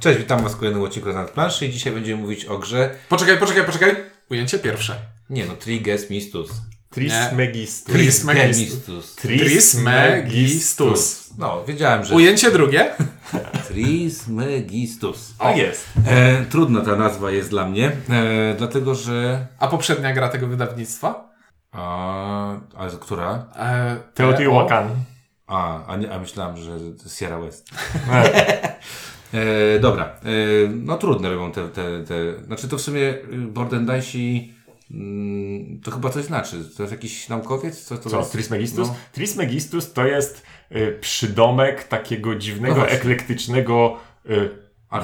Cześć, 0.00 0.18
witam 0.18 0.42
Was 0.42 0.54
w 0.54 0.56
kolejnym 0.56 0.82
odcinku 0.82 1.12
na 1.12 1.24
planszy 1.24 1.66
i 1.66 1.70
dzisiaj 1.70 1.92
będziemy 1.92 2.22
mówić 2.22 2.44
o 2.44 2.58
grze... 2.58 2.90
Poczekaj, 3.08 3.38
poczekaj, 3.38 3.64
poczekaj. 3.64 3.96
Ujęcie 4.30 4.58
pierwsze. 4.58 4.96
Nie 5.30 5.46
no, 5.46 5.56
Trigesmistus. 5.56 6.50
Trismegistus. 6.90 7.94
Trismegistus. 7.94 9.14
Trismegistus. 9.14 11.30
No, 11.38 11.64
wiedziałem, 11.64 12.04
że... 12.04 12.14
Ujęcie 12.14 12.50
drugie. 12.50 12.90
Trismegistus. 13.68 15.34
Tak 15.38 15.56
jest. 15.56 15.88
E, 16.06 16.44
trudna 16.44 16.80
ta 16.80 16.96
nazwa 16.96 17.30
jest 17.30 17.50
dla 17.50 17.68
mnie, 17.68 17.92
e, 18.10 18.54
dlatego 18.58 18.94
że... 18.94 19.46
A 19.58 19.68
poprzednia 19.68 20.12
gra 20.12 20.28
tego 20.28 20.46
wydawnictwa? 20.46 21.30
A, 21.72 22.60
ale 22.76 22.90
która? 23.00 23.46
E, 23.56 23.96
Teotihuacan. 24.14 24.88
A, 25.46 25.86
a, 25.86 25.96
nie, 25.96 26.12
a 26.12 26.18
myślałem, 26.18 26.56
że 26.56 26.78
Sierra 27.16 27.40
West. 27.40 27.70
E, 29.34 29.78
dobra, 29.78 30.04
e, 30.04 30.68
no 30.68 30.98
trudne 30.98 31.30
robią 31.30 31.52
te, 31.52 31.68
te, 31.68 32.04
te... 32.04 32.44
Znaczy 32.44 32.68
to 32.68 32.78
w 32.78 32.80
sumie 32.80 33.00
y, 33.00 33.18
Bordendajsi 33.32 34.54
mm, 34.90 35.80
to 35.80 35.90
chyba 35.90 36.10
coś 36.10 36.24
znaczy. 36.24 36.56
To 36.76 36.82
jest 36.82 36.92
jakiś 36.92 37.28
naukowiec? 37.28 37.84
Co 37.84 37.98
to 37.98 38.10
Co, 38.10 38.18
jest? 38.18 38.32
Trismegistus? 38.32 38.88
No. 38.88 38.96
Trismegistus 39.12 39.92
to 39.92 40.06
jest 40.06 40.46
y, 40.72 40.98
przydomek 41.00 41.84
takiego 41.84 42.34
dziwnego, 42.34 42.76
No 42.76 42.88
eklektycznego 42.88 43.96
y, 44.30 44.50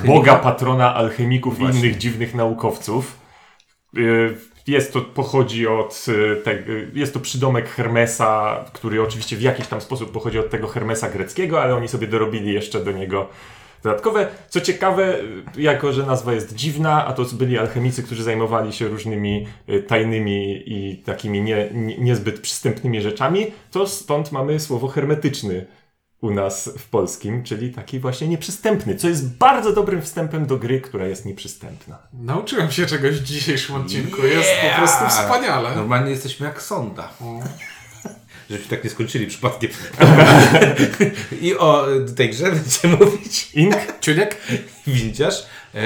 boga, 0.07 0.37
patrona 0.37 0.95
alchemików 0.95 1.55
i 1.55 1.59
Właśnie. 1.59 1.81
innych 1.81 1.99
dziwnych 1.99 2.35
naukowców. 2.35 3.19
Y, 3.97 4.37
jest 4.67 4.93
to, 4.93 5.01
pochodzi 5.01 5.67
od, 5.67 6.07
y, 6.09 6.37
te, 6.45 6.53
y, 6.53 6.91
jest 6.95 7.15
to 7.15 7.21
przydomek 7.21 7.69
Hermesa, 7.69 8.65
który 8.73 9.03
oczywiście 9.03 9.37
w 9.37 9.43
jakiś 9.43 9.67
tam 9.67 9.81
sposób 9.81 10.13
pochodzi 10.13 10.39
od 10.39 10.51
tego 10.51 10.69
Hermesa 10.69 11.11
greckiego, 11.11 11.63
ale 11.63 11.75
oni 11.75 11.89
sobie 11.89 12.07
dorobili 12.07 12.53
jeszcze 12.53 12.85
do 12.85 12.93
niego 12.93 13.29
dodatkowe. 13.83 14.29
Co 14.49 14.61
ciekawe, 14.61 15.19
jako 15.59 15.93
że 15.93 16.07
nazwa 16.07 16.33
jest 16.33 16.55
dziwna, 16.55 17.07
a 17.07 17.13
to 17.13 17.25
byli 17.33 17.59
alchemicy, 17.59 18.03
którzy 18.03 18.23
zajmowali 18.23 18.73
się 18.73 18.89
różnymi 18.89 19.47
y, 19.69 19.83
tajnymi 19.83 20.63
i 20.67 20.97
takimi 20.97 21.43
nie, 21.43 21.69
nie, 21.73 21.99
niezbyt 21.99 22.41
przystępnymi 22.41 23.01
rzeczami, 23.01 23.47
to 23.71 23.87
stąd 23.87 24.33
mamy 24.33 24.61
słowo 24.61 24.89
hermetyczny 24.89 25.67
u 26.21 26.31
nas 26.31 26.71
w 26.79 26.89
polskim, 26.89 27.43
czyli 27.43 27.73
taki 27.73 28.01
właśnie 28.01 28.29
nieprzystępny, 28.29 28.97
co 28.97 29.09
jest 29.09 29.37
bardzo 29.37 29.73
dobrym 29.73 30.03
wstępem 30.03 30.47
do 30.47 30.57
gry, 30.57 30.81
która 30.81 31.07
jest 31.07 31.27
nieprzystępna. 31.27 31.99
Nauczyłem 32.13 32.71
się 32.71 32.87
czegoś 32.87 33.21
w 33.21 33.25
dzisiejszym 33.25 33.77
odcinku. 33.77 34.27
Jest 34.27 34.51
po 34.63 34.79
prostu 34.79 35.09
wspaniale. 35.09 35.77
Normalnie 35.77 36.11
jesteśmy 36.11 36.47
jak 36.47 36.63
sonda. 36.63 37.09
Żebyśmy 38.51 38.77
tak 38.77 38.85
nie 38.85 38.91
skończyli 38.91 39.27
przypadkiem. 39.27 39.71
I 41.43 41.57
o 41.57 41.87
tej 42.17 42.31
grze 42.31 42.53
będziemy 42.53 43.05
mówić. 43.05 43.51
Ink? 43.55 43.77
Ciuniek? 44.01 44.41
Windziarz. 44.87 45.47
E, 45.75 45.81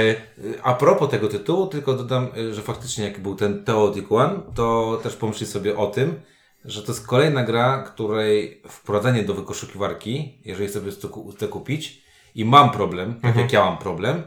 A 0.62 0.74
propos 0.74 1.10
tego 1.10 1.28
tytułu, 1.28 1.66
tylko 1.66 1.94
dodam, 1.94 2.28
e, 2.36 2.54
że 2.54 2.62
faktycznie 2.62 3.04
jak 3.04 3.20
był 3.20 3.34
ten 3.34 3.64
Teotihuacan, 3.64 4.42
to 4.54 5.00
też 5.02 5.16
pomyślcie 5.16 5.46
sobie 5.46 5.76
o 5.76 5.86
tym, 5.86 6.20
że 6.64 6.82
to 6.82 6.92
jest 6.92 7.06
kolejna 7.06 7.44
gra, 7.44 7.82
której 7.82 8.62
wprowadzenie 8.68 9.22
do 9.22 9.34
wykoszukiwarki, 9.34 10.38
jeżeli 10.44 10.68
sobie 10.68 10.92
chcę 11.36 11.48
kupić 11.48 12.02
i 12.34 12.44
mam 12.44 12.70
problem, 12.70 13.20
tak 13.20 13.36
jak 13.36 13.52
ja 13.52 13.64
mam 13.64 13.78
problem, 13.78 14.22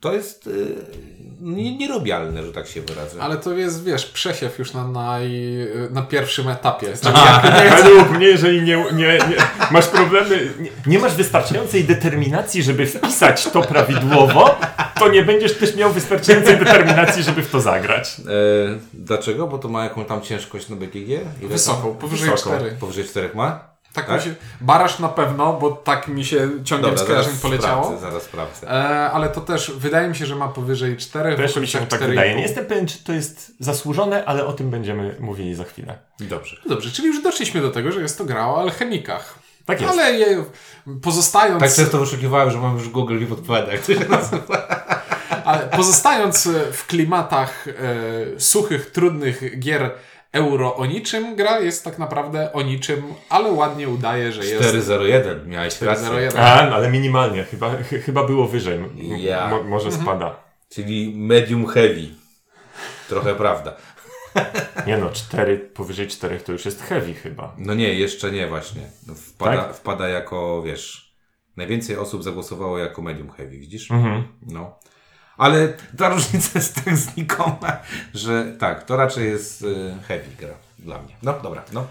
to 0.00 0.12
jest 0.12 0.46
y, 0.46 0.66
nie- 1.40 1.76
nierobialne, 1.78 2.42
że 2.46 2.52
tak 2.52 2.66
się 2.66 2.80
wyrażę. 2.80 3.20
Ale 3.20 3.36
to 3.36 3.52
jest, 3.52 3.84
wiesz, 3.84 4.06
przesiew 4.06 4.58
już 4.58 4.72
na, 4.72 4.88
naj, 4.88 5.30
na 5.90 6.02
pierwszym 6.02 6.48
etapie. 6.48 6.86
Według 7.76 8.10
mnie, 8.16 8.26
jeżeli 8.26 8.62
nie, 8.62 8.76
nie, 8.92 9.06
nie 9.06 9.36
masz 9.70 9.86
problemy, 9.86 10.50
nie, 10.60 10.70
nie 10.86 10.98
masz 10.98 11.14
wystarczającej 11.14 11.84
determinacji, 11.84 12.62
żeby 12.62 12.86
wpisać 12.86 13.44
to 13.50 13.62
prawidłowo, 13.62 14.54
to 14.98 15.08
nie 15.08 15.22
będziesz 15.24 15.54
też 15.58 15.76
miał 15.76 15.92
wystarczającej 15.92 16.56
determinacji, 16.58 17.22
żeby 17.22 17.42
w 17.42 17.50
to 17.50 17.60
zagrać. 17.60 18.20
E, 18.20 18.22
dlaczego? 18.94 19.46
Bo 19.46 19.58
to 19.58 19.68
ma 19.68 19.84
jakąś 19.84 20.06
tam 20.06 20.22
ciężkość 20.22 20.68
na 20.68 20.76
BGG? 20.76 21.08
Ile 21.08 21.48
Wysoką, 21.48 21.94
powyżej 21.94 22.30
Wysoką. 22.30 22.56
4. 22.56 22.76
Powyżej 22.80 23.04
4 23.04 23.30
ma? 23.34 23.69
Tak, 23.92 24.06
Tak? 24.06 24.16
Mi 24.16 24.22
się, 24.22 24.34
baraż 24.60 24.98
na 24.98 25.08
pewno, 25.08 25.52
bo 25.52 25.70
tak 25.70 26.08
mi 26.08 26.24
się 26.24 26.48
ciągiem 26.64 26.98
skojarzeń 26.98 27.34
poleciało. 27.42 27.84
sprawdzę, 27.84 28.06
zaraz 28.06 28.22
sprawdzę. 28.22 28.70
E, 28.70 29.10
ale 29.10 29.28
to 29.28 29.40
też 29.40 29.72
wydaje 29.76 30.08
mi 30.08 30.16
się, 30.16 30.26
że 30.26 30.36
ma 30.36 30.48
powyżej 30.48 30.96
4. 30.96 31.36
Też 31.36 31.56
mi 31.56 31.66
się 31.66 31.86
tak 31.86 32.00
wydaje. 32.00 32.34
Nie 32.34 32.42
jestem 32.42 32.66
pewien, 32.66 32.86
czy 32.86 33.04
to 33.04 33.12
jest 33.12 33.52
zasłużone, 33.60 34.24
ale 34.24 34.46
o 34.46 34.52
tym 34.52 34.70
będziemy 34.70 35.16
mówili 35.20 35.54
za 35.54 35.64
chwilę. 35.64 35.98
Dobrze. 36.20 36.56
Dobrze, 36.66 36.90
czyli 36.90 37.08
już 37.08 37.22
doszliśmy 37.22 37.60
do 37.60 37.70
tego, 37.70 37.92
że 37.92 38.00
jest 38.00 38.18
to 38.18 38.24
gra 38.24 38.46
o 38.48 38.60
alchemikach. 38.60 39.38
Tak 39.64 39.80
jest. 39.80 39.92
Ale 39.92 40.12
je, 40.12 40.44
pozostając, 41.02 41.60
Tak 41.62 41.74
często 41.74 41.98
wyszukiwałem, 41.98 42.50
że 42.50 42.58
mam 42.58 42.76
już 42.78 42.88
Google 42.88 43.18
mi 43.18 43.26
podpowiada, 43.26 43.72
jak 43.72 43.80
to 43.80 43.94
się 43.94 44.08
nazywa. 44.08 44.68
ale 45.44 45.58
pozostając 45.66 46.48
w 46.72 46.86
klimatach 46.86 47.68
e, 47.68 48.40
suchych, 48.40 48.90
trudnych 48.90 49.58
gier 49.60 49.90
euro 50.32 50.76
o 50.76 50.86
niczym, 50.86 51.36
gra 51.36 51.58
jest 51.60 51.84
tak 51.84 51.98
naprawdę 51.98 52.52
o 52.52 52.62
niczym, 52.62 53.02
ale 53.28 53.52
ładnie 53.52 53.88
udaje, 53.88 54.32
że 54.32 54.44
jest 54.46 54.68
401, 54.68 55.48
miałeś 55.48 55.82
rację. 55.82 56.04
401. 56.06 56.40
A, 56.42 56.66
no, 56.66 56.74
ale 56.76 56.90
minimalnie. 56.90 57.44
Chyba, 57.44 57.70
ch 57.82 57.88
chyba 58.04 58.24
było 58.26 58.48
wyżej. 58.48 58.74
M- 58.76 59.50
mo- 59.50 59.62
może 59.62 59.92
spada. 59.92 60.36
Czyli 60.68 61.14
medium 61.16 61.66
heavy. 61.66 62.08
Trochę 63.08 63.34
prawda. 63.34 63.76
Nie 64.86 64.98
no, 64.98 65.10
4, 65.10 65.58
powyżej 65.58 66.08
4 66.08 66.40
to 66.40 66.52
już 66.52 66.64
jest 66.64 66.82
heavy 66.82 67.14
chyba. 67.14 67.54
No 67.58 67.74
nie, 67.74 67.94
jeszcze 67.94 68.30
nie 68.32 68.46
właśnie. 68.46 68.82
Wpada, 69.16 69.64
Tak? 69.64 69.76
wpada 69.76 70.08
jako, 70.08 70.62
wiesz, 70.62 71.14
najwięcej 71.56 71.96
osób 71.96 72.22
zagłosowało 72.22 72.78
jako 72.78 73.02
medium 73.02 73.30
heavy, 73.30 73.58
widzisz? 73.58 73.90
Mhm. 73.90 74.22
No. 74.42 74.78
Ale 75.40 75.68
ta 75.98 76.08
różnica 76.08 76.50
jest 76.54 76.84
tak 76.84 76.96
znikoma, 76.96 77.76
że 78.14 78.44
tak, 78.58 78.84
to 78.84 78.96
raczej 78.96 79.28
jest 79.28 79.62
y, 79.62 79.94
heavy 80.08 80.24
gra 80.38 80.54
dla 80.78 80.98
mnie. 81.02 81.14
No, 81.22 81.34
dobra, 81.42 81.62
no. 81.72 81.86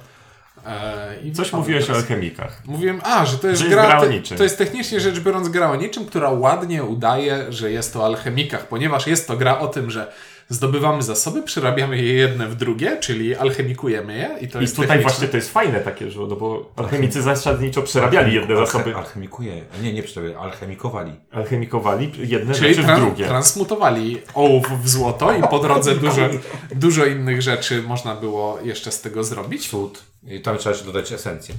E, 0.65 1.15
i 1.23 1.31
Coś 1.31 1.53
mówiłeś 1.53 1.83
o 1.83 1.87
teraz. 1.87 2.01
alchemikach. 2.01 2.61
Mówiłem, 2.65 3.01
a, 3.03 3.25
że 3.25 3.37
to 3.37 3.47
jest, 3.47 3.59
Że 3.61 3.65
jest 3.65 3.77
gra, 3.77 3.87
gra 3.87 3.97
o 3.97 4.01
te- 4.01 4.09
niczym. 4.09 4.37
to 4.37 4.43
jest 4.43 4.57
technicznie 4.57 4.99
rzecz 4.99 5.19
biorąc 5.19 5.49
gra 5.49 5.71
o 5.71 5.75
niczym, 5.75 6.05
która 6.05 6.29
ładnie 6.29 6.83
udaje, 6.83 7.45
że 7.49 7.71
jest 7.71 7.93
to 7.93 8.01
o 8.01 8.05
alchemikach, 8.05 8.67
ponieważ 8.67 9.07
jest 9.07 9.27
to 9.27 9.37
gra 9.37 9.59
o 9.59 9.67
tym, 9.67 9.91
że 9.91 10.11
zdobywamy 10.49 11.03
zasoby, 11.03 11.43
przerabiamy 11.43 11.97
je 11.97 12.13
jedne 12.13 12.47
w 12.47 12.55
drugie, 12.55 12.97
czyli 12.97 13.35
alchemikujemy 13.35 14.17
je 14.17 14.29
i 14.41 14.47
to 14.47 14.59
I 14.59 14.61
jest 14.61 14.75
tutaj 14.75 14.87
techniczne. 14.87 15.09
właśnie 15.11 15.27
to 15.27 15.37
jest 15.37 15.49
fajne 15.53 15.79
takie, 15.79 16.11
że 16.11 16.19
no 16.19 16.35
bo 16.35 16.71
alchemicy 16.75 17.21
zasadniczo 17.21 17.81
przerabiali 17.81 18.33
jedne 18.35 18.55
Alche- 18.55 18.65
zasoby, 18.65 18.95
Alchemikuje. 18.95 19.61
Nie, 19.83 19.93
nie 19.93 20.03
przerabiali, 20.03 20.35
alchemikowali. 20.35 21.11
alchemikowali 21.31 22.11
jedne 22.17 22.53
Czyli 22.53 22.75
rzeczy 22.75 22.87
w 22.87 22.95
drugie. 22.95 23.25
transmutowali 23.25 24.21
ołów 24.33 24.83
w 24.83 24.89
złoto 24.89 25.33
i 25.37 25.41
po 25.41 25.59
drodze 25.59 25.95
dużo, 25.95 26.29
dużo 26.75 27.05
innych 27.05 27.41
rzeczy 27.41 27.81
można 27.83 28.15
było 28.15 28.59
jeszcze 28.63 28.91
z 28.91 29.01
tego 29.01 29.23
zrobić. 29.23 29.69
Cud. 29.69 30.03
I 30.23 30.39
tam 30.41 30.57
trzeba 30.57 30.73
jeszcze 30.73 30.85
dodać 30.85 31.11
esencję. 31.11 31.55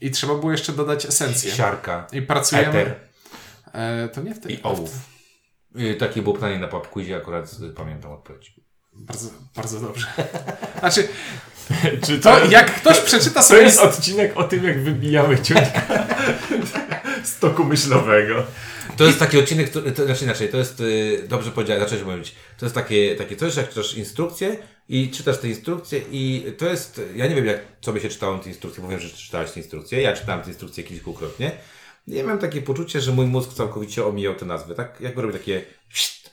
I 0.00 0.10
trzeba 0.10 0.34
było 0.34 0.52
jeszcze 0.52 0.72
dodać 0.72 1.06
esencję. 1.06 1.52
Siarka. 1.52 2.06
I 2.12 2.22
pracujemy... 2.22 2.68
Eter. 2.68 2.94
E, 3.72 4.08
to 4.08 4.20
nie 4.22 4.34
w 4.34 4.40
tej... 4.40 4.54
I 4.54 4.62
ołów. 4.62 4.90
Y, 5.78 5.94
Takie 5.94 6.22
było 6.22 6.34
pytanie 6.34 6.58
na 6.58 6.68
PubQuizie, 6.68 7.16
akurat 7.16 7.56
y, 7.70 7.72
pamiętam 7.74 8.12
odpowiedź. 8.12 8.54
Bardzo, 8.92 9.28
bardzo 9.56 9.80
dobrze. 9.80 10.06
Znaczy, 10.80 11.08
Czy 12.06 12.18
to 12.18 12.44
jak 12.44 12.74
ktoś 12.74 13.00
przeczyta 13.00 13.40
To 13.40 13.46
sobie... 13.46 13.62
jest 13.62 13.80
odcinek 13.80 14.36
o 14.36 14.44
tym, 14.44 14.64
jak 14.64 14.82
wybijamy 14.82 15.42
ciuńka 15.42 15.82
z 17.24 17.38
toku 17.38 17.64
myślowego. 17.64 18.44
To 18.96 19.04
jest 19.04 19.18
taki 19.18 19.38
odcinek, 19.38 19.70
który, 19.70 19.92
to 19.92 20.04
znaczy 20.04 20.24
inaczej, 20.24 20.48
to 20.48 20.56
jest, 20.56 20.80
y, 20.80 21.24
dobrze 21.28 21.50
powiedziałem, 21.50 21.82
zacząłeś 21.82 22.04
mówić, 22.04 22.34
to 22.58 22.66
jest 22.66 22.74
takie, 22.74 23.16
takie 23.16 23.36
coś, 23.36 23.56
jak 23.56 23.68
czytasz 23.68 23.94
instrukcję 23.94 24.56
i 24.88 25.10
czytasz 25.10 25.38
te 25.38 25.48
instrukcje 25.48 26.00
i 26.10 26.52
to 26.58 26.68
jest, 26.68 27.00
ja 27.16 27.26
nie 27.26 27.34
wiem 27.34 27.46
jak 27.46 27.58
sobie 27.80 28.00
się 28.00 28.08
czytało 28.08 28.38
te 28.38 28.48
instrukcje, 28.48 28.82
bo 28.82 28.88
wiem, 28.88 29.00
że 29.00 29.10
czytałeś 29.10 29.50
te 29.50 29.60
instrukcje, 29.60 30.02
ja 30.02 30.16
czytałem 30.16 30.42
te 30.42 30.48
instrukcje 30.48 30.84
kilkukrotnie 30.84 31.52
ja 32.16 32.22
miałem 32.22 32.38
takie 32.38 32.62
poczucie, 32.62 33.00
że 33.00 33.12
mój 33.12 33.26
mózg 33.26 33.52
całkowicie 33.54 34.06
omijał 34.06 34.34
te 34.34 34.46
nazwy, 34.46 34.74
tak? 34.74 35.00
Jak 35.00 35.16
robię 35.16 35.32
takie... 35.32 35.62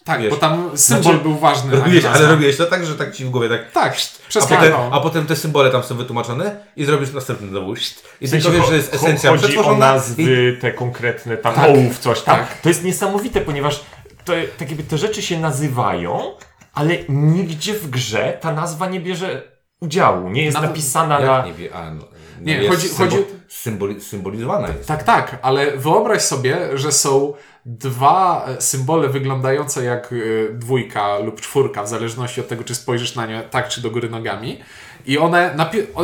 Tak, 0.03 0.21
wiesz, 0.21 0.29
bo 0.29 0.37
tam 0.37 0.77
symbol 0.77 1.03
Znaczy, 1.03 1.17
był 1.19 1.37
ważny. 1.37 1.75
Robiłeś, 1.75 2.05
ale 2.05 2.27
robiłeś 2.27 2.57
to 2.57 2.65
tak, 2.65 2.85
że 2.85 2.95
tak 2.95 3.15
ci 3.15 3.25
w 3.25 3.29
głowie 3.29 3.49
tak... 3.49 3.71
Tak, 3.71 3.97
A 4.35 4.47
potem, 4.47 4.73
a 4.91 4.99
potem 4.99 5.25
te 5.25 5.35
symbole 5.35 5.71
tam 5.71 5.83
są 5.83 5.95
wytłumaczone 5.95 6.55
i 6.75 6.85
zrobisz 6.85 7.13
następny 7.13 7.47
znowu. 7.47 7.73
I 8.21 8.27
W 8.27 8.31
tylko 8.31 8.51
wiesz, 8.51 8.67
że 8.67 8.75
jest 8.75 8.93
esencja 8.93 9.29
Chodzi 9.37 9.57
o 9.57 9.77
nazwy 9.77 10.57
te 10.61 10.71
konkretne, 10.71 11.37
tam 11.37 11.55
Tak. 11.55 11.69
ołów, 11.69 11.99
coś 11.99 12.21
tam. 12.21 12.39
Tak. 12.39 12.61
To 12.61 12.69
jest 12.69 12.83
niesamowite, 12.83 13.41
ponieważ 13.41 13.83
to, 14.25 14.33
tak 14.57 14.69
jakby 14.69 14.83
te 14.83 14.97
rzeczy 14.97 15.21
się 15.21 15.39
nazywają, 15.39 16.33
ale 16.73 16.97
nigdzie 17.09 17.73
w 17.73 17.89
grze 17.89 18.37
ta 18.41 18.51
nazwa 18.53 18.89
nie 18.89 18.99
bierze 18.99 19.51
udziału. 19.79 20.29
Nie 20.29 20.43
jest 20.43 20.55
Nawet- 20.55 20.69
napisana 20.69 21.19
I, 21.19 21.23
na... 21.23 21.45
nie 21.45 21.53
wie, 21.53 21.73
a, 21.73 21.91
no 21.93 22.16
Nie, 22.41 22.53
jest 22.63 22.69
chodzi- 22.69 22.89
chodzi- 22.89 23.23
Symboli, 23.47 24.01
symbolizowana 24.01 24.67
jest. 24.67 24.87
Tak, 24.87 25.03
tak, 25.03 25.39
ale 25.41 25.77
wyobraź 25.77 26.21
sobie, 26.21 26.57
że 26.73 26.91
są 26.91 27.33
dwa 27.65 28.45
e, 28.47 28.61
symbole 28.61 29.09
wyglądające 29.09 29.83
jak 29.83 30.13
e, 30.13 30.53
dwójka 30.53 31.19
lub 31.19 31.41
czwórka, 31.41 31.83
w 31.83 31.89
zależności 31.89 32.41
od 32.41 32.47
tego, 32.47 32.63
czy 32.63 32.75
spojrzysz 32.75 33.15
na 33.15 33.25
nie 33.25 33.41
tak, 33.41 33.69
czy 33.69 33.81
do 33.81 33.91
góry 33.91 34.09
nogami. 34.09 34.59
I 35.05 35.17
one, 35.17 35.55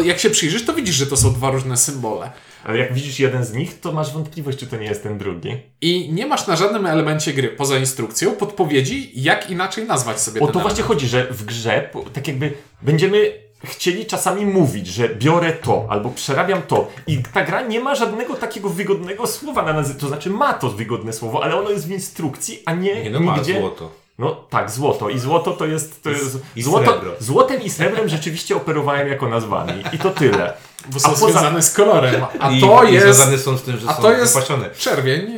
jak 0.03 0.19
się 0.19 0.30
przyjrzysz, 0.30 0.65
to 0.65 0.74
widzisz, 0.74 0.95
że 0.95 1.07
to 1.07 1.18
są 1.18 1.33
dwa 1.33 1.51
różne 1.51 1.77
symbole. 1.77 2.31
Ale 2.63 2.77
jak 2.77 2.94
widzisz 2.94 3.19
jeden 3.19 3.45
z 3.45 3.53
nich, 3.53 3.79
to 3.79 3.91
masz 3.91 4.13
wątpliwość, 4.13 4.57
czy 4.57 4.68
to 4.68 4.77
nie 4.77 4.86
jest 4.86 5.03
ten 5.03 5.18
drugi. 5.18 5.57
I 5.81 6.13
nie 6.13 6.27
masz 6.27 6.47
na 6.47 6.56
żadnym 6.56 6.86
elemencie 6.86 7.33
gry, 7.33 7.50
poza 7.50 7.77
instrukcją, 7.77 8.31
podpowiedzi, 8.31 9.12
jak 9.15 9.50
inaczej 9.50 9.86
nazwać 9.86 10.19
sobie 10.21 10.41
O 10.41 10.47
to 10.47 10.59
właśnie 10.59 10.83
chodzi, 10.83 11.07
że 11.07 11.27
w 11.31 11.45
grze 11.45 11.89
tak 12.13 12.27
jakby 12.27 12.53
będziemy 12.81 13.42
chcieli 13.63 14.06
czasami 14.06 14.45
mówić, 14.45 14.88
że 14.88 15.10
biorę 15.10 15.54
to 15.54 15.86
albo 15.89 16.10
przerabiam 16.10 16.62
to 16.62 16.88
i 17.07 17.24
ta 17.33 17.44
gra 17.44 17.62
nie 17.62 17.80
ma 17.80 17.95
żadnego 17.95 18.33
takiego 18.36 18.69
wygodnego 18.69 19.27
słowa 19.27 19.62
na 19.62 19.74
nazwę, 19.74 19.95
to 20.00 20.07
znaczy 20.07 20.30
ma 20.30 20.54
to 20.54 20.69
wygodne 20.69 21.13
słowo, 21.13 21.44
ale 21.44 21.56
ono 21.60 21.69
jest 21.69 21.88
w 21.88 21.92
instrukcji, 21.92 22.62
a 22.65 22.74
nie, 22.74 23.04
Nie 23.04 23.10
no, 23.10 23.19
ma 23.19 23.36
nigdzie... 23.38 23.60
złoto. 23.60 23.89
No 24.19 24.36
tak, 24.50 24.71
złoto. 24.71 25.10
I 25.10 25.19
złoto 25.19 25.51
to 25.51 25.65
jest... 25.65 26.04
To 26.04 26.10
jest 26.10 26.38
I 26.56 26.63
złoto, 26.63 26.92
srebro. 26.92 27.12
Złotem 27.19 27.62
i 27.62 27.69
srebrem 27.69 28.10
rzeczywiście 28.10 28.56
operowałem 28.56 29.07
jako 29.07 29.30
nazwami. 29.30 29.74
I 29.94 29.98
to 29.98 30.10
tyle. 30.10 30.54
Bo 30.89 31.00
są 31.00 31.07
A 31.10 31.12
poza- 31.12 31.31
związane 31.31 31.62
z 31.62 31.74
kolorem. 31.74 32.25
A 32.39 32.51
I, 32.51 32.62
to 32.62 32.83
i 32.83 32.94
jest... 32.94 33.06
związane 33.06 33.38
są 33.38 33.57
z 33.57 33.62
tym, 33.62 33.77
że 33.77 33.89
A 33.89 33.94
są 33.94 34.01
to 34.01 34.12
jest 34.12 34.33
wypasione. 34.36 34.69
czerwień. 34.69 35.38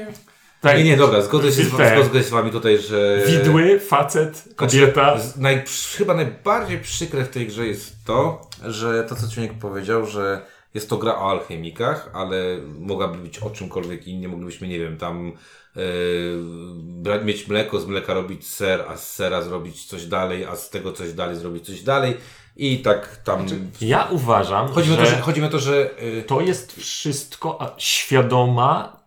Tak, 0.61 0.77
Nie, 0.77 0.83
nie, 0.83 0.97
dobra, 0.97 1.21
zgodzę 1.21 1.51
się, 1.51 1.63
z, 1.63 1.77
Te- 1.77 2.03
zgodzę 2.03 2.19
się 2.19 2.27
z 2.27 2.29
wami 2.29 2.51
tutaj, 2.51 2.77
że... 2.77 3.21
Widły, 3.27 3.79
facet, 3.79 4.37
Znaczy, 4.37 4.55
kobieta. 4.55 5.19
z- 5.19 5.37
Naj, 5.37 5.63
chyba 5.97 6.13
najbardziej 6.13 6.79
przykre 6.79 7.23
w 7.25 7.29
tej 7.29 7.47
grze 7.47 7.67
jest 7.67 7.95
to, 8.05 8.41
że 8.65 9.03
to, 9.03 9.15
co 9.15 9.27
Ciunek 9.27 9.53
powiedział, 9.53 10.05
że 10.05 10.41
jest 10.73 10.89
to 10.89 10.97
gra 10.97 11.15
o 11.15 11.29
alchemikach, 11.31 12.09
ale 12.13 12.37
mogłaby 12.79 13.17
być 13.17 13.39
o 13.39 13.49
czymkolwiek 13.49 14.07
innym. 14.07 14.31
Moglibyśmy, 14.31 14.67
nie 14.67 14.79
wiem, 14.79 14.97
tam 14.97 15.31
yy, 15.75 17.23
mieć 17.23 17.47
mleko, 17.47 17.79
z 17.79 17.85
mleka 17.85 18.13
robić 18.13 18.47
ser, 18.47 18.85
a 18.89 18.97
z 18.97 19.11
sera 19.11 19.41
zrobić 19.41 19.85
coś 19.85 20.05
dalej, 20.05 20.45
a 20.45 20.55
z 20.55 20.69
tego 20.69 20.91
coś 20.91 21.13
dalej 21.13 21.35
zrobić 21.35 21.65
coś 21.65 21.81
dalej. 21.81 22.17
I 22.57 22.79
tak 22.79 23.17
tam... 23.23 23.45
Ja 23.81 24.07
uważam, 24.11 24.67
chodzi, 24.67 24.91
o 24.91 24.95
że... 24.95 25.01
to, 25.01 25.05
że, 25.09 25.21
chodzi 25.21 25.43
o 25.43 25.49
to, 25.49 25.59
że... 25.59 25.89
Yy, 26.01 26.23
To 26.23 26.41
jest 26.41 26.75
wszystko 26.79 27.75
świadoma 27.77 28.99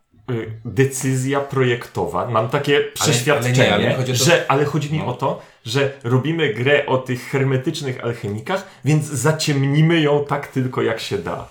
decyzja 0.64 1.40
projektowa. 1.40 2.30
Mam 2.30 2.48
takie 2.48 2.80
przeświadczenie, 2.94 3.74
ale 3.74 3.82
nie, 3.82 3.88
ale 3.88 3.96
chodzi 3.96 4.12
o 4.12 4.16
to- 4.18 4.24
że, 4.24 4.44
ale 4.50 4.64
chodzi 4.64 4.92
mi 4.92 4.98
No. 4.98 5.06
o 5.06 5.12
to, 5.12 5.42
że 5.64 5.92
robimy 6.04 6.54
grę 6.54 6.86
o 6.86 6.98
tych 6.98 7.22
hermetycznych 7.30 8.04
alchemikach, 8.04 8.66
więc 8.84 9.04
zaciemnimy 9.04 10.00
ją 10.00 10.24
tak 10.24 10.48
tylko 10.48 10.82
jak 10.82 11.00
się 11.00 11.18
da. 11.18 11.48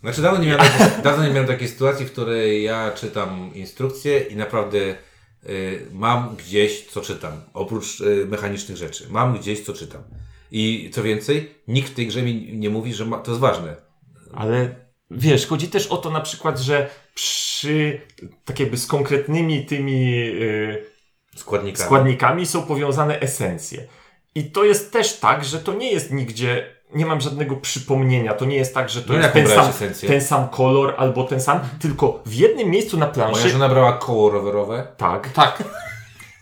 Znaczy 0.00 0.22
dawno 0.22 0.40
nie, 0.40 0.46
miałem 0.48 0.66
takiej, 0.66 1.02
dawno 1.04 1.24
nie 1.24 1.30
miałem 1.30 1.46
takiej 1.48 1.68
sytuacji, 1.68 2.06
w 2.06 2.12
której 2.12 2.62
ja 2.62 2.90
czytam 2.90 3.50
instrukcję 3.54 4.18
i 4.20 4.36
naprawdę 4.36 4.78
y, 5.48 5.86
mam 5.92 6.36
gdzieś 6.36 6.86
co 6.86 7.00
czytam. 7.00 7.32
Oprócz 7.54 8.00
y, 8.00 8.26
mechanicznych 8.28 8.76
rzeczy. 8.78 9.06
Mam 9.10 9.38
gdzieś 9.38 9.60
co 9.64 9.72
czytam. 9.72 10.02
I 10.50 10.90
co 10.94 11.02
więcej, 11.02 11.54
nikt 11.68 11.90
w 11.90 11.94
tej 11.94 12.06
grze 12.06 12.22
mi 12.22 12.58
nie 12.58 12.70
mówi, 12.70 12.94
że 12.94 13.04
ma, 13.04 13.18
to 13.18 13.30
jest 13.30 13.40
ważne. 13.40 13.76
Ale 14.34 14.74
wiesz, 15.10 15.46
chodzi 15.46 15.68
też 15.68 15.86
o 15.86 15.96
to 15.96 16.10
na 16.10 16.20
przykład, 16.20 16.58
że 16.58 16.90
przy 17.22 18.00
tak 18.44 18.60
jakby 18.60 18.76
z 18.76 18.86
konkretnymi 18.86 19.66
tymi 19.66 20.14
y, 20.28 20.84
Składnikami. 21.36 21.86
składnikami 21.86 22.46
są 22.46 22.62
powiązane 22.62 23.20
esencje. 23.20 23.86
I 24.34 24.44
to 24.50 24.64
jest 24.64 24.92
też 24.92 25.16
tak, 25.18 25.44
że 25.44 25.58
to 25.58 25.74
nie 25.74 25.92
jest 25.92 26.12
nigdzie, 26.12 26.66
nie 26.94 27.06
mam 27.06 27.20
żadnego 27.20 27.56
przypomnienia. 27.56 28.34
To 28.34 28.44
nie 28.44 28.56
jest 28.56 28.74
tak, 28.74 28.90
że 28.90 29.02
to 29.02 29.12
No 29.12 29.18
jest 29.18 29.32
ten 29.32 29.48
sam, 29.48 29.70
esencję? 29.70 30.08
ten 30.08 30.20
sam 30.20 30.48
kolor 30.48 30.94
albo 30.98 31.24
ten 31.24 31.40
sam, 31.40 31.60
tylko 31.80 32.22
w 32.26 32.34
jednym 32.34 32.70
miejscu 32.70 32.96
na 32.96 33.06
Moja 33.06 33.14
planszy. 33.14 33.48
żona 33.48 33.68
brała 33.68 33.92
koło 33.92 34.30
rowerowe, 34.30 34.86
Tak. 34.96 35.28
Tak. 35.32 35.64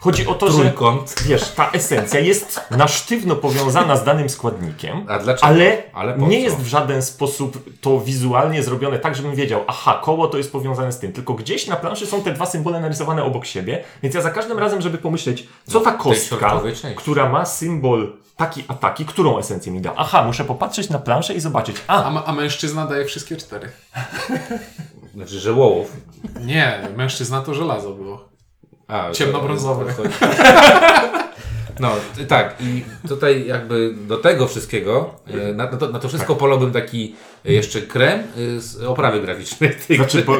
Chodzi 0.06 0.26
o 0.26 0.34
to, 0.34 0.50
że 0.50 0.58
trójkąt. 0.58 1.14
wiesz, 1.26 1.50
ta 1.50 1.70
esencja 1.70 2.20
jest 2.20 2.60
na 2.70 2.88
sztywno 2.88 3.36
powiązana 3.36 3.96
z 3.96 4.04
danym 4.04 4.28
składnikiem. 4.28 5.06
A 5.08 5.18
dlaczego? 5.18 5.46
Ale, 5.46 5.82
Ale 5.92 6.18
nie 6.18 6.40
jest 6.40 6.56
w 6.56 6.66
żaden 6.66 7.02
sposób 7.02 7.64
to 7.80 8.00
wizualnie 8.00 8.62
zrobione 8.62 8.98
tak, 8.98 9.16
żebym 9.16 9.34
wiedział, 9.34 9.64
aha, 9.66 10.00
koło 10.04 10.28
to 10.28 10.38
jest 10.38 10.52
powiązane 10.52 10.92
z 10.92 10.98
tym. 10.98 11.12
Tylko 11.12 11.34
gdzieś 11.34 11.66
na 11.66 11.76
planszy 11.76 12.06
są 12.06 12.22
te 12.22 12.32
dwa 12.32 12.46
symbole 12.46 12.80
narysowane 12.80 13.24
obok 13.24 13.46
siebie, 13.46 13.84
więc 14.02 14.14
ja 14.14 14.22
za 14.22 14.30
każdym 14.30 14.58
razem, 14.58 14.80
żeby 14.80 14.98
pomyśleć, 14.98 15.48
co 15.68 15.80
ta 15.80 15.90
tej 15.90 16.00
kostka, 16.00 16.60
która 16.96 17.28
ma 17.28 17.44
symbol 17.44 18.12
taki 18.36 18.64
a 18.68 18.74
taki, 18.74 19.04
którą 19.04 19.38
esencję 19.38 19.72
mi 19.72 19.80
da? 19.80 19.92
Aha, 19.96 20.24
muszę 20.24 20.44
popatrzeć 20.44 20.90
na 20.90 20.98
planszę 20.98 21.34
i 21.34 21.40
zobaczyć. 21.40 21.76
A, 21.86 22.04
A, 22.04 22.24
a 22.24 22.32
mężczyzna 22.32 22.86
daje 22.86 23.04
wszystkie 23.04 23.36
cztery. 23.36 23.68
Znaczy, 25.14 25.40
że 25.40 25.52
wołów. 25.52 25.92
Nie, 26.40 26.88
mężczyzna 26.96 27.40
to 27.42 27.54
żelazo 27.54 27.90
było. 27.90 28.35
A, 28.88 29.10
Ciemnobrązowy. 29.12 29.92
to- 29.96 30.02
to- 30.02 30.08
No, 31.80 31.90
t- 32.16 32.24
tak. 32.26 32.56
I 32.60 32.84
tutaj 33.08 33.46
jakby 33.46 33.94
do 34.08 34.16
tego 34.18 34.46
wszystkiego, 34.46 35.14
e, 35.26 35.52
na, 35.54 35.70
na, 35.70 35.76
to, 35.76 35.88
na 35.90 35.98
to 35.98 36.08
wszystko 36.08 36.36
polałbym 36.36 36.72
taki 36.72 37.14
e, 37.46 37.52
jeszcze 37.52 37.82
krem 37.82 38.20
e, 38.20 38.60
z 38.60 38.82
oprawy 38.82 39.20
graficznej. 39.20 39.70
znaczy, 39.96 40.22
bo, 40.22 40.36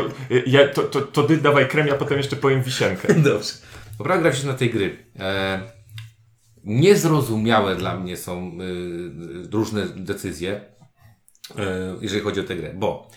ja, 0.46 0.69
to, 0.69 0.82
to, 0.82 1.00
to 1.02 1.22
ty 1.22 1.37
dawaj 1.37 1.69
krem, 1.69 1.87
ja 1.87 1.94
potem 1.94 2.19
jeszcze 2.19 2.37
powiem 2.37 2.62
wisienkę. 2.62 3.14
Dobrze. 3.31 3.52
Oprawa 3.98 4.22
graficzna 4.22 4.52
tej 4.54 4.70
gry. 4.70 4.96
E, 5.19 5.60
niezrozumiałe 6.64 7.76
dla 7.76 7.96
mnie 7.96 8.16
są 8.16 8.38
e, 8.38 9.50
różne 9.52 9.87
decyzje, 9.87 10.60
e, 11.58 11.96
jeżeli 12.00 12.20
chodzi 12.22 12.40
o 12.40 12.44
tę 12.44 12.56
grę, 12.56 12.72
bo 12.75 13.08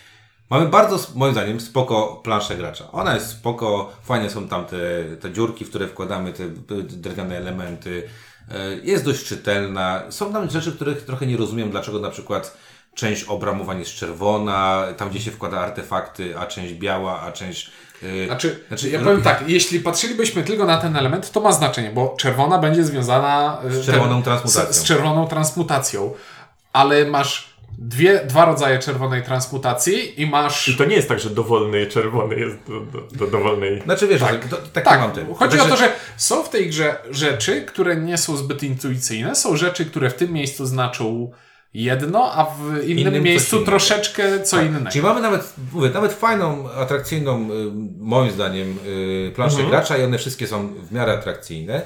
mamy 0.50 0.66
bardzo, 0.66 0.98
moim 1.14 1.32
zdaniem, 1.32 1.60
spoko 1.60 2.20
planszę 2.24 2.56
gracza. 2.56 2.92
Ona 2.92 3.14
jest 3.14 3.28
spoko, 3.28 3.92
fajne 4.02 4.30
są 4.30 4.48
tam 4.48 4.64
te, 4.64 4.76
te 5.20 5.32
dziurki, 5.32 5.64
w 5.64 5.68
które 5.68 5.86
wkładamy 5.88 6.32
te 6.32 6.48
drewniane 6.82 7.36
elementy. 7.36 8.08
E, 8.50 8.74
jest 8.82 9.04
dość 9.04 9.24
czytelna. 9.24 10.02
Są 10.08 10.32
tam 10.32 10.50
rzeczy, 10.50 10.72
których 10.72 11.02
trochę 11.04 11.26
nie 11.26 11.36
rozumiem, 11.36 11.70
dlaczego 11.70 11.98
na 11.98 12.10
przykład 12.10 12.56
część 12.94 13.24
obramowań 13.24 13.78
jest 13.78 13.90
czerwona, 13.90 14.84
tam 14.96 15.10
gdzie 15.10 15.20
się 15.20 15.30
wkłada 15.30 15.60
artefakty, 15.60 16.38
a 16.38 16.46
część 16.46 16.74
biała, 16.74 17.20
a 17.20 17.32
część... 17.32 17.70
e, 18.02 18.26
Znaczy, 18.26 18.64
Znaczy, 18.68 18.90
ja 18.90 19.00
powiem 19.00 19.22
tak, 19.22 19.44
jeśli 19.46 19.80
patrzylibyśmy 19.80 20.42
tylko 20.42 20.64
na 20.66 20.76
ten 20.76 20.96
element, 20.96 21.30
to 21.30 21.40
ma 21.40 21.52
znaczenie, 21.52 21.90
bo 21.90 22.14
czerwona 22.18 22.58
będzie 22.58 22.84
związana 22.84 23.58
e, 23.64 23.70
Z 23.72 23.86
czerwoną 23.86 24.22
transmutacją. 24.22 24.72
Z, 24.72 24.76
z 24.76 24.84
czerwoną 24.84 25.26
transmutacją. 25.26 26.12
Ale 26.72 27.04
masz 27.04 27.49
dwie, 27.80 28.24
dwa 28.26 28.44
rodzaje 28.44 28.78
czerwonej 28.78 29.22
transmutacji 29.22 30.20
i 30.22 30.26
masz. 30.26 30.68
I 30.68 30.76
to 30.76 30.84
nie 30.84 30.96
jest 30.96 31.08
tak, 31.08 31.20
że 31.20 31.30
dowolny 31.30 31.86
czerwony 31.86 32.34
jest 32.36 32.56
do, 32.68 32.80
do, 32.80 33.00
do 33.16 33.26
dowolnej... 33.26 33.82
Znaczy 33.82 34.06
wiesz, 34.08 34.20
Tak. 34.20 34.48
to, 34.48 34.56
tak, 34.72 34.84
Tak, 34.84 35.00
mam 35.00 35.12
ten. 35.12 35.34
chodzi 35.34 35.54
Znaczy, 35.56 35.68
o 35.72 35.76
to, 35.76 35.82
że 35.82 35.92
są 36.16 36.42
w 36.42 36.48
tej 36.48 36.68
grze 36.68 36.96
rzeczy, 37.10 37.62
które 37.62 37.96
nie 37.96 38.18
są 38.18 38.36
zbyt 38.36 38.62
intuicyjne, 38.62 39.34
są 39.34 39.56
rzeczy, 39.56 39.86
które 39.86 40.10
w 40.10 40.14
tym 40.14 40.32
miejscu 40.32 40.66
znaczą 40.66 41.30
jedno, 41.74 42.32
a 42.32 42.44
w 42.44 42.84
innym, 42.88 42.98
Innym 43.08 43.22
miejscu 43.22 43.56
innego. 43.56 43.70
troszeczkę 43.70 44.42
co 44.42 44.62
innego. 44.62 44.90
Czyli 44.90 45.04
mamy 45.04 45.20
nawet, 45.20 45.52
mówię, 45.72 45.90
nawet 45.90 46.12
fajną, 46.12 46.70
atrakcyjną, 46.70 47.50
y, 47.50 47.54
moim 47.98 48.30
zdaniem, 48.30 48.78
y, 48.86 49.32
planszę 49.34 49.54
Mhm. 49.56 49.70
gracza 49.70 49.98
i 49.98 50.04
one 50.04 50.18
wszystkie 50.18 50.46
są 50.46 50.68
w 50.68 50.92
miarę 50.92 51.12
atrakcyjne. 51.12 51.82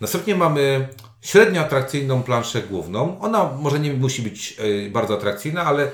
Następnie 0.00 0.34
mamy 0.34 0.88
średnio 1.22 1.60
atrakcyjną 1.60 2.22
planszę 2.22 2.62
główną. 2.62 3.20
Ona 3.20 3.50
może 3.58 3.80
nie 3.80 3.92
musi 3.92 4.22
być 4.22 4.56
y, 4.86 4.90
bardzo 4.90 5.14
atrakcyjna, 5.14 5.62
ale 5.64 5.90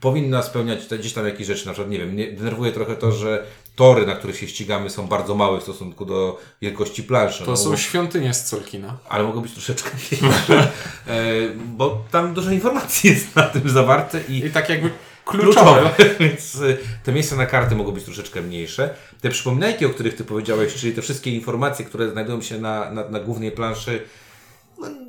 powinna 0.00 0.42
spełniać 0.42 0.86
te, 0.86 0.98
gdzieś 0.98 1.12
tam 1.12 1.26
jakieś 1.26 1.46
rzeczy. 1.46 1.66
Na 1.66 1.72
przykład, 1.72 1.90
nie 1.90 1.98
wiem, 1.98 2.08
mnie 2.08 2.32
denerwuje 2.32 2.72
trochę 2.72 2.96
to, 2.96 3.12
że 3.12 3.44
tory, 3.76 4.06
na 4.06 4.14
których 4.14 4.36
się 4.36 4.48
ścigamy 4.48 4.90
są 4.90 5.06
bardzo 5.06 5.34
małe 5.34 5.60
w 5.60 5.62
stosunku 5.62 6.04
do 6.04 6.40
wielkości 6.62 7.02
planszy. 7.02 7.44
To 7.44 7.50
No, 7.50 7.56
są 7.56 7.70
bo- 7.70 7.76
świątynie 7.76 8.34
z 8.34 8.50
Colkina. 8.50 8.96
ale 9.08 9.24
mogą 9.24 9.40
być 9.40 9.52
troszeczkę 9.52 9.90
większe, 10.10 10.58
e, 11.06 11.22
bo 11.66 12.04
tam 12.10 12.34
dużo 12.34 12.50
informacji 12.50 13.10
jest 13.10 13.36
na 13.36 13.42
tym 13.42 13.68
zawarte 13.70 14.20
i 14.28 14.46
I 14.46 14.50
tak 14.50 14.68
jakby 14.68 14.90
kluczowe. 15.24 15.80
kluczowe, 15.80 15.94
więc 16.20 16.54
y, 16.54 16.78
te 17.04 17.12
miejsca 17.12 17.36
na 17.36 17.46
karty 17.46 17.74
mogą 17.76 17.92
być 17.92 18.04
troszeczkę 18.04 18.42
mniejsze. 18.42 18.94
Te 19.20 19.30
przypominajki, 19.30 19.86
o 19.86 19.90
których 19.90 20.16
Ty 20.16 20.24
powiedziałeś, 20.24 20.74
czyli 20.74 20.92
te 20.92 21.02
wszystkie 21.02 21.30
informacje, 21.30 21.84
które 21.84 22.10
znajdują 22.10 22.42
się 22.42 22.58
na, 22.58 22.90
na, 22.90 23.08
na 23.08 23.20
głównej 23.20 23.52
planszy, 23.52 24.02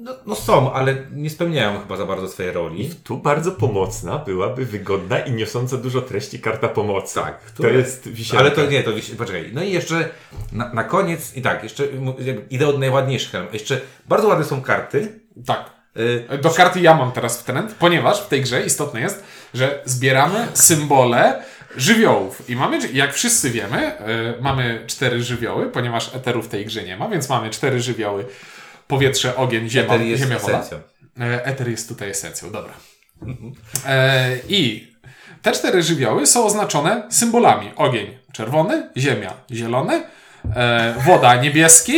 no, 0.02 0.16
no, 0.26 0.36
są, 0.36 0.74
ale 0.74 0.96
nie 1.12 1.30
spełniają 1.30 1.80
chyba 1.80 1.98
za 1.98 2.06
bardzo 2.06 2.28
swojej 2.28 2.52
roli. 2.52 2.90
Tu 3.04 3.18
bardzo 3.18 3.52
pomocna 3.52 4.18
byłaby 4.18 4.66
wygodna 4.66 5.20
i 5.20 5.32
niosąca 5.32 5.78
dużo 5.78 6.02
treści 6.02 6.40
karta 6.40 6.68
pomocy. 6.68 7.16
Tak, 7.16 7.52
To 7.52 7.68
jest 7.68 8.10
wisienka. 8.10 8.40
Ale 8.40 8.52
to 8.52 8.66
nie, 8.66 8.84
to 8.84 8.92
wisi- 8.92 9.16
poczekaj. 9.16 9.50
No 9.54 9.64
i 9.64 9.72
jeszcze 9.72 10.10
na, 10.52 10.74
na 10.74 10.84
koniec, 10.84 11.36
i 11.36 11.42
tak, 11.42 11.64
jeszcze 11.64 11.84
idę 12.50 12.68
od 12.68 12.80
najładniejszych. 12.80 13.34
Jeszcze 13.54 13.82
bardzo 14.08 14.28
ładne 14.28 14.46
są 14.46 14.62
karty. 14.62 15.20
Tak. 15.46 15.70
Y, 16.34 16.38
Do 16.38 16.50
karty 16.50 16.80
ja 16.82 16.94
mam 16.96 17.12
teraz 17.12 17.42
w 17.42 17.44
trend, 17.44 17.76
ponieważ 17.80 18.22
w 18.22 18.28
tej 18.28 18.42
grze 18.42 18.62
istotne 18.66 19.02
jest, 19.02 19.24
że 19.54 19.82
zbieramy 19.86 20.48
symbole 20.54 21.44
żywiołów. 21.78 22.50
I 22.50 22.56
mamy, 22.56 22.80
jak 22.94 23.14
wszyscy 23.14 23.50
wiemy, 23.50 23.92
y, 24.38 24.42
mamy 24.42 24.84
cztery 24.88 25.24
żywioły, 25.24 25.70
ponieważ 25.70 26.16
eteru 26.16 26.42
w 26.42 26.48
tej 26.48 26.66
grze 26.66 26.84
nie 26.84 26.98
ma, 26.98 27.10
więc 27.10 27.30
mamy 27.30 27.50
cztery 27.50 27.82
żywioły. 27.82 28.26
Powietrze, 28.88 29.36
ogień, 29.36 29.70
ziemia, 29.70 29.86
Eter 29.94 30.02
jest 30.02 30.24
ziemia 30.24 30.40
woda. 30.40 30.58
esencją. 30.60 30.80
E, 31.20 31.46
Eter 31.46 31.70
jest 31.70 31.88
tutaj 31.90 32.10
esencją, 32.10 32.52
dobra. 32.52 32.74
E, 33.86 34.30
I 34.50 34.88
te 35.42 35.52
cztery 35.52 35.84
żywioły 35.84 36.28
są 36.28 36.46
oznaczone 36.46 37.04
symbolami. 37.10 37.72
Ogień 37.76 38.18
czerwony, 38.34 38.90
ziemia 38.98 39.34
zielony, 39.52 40.04
e, 40.56 40.96
woda 41.06 41.36
niebieski 41.36 41.94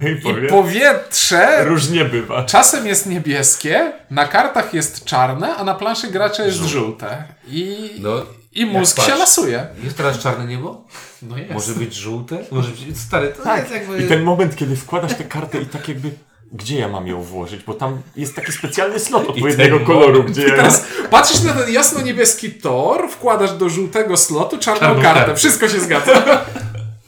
I 0.00 0.06
i 0.10 0.16
powiem, 0.22 0.46
powietrze 0.48 1.64
różnie 1.64 2.04
bywa. 2.04 2.44
Czasem 2.44 2.86
jest 2.86 3.06
niebieskie, 3.06 3.92
na 4.10 4.28
kartach 4.28 4.74
jest 4.74 5.04
czarne, 5.04 5.56
a 5.56 5.64
na 5.64 5.74
planszy 5.74 6.08
gracza 6.08 6.44
jest 6.44 6.58
żółte. 6.58 7.24
I 7.48 7.90
No 7.98 8.22
I 8.52 8.66
mózg 8.66 9.02
się 9.02 9.14
lasuje. 9.14 9.66
Jest 9.84 9.96
teraz 9.96 10.18
czarne 10.18 10.44
niebo? 10.46 10.84
No 11.28 11.38
jest. 11.38 11.50
Może 11.52 11.72
być 11.72 11.94
żółte? 11.94 12.38
Może 12.50 12.70
być... 12.70 12.98
Stary, 12.98 13.28
to 13.36 13.42
Tak. 13.42 13.60
jest 13.60 13.72
jakby... 13.74 14.04
I 14.04 14.08
ten 14.08 14.22
moment, 14.22 14.56
kiedy 14.56 14.76
wkładasz 14.76 15.14
tę 15.14 15.24
kartę 15.24 15.60
i 15.60 15.66
tak 15.66 15.88
jakby, 15.88 16.10
gdzie 16.52 16.78
ja 16.78 16.88
mam 16.88 17.06
ją 17.06 17.22
włożyć? 17.22 17.62
Bo 17.62 17.74
tam 17.74 18.02
jest 18.16 18.36
taki 18.36 18.52
specjalny 18.52 19.00
slot 19.00 19.28
odpowiedniego 19.28 19.80
koloru, 19.80 20.24
gdzie 20.24 20.42
ją... 20.42 20.56
Teraz 20.56 20.84
patrzysz 21.10 21.42
na 21.42 21.52
ten 21.52 21.72
jasno-niebieski 21.72 22.50
tor, 22.50 23.08
wkładasz 23.10 23.52
do 23.52 23.68
żółtego 23.68 24.16
slotu 24.16 24.58
czarną 24.58 24.80
Czarną 24.80 25.02
kartę. 25.02 25.20
kartę. 25.20 25.36
Wszystko 25.36 25.68
się 25.68 25.80
zgadza. 25.80 26.12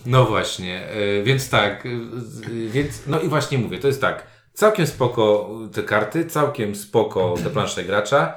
No 0.06 0.24
właśnie, 0.24 0.88
e, 0.88 1.22
więc 1.22 1.48
tak, 1.50 1.86
e, 1.86 1.88
więc, 2.70 2.94
no 3.06 3.20
i 3.20 3.28
właśnie 3.28 3.58
mówię, 3.58 3.78
to 3.78 3.86
jest 3.86 4.00
tak, 4.00 4.26
całkiem 4.54 4.86
spoko 4.86 5.50
te 5.72 5.82
karty, 5.82 6.24
całkiem 6.26 6.74
spoko 6.74 7.34
te 7.44 7.50
plansze 7.50 7.84
gracza, 7.84 8.34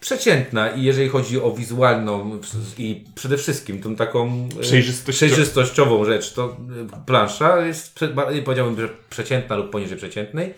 przeciętna 0.00 0.70
i 0.70 0.82
jeżeli 0.82 1.08
chodzi 1.08 1.40
o 1.40 1.50
wizualną 1.52 2.38
i 2.78 3.04
przede 3.14 3.36
wszystkim 3.36 3.82
tą 3.82 3.96
taką 3.96 4.48
e, 4.58 4.60
Przejrzystością- 4.62 5.12
przejrzystościową 5.12 6.04
rzecz, 6.04 6.32
to 6.32 6.56
e, 6.94 7.04
plansza 7.06 7.66
jest, 7.66 7.98
powiedziałbym, 8.44 8.76
że 8.80 8.88
przeciętna 9.10 9.56
lub 9.56 9.70
poniżej 9.70 9.98
przeciętnej. 9.98 10.54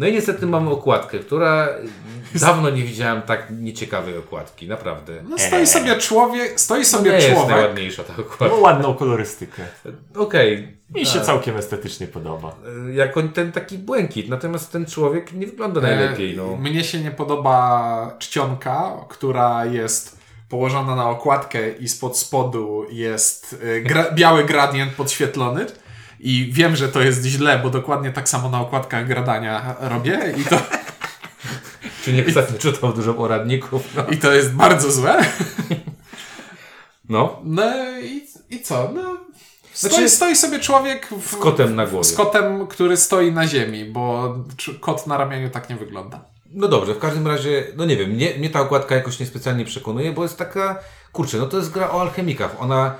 No 0.00 0.06
i 0.06 0.12
niestety 0.12 0.46
mamy 0.46 0.70
okładkę, 0.70 1.18
która 1.18 1.68
dawno 2.34 2.70
nie 2.70 2.82
widziałem 2.82 3.22
tak 3.22 3.46
nieciekawej 3.50 4.18
okładki, 4.18 4.68
naprawdę. 4.68 5.12
No 5.28 5.38
stoi 5.38 5.66
sobie 5.66 5.96
człowiek, 5.96 6.60
stoi 6.60 6.78
Nie 6.78 6.84
sobie 6.84 7.12
jest 7.12 7.28
człowiek. 7.28 7.50
najładniejsza 7.50 8.04
ta 8.04 8.12
No 8.18 8.24
okładka. 8.24 8.56
ładną 8.56 8.94
kolorystykę. 8.94 9.62
Okej, 10.16 10.76
Mi 10.94 11.06
się 11.06 11.20
całkiem 11.20 11.56
estetycznie 11.56 12.06
podoba. 12.06 12.56
E, 12.88 12.92
jako 12.94 13.22
ten 13.22 13.52
taki 13.52 13.78
błękit. 13.78 14.28
Natomiast 14.28 14.72
ten 14.72 14.86
człowiek 14.86 15.32
nie 15.32 15.46
wygląda 15.46 15.80
najlepiej. 15.80 16.34
E, 16.34 16.36
No. 16.36 16.56
Mnie 16.56 16.84
się 16.84 17.00
nie 17.00 17.10
podoba 17.10 18.16
czcionka, 18.18 18.92
która 19.08 19.64
jest 19.66 20.18
położona 20.48 20.96
na 20.96 21.08
okładkę 21.10 21.70
i 21.70 21.88
spod 21.88 22.18
spodu 22.18 22.86
jest 22.90 23.56
e, 23.76 23.80
gra 23.80 24.10
biały 24.10 24.44
gradient 24.44 24.92
podświetlony. 24.92 25.66
I 26.22 26.50
wiem, 26.52 26.76
że 26.76 26.88
to 26.88 27.00
jest 27.00 27.24
źle, 27.24 27.58
bo 27.62 27.70
dokładnie 27.70 28.10
tak 28.10 28.28
samo 28.28 28.50
na 28.50 28.60
okładkach 28.60 29.06
gradania 29.06 29.76
robię 29.80 30.34
i 30.36 30.44
to, 30.44 30.56
Czy 32.04 32.12
nie 32.12 32.26
ostatnio 32.26 32.58
czytał 32.58 32.92
dużo 32.92 33.14
poradników? 33.14 33.82
No. 33.96 34.04
i 34.06 34.16
to 34.18 34.32
jest 34.32 34.52
bardzo 34.54 34.92
złe. 34.92 35.24
no. 37.08 37.40
No 37.44 37.62
i, 38.02 38.26
i 38.50 38.60
co? 38.62 38.90
No, 38.94 39.16
stoi, 39.72 39.90
Znaczy- 39.90 40.08
stoi 40.08 40.36
sobie 40.36 40.58
człowiek 40.58 41.08
w, 41.20 41.30
Z 41.30 41.36
kotem 41.36 41.76
na 41.76 41.86
głowie. 41.86 42.04
z 42.04 42.12
kotem, 42.14 42.66
który 42.66 42.96
stoi 42.96 43.32
na 43.32 43.46
ziemi, 43.46 43.84
bo 43.84 44.34
kot 44.80 45.06
na 45.06 45.16
ramieniu 45.18 45.50
tak 45.50 45.70
nie 45.70 45.76
wygląda. 45.76 46.24
No 46.52 46.68
dobrze, 46.68 46.94
w 46.94 46.98
każdym 46.98 47.26
razie, 47.26 47.66
no 47.76 47.84
nie 47.84 47.96
wiem, 47.96 48.10
mnie, 48.10 48.34
mnie 48.38 48.50
ta 48.50 48.60
okładka 48.60 48.94
jakoś 48.94 49.20
niespecjalnie 49.20 49.64
przekonuje, 49.64 50.12
bo 50.12 50.22
jest 50.22 50.36
taka, 50.38 50.78
kurczę, 51.12 51.38
no 51.38 51.46
to 51.46 51.56
jest 51.56 51.70
gra 51.70 51.90
o 51.90 52.00
alchemikach. 52.00 52.56
Ona 52.58 52.94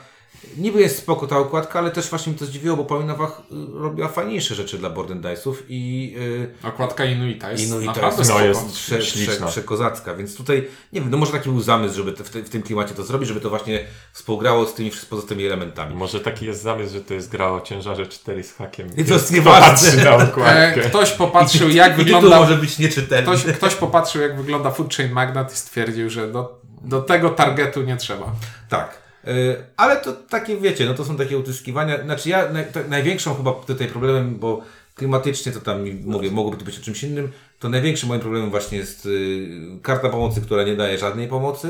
niby 0.56 0.80
jest 0.80 0.99
spoko 0.99 1.26
ta 1.26 1.38
okładka, 1.38 1.78
ale 1.78 1.90
też 1.90 2.11
właśnie 2.11 2.32
mi 2.32 2.38
to 2.38 2.44
zdziwiło, 2.47 2.76
bo 2.76 2.85
Paulina 2.85 3.14
Wach 3.14 3.42
y, 3.52 3.54
robiła 3.80 4.09
fajniejsze 4.09 4.54
rzeczy 4.54 4.78
dla 4.78 4.90
Board 4.90 5.11
and 5.11 5.23
Dice'ów 5.25 5.54
i 5.68 6.14
y, 6.62 6.68
Okładka 6.68 7.04
Inuita 7.04 7.50
jest 7.52 7.64
Inuita 7.66 7.87
naprawdę 7.92 8.18
jest, 8.18 8.30
no, 8.30 8.40
jest- 8.44 8.73
prze, 8.73 8.99
prze, 8.99 9.47
przekozacka, 9.47 10.14
więc 10.14 10.37
tutaj, 10.37 10.68
nie 10.92 11.00
wiem, 11.00 11.11
no 11.11 11.16
może 11.16 11.32
taki 11.32 11.49
był 11.50 11.61
zamysł, 11.61 11.94
żeby 11.97 12.12
te, 12.12 12.25
w, 12.25 12.30
te, 12.30 12.42
w 12.42 12.49
tym 12.50 12.62
klimacie 12.62 12.94
to 12.94 13.04
zrobić, 13.04 13.28
żeby 13.28 13.40
to 13.40 13.50
właśnie 13.50 13.85
współgrało 14.12 14.66
z 14.66 14.75
tymi 14.75 14.90
pozostałymi 15.11 15.47
elementami. 15.47 15.94
Może 15.94 16.20
taki 16.20 16.47
jest 16.47 16.62
zamysł, 16.62 16.92
że 16.94 17.00
to 17.00 17.14
jest 17.14 17.28
gra 17.30 17.49
o 17.52 17.61
ciężarze 17.61 18.06
4 18.06 18.42
z 18.44 18.52
hakiem. 18.52 18.88
I 18.97 19.04
to 19.04 19.14
jest 19.14 19.32
nieważne. 19.32 20.04
na 20.04 20.11
E, 20.11 20.14
okładkę. 20.30 20.80
ktoś 20.80 21.11
popatrzył, 21.11 21.68
jak 21.70 21.92
I 21.92 21.97
wygląda. 21.97 22.38
może 22.40 22.54
być 22.56 22.78
nieczytelny. 22.78 23.23
Ktoś, 23.37 23.44
ktoś 23.54 23.75
popatrzył, 23.75 24.23
jak 24.23 24.37
wygląda 24.37 24.70
Food 24.70 24.94
Chain 24.94 25.12
Magnat 25.12 25.52
i 25.52 25.56
stwierdził, 25.56 26.11
że 26.11 26.32
do, 26.32 26.61
do 26.82 27.02
tego 27.02 27.30
targetu 27.30 27.82
nie 27.82 27.97
trzeba. 27.97 28.32
Tak. 28.68 29.00
Y, 29.28 29.56
Ale 29.76 29.96
to 29.96 30.12
takie, 30.12 30.56
wiecie, 30.56 30.86
no 30.86 30.94
to 30.94 31.04
są 31.04 31.16
takie 31.16 31.38
utyskiwania. 31.38 32.02
Znaczy 32.02 32.28
ja 32.28 32.52
naj, 32.52 32.64
to, 32.72 32.80
największą 32.88 33.34
chyba 33.34 33.52
tutaj 33.52 33.88
problemem, 33.88 34.38
bo 34.38 34.62
klimatycznie 34.94 35.52
to 35.52 35.60
tam 35.60 35.84
mówię, 36.04 36.30
mogłoby 36.30 36.56
to 36.56 36.64
być 36.64 36.78
o 36.78 36.82
czymś 36.82 37.02
innym, 37.02 37.32
to 37.58 37.68
największym 37.68 38.08
moim 38.08 38.20
problemem 38.20 38.50
właśnie 38.50 38.78
jest 38.78 39.06
y, 39.06 39.48
karta 39.82 40.08
pomocy, 40.08 40.40
która 40.40 40.64
nie 40.64 40.76
daje 40.76 40.98
żadnej 40.98 41.28
pomocy 41.28 41.68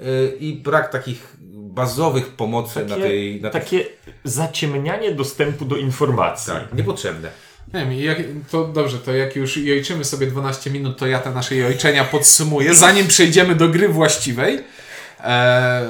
y, 0.00 0.36
i 0.40 0.54
brak 0.54 0.92
takich 0.92 1.36
bazowych 1.52 2.28
pomocy 2.28 2.86
na 2.86 2.96
tej... 2.96 3.40
Na 3.40 3.50
tej 3.50 3.60
takie 3.60 3.84
zaciemnianie 4.24 5.12
dostępu 5.14 5.64
do 5.64 5.76
informacji. 5.76 6.52
tak, 6.52 6.74
niepotrzebne. 6.74 7.30
Nie 7.74 7.80
wiem, 7.80 7.92
jak, 7.92 8.18
to 8.50 8.64
dobrze, 8.64 8.98
to 8.98 9.12
jak 9.12 9.36
już 9.36 9.56
jojczymy 9.56 10.04
sobie 10.04 10.26
12 10.26 10.70
minut, 10.70 10.98
to 10.98 11.06
ja 11.06 11.18
te 11.18 11.30
nasze 11.30 11.56
jojczenia 11.56 12.04
podsumuję, 12.04 12.74
zanim 12.74 13.08
przejdziemy 13.08 13.54
do 13.54 13.68
gry 13.68 13.88
właściwej. 13.88 14.64
E, 15.20 15.86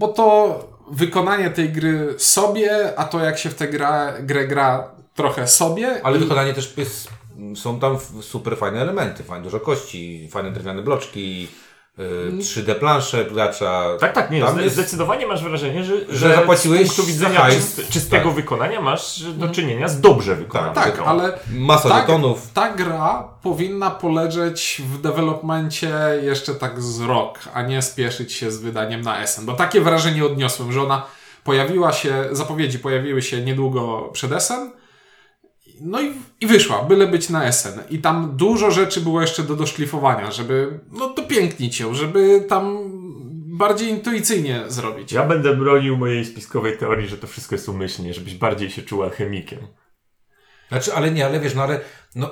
bo 0.00 0.08
to 0.08 0.58
wykonanie 0.90 1.50
tej 1.50 1.68
gry 1.68 2.14
sobie, 2.18 2.98
a 2.98 3.04
to 3.04 3.20
jak 3.20 3.38
się 3.38 3.50
w 3.50 3.54
tę 3.54 3.68
gra, 3.68 4.12
grę 4.20 4.46
gra 4.46 4.90
trochę 5.14 5.48
sobie. 5.48 6.00
Ale 6.02 6.16
i, 6.16 6.20
wykonanie 6.20 6.54
też 6.54 6.74
jest, 6.76 7.08
są 7.56 7.80
tam 7.80 7.98
super 8.20 8.56
fajne 8.56 8.80
elementy, 8.80 9.24
fajne 9.24 9.44
dużo 9.44 9.60
kości, 9.60 10.28
fajne 10.30 10.50
drewniane 10.50 10.82
bloczki, 10.82 11.48
y, 11.98 12.02
3D 12.38 12.74
plansze 12.74 13.24
gracza. 13.24 13.84
Tak, 14.00 14.12
tak, 14.12 14.30
nie. 14.30 14.40
Tam 14.44 14.60
jest- 14.60 14.74
Zdecydowanie 14.74 15.26
masz 15.26 15.42
wrażenie, 15.44 15.84
że, 15.84 15.94
że 16.08 16.34
zapłaciłeś 16.34 16.80
z 16.90 16.94
punktu 16.94 17.02
widzenia 17.12 17.50
czyst, 17.50 17.88
czystego 17.90 18.24
Tak. 18.24 18.34
wykonania 18.34 18.80
masz 18.80 19.22
do 19.22 19.48
czynienia 19.48 19.88
z 19.88 20.00
dobrze 20.00 20.36
wykonanym. 20.36 20.74
Tak, 20.74 20.96
tak, 20.96 21.06
ale 21.06 21.38
Masa 21.52 21.88
tak, 21.88 22.00
żetonów. 22.06 22.48
ta 22.54 22.72
gra 22.74 23.28
powinna 23.42 23.90
poleżeć 23.90 24.82
w 24.92 25.00
developmencie 25.00 25.90
jeszcze 26.22 26.54
tak 26.54 26.82
z 26.82 27.00
rok, 27.00 27.38
a 27.54 27.62
nie 27.62 27.82
spieszyć 27.82 28.32
się 28.32 28.50
z 28.50 28.60
wydaniem 28.60 29.00
na 29.00 29.26
SN. 29.26 29.46
Bo 29.46 29.52
takie 29.52 29.80
wrażenie 29.80 30.24
odniosłem, 30.24 30.72
że 30.72 30.82
ona 30.82 31.02
pojawiła 31.44 31.92
się, 31.92 32.24
zapowiedzi 32.32 32.78
pojawiły 32.78 33.22
się 33.22 33.40
niedługo 33.40 34.10
przed 34.12 34.32
SN, 34.32 34.70
no 35.80 36.00
i, 36.00 36.12
i 36.40 36.46
wyszła, 36.46 36.84
byle 36.84 37.06
być 37.06 37.30
na 37.30 37.52
SN. 37.52 37.80
I 37.90 37.98
tam 37.98 38.36
dużo 38.36 38.70
rzeczy 38.70 39.00
było 39.00 39.20
jeszcze 39.20 39.42
do 39.42 39.56
doszlifowania, 39.56 40.30
żeby 40.30 40.80
no, 40.92 41.14
dopięknić 41.14 41.80
ją, 41.80 41.94
żeby 41.94 42.44
tam 42.48 42.78
bardziej 43.60 43.88
intuicyjnie 43.88 44.62
zrobić. 44.68 45.12
Ja 45.12 45.26
będę 45.26 45.56
bronił 45.56 45.96
mojej 45.96 46.24
spiskowej 46.24 46.78
teorii, 46.78 47.08
że 47.08 47.18
to 47.18 47.26
wszystko 47.26 47.54
jest 47.54 47.68
umyślnie, 47.68 48.14
żebyś 48.14 48.34
bardziej 48.34 48.70
się 48.70 48.82
czuł 48.82 49.02
alchemikiem. 49.02 49.58
Znaczy, 50.70 50.94
ale 50.94 51.10
nie, 51.10 51.26
ale 51.26 51.40
wiesz, 51.40 51.54
no 51.54 51.62
ale 51.62 51.80
no, 52.14 52.30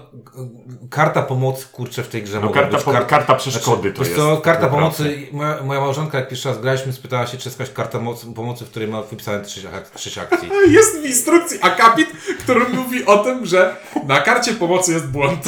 karta 0.90 1.23
pomocy, 1.23 1.66
kurczę, 1.73 2.02
w 2.02 2.09
tej 2.09 2.23
grze 2.23 2.40
No 2.40 2.49
karta, 2.50 2.76
być 2.76 2.85
po, 2.85 2.92
karta 2.92 3.35
przeszkody 3.35 3.92
to 3.92 3.99
wiesz 3.99 4.09
jest. 4.09 4.21
co, 4.21 4.37
karta 4.37 4.66
pomocy, 4.68 5.26
moja, 5.33 5.62
moja 5.62 5.80
małżonka 5.80 6.18
jak 6.18 6.28
pierwszy 6.28 6.49
raz 6.49 6.61
graliśmy, 6.61 6.92
spytała 6.92 7.26
się, 7.26 7.38
czy 7.38 7.49
jest 7.49 7.61
jakaś 7.61 7.75
karta 7.75 7.99
mocy, 7.99 8.26
pomocy, 8.35 8.64
w 8.64 8.71
której 8.71 8.88
ma 8.88 9.02
wypisane 9.02 9.40
trzy, 9.45 9.68
ak- 9.75 9.90
trzy 9.90 10.21
akcji. 10.21 10.49
Jest 10.76 11.00
w 11.00 11.04
instrukcji 11.04 11.59
akapit, 11.62 12.09
który 12.40 12.68
mówi 12.68 13.07
o 13.07 13.18
tym, 13.18 13.47
że 13.47 13.76
na 14.07 14.21
karcie 14.21 14.52
pomocy 14.54 14.92
jest 14.92 15.07
błąd. 15.07 15.45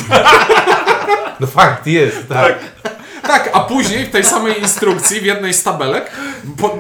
No 1.41 1.47
fakt, 1.47 1.87
jest, 1.87 2.29
tak. 2.29 2.59
Tak, 3.23 3.51
a 3.53 3.61
później 3.61 4.05
w 4.07 4.11
tej 4.11 4.25
samej 4.25 4.61
instrukcji, 4.61 5.21
w 5.21 5.25
jednej 5.25 5.55
z 5.55 5.63
tabelek, 5.63 6.11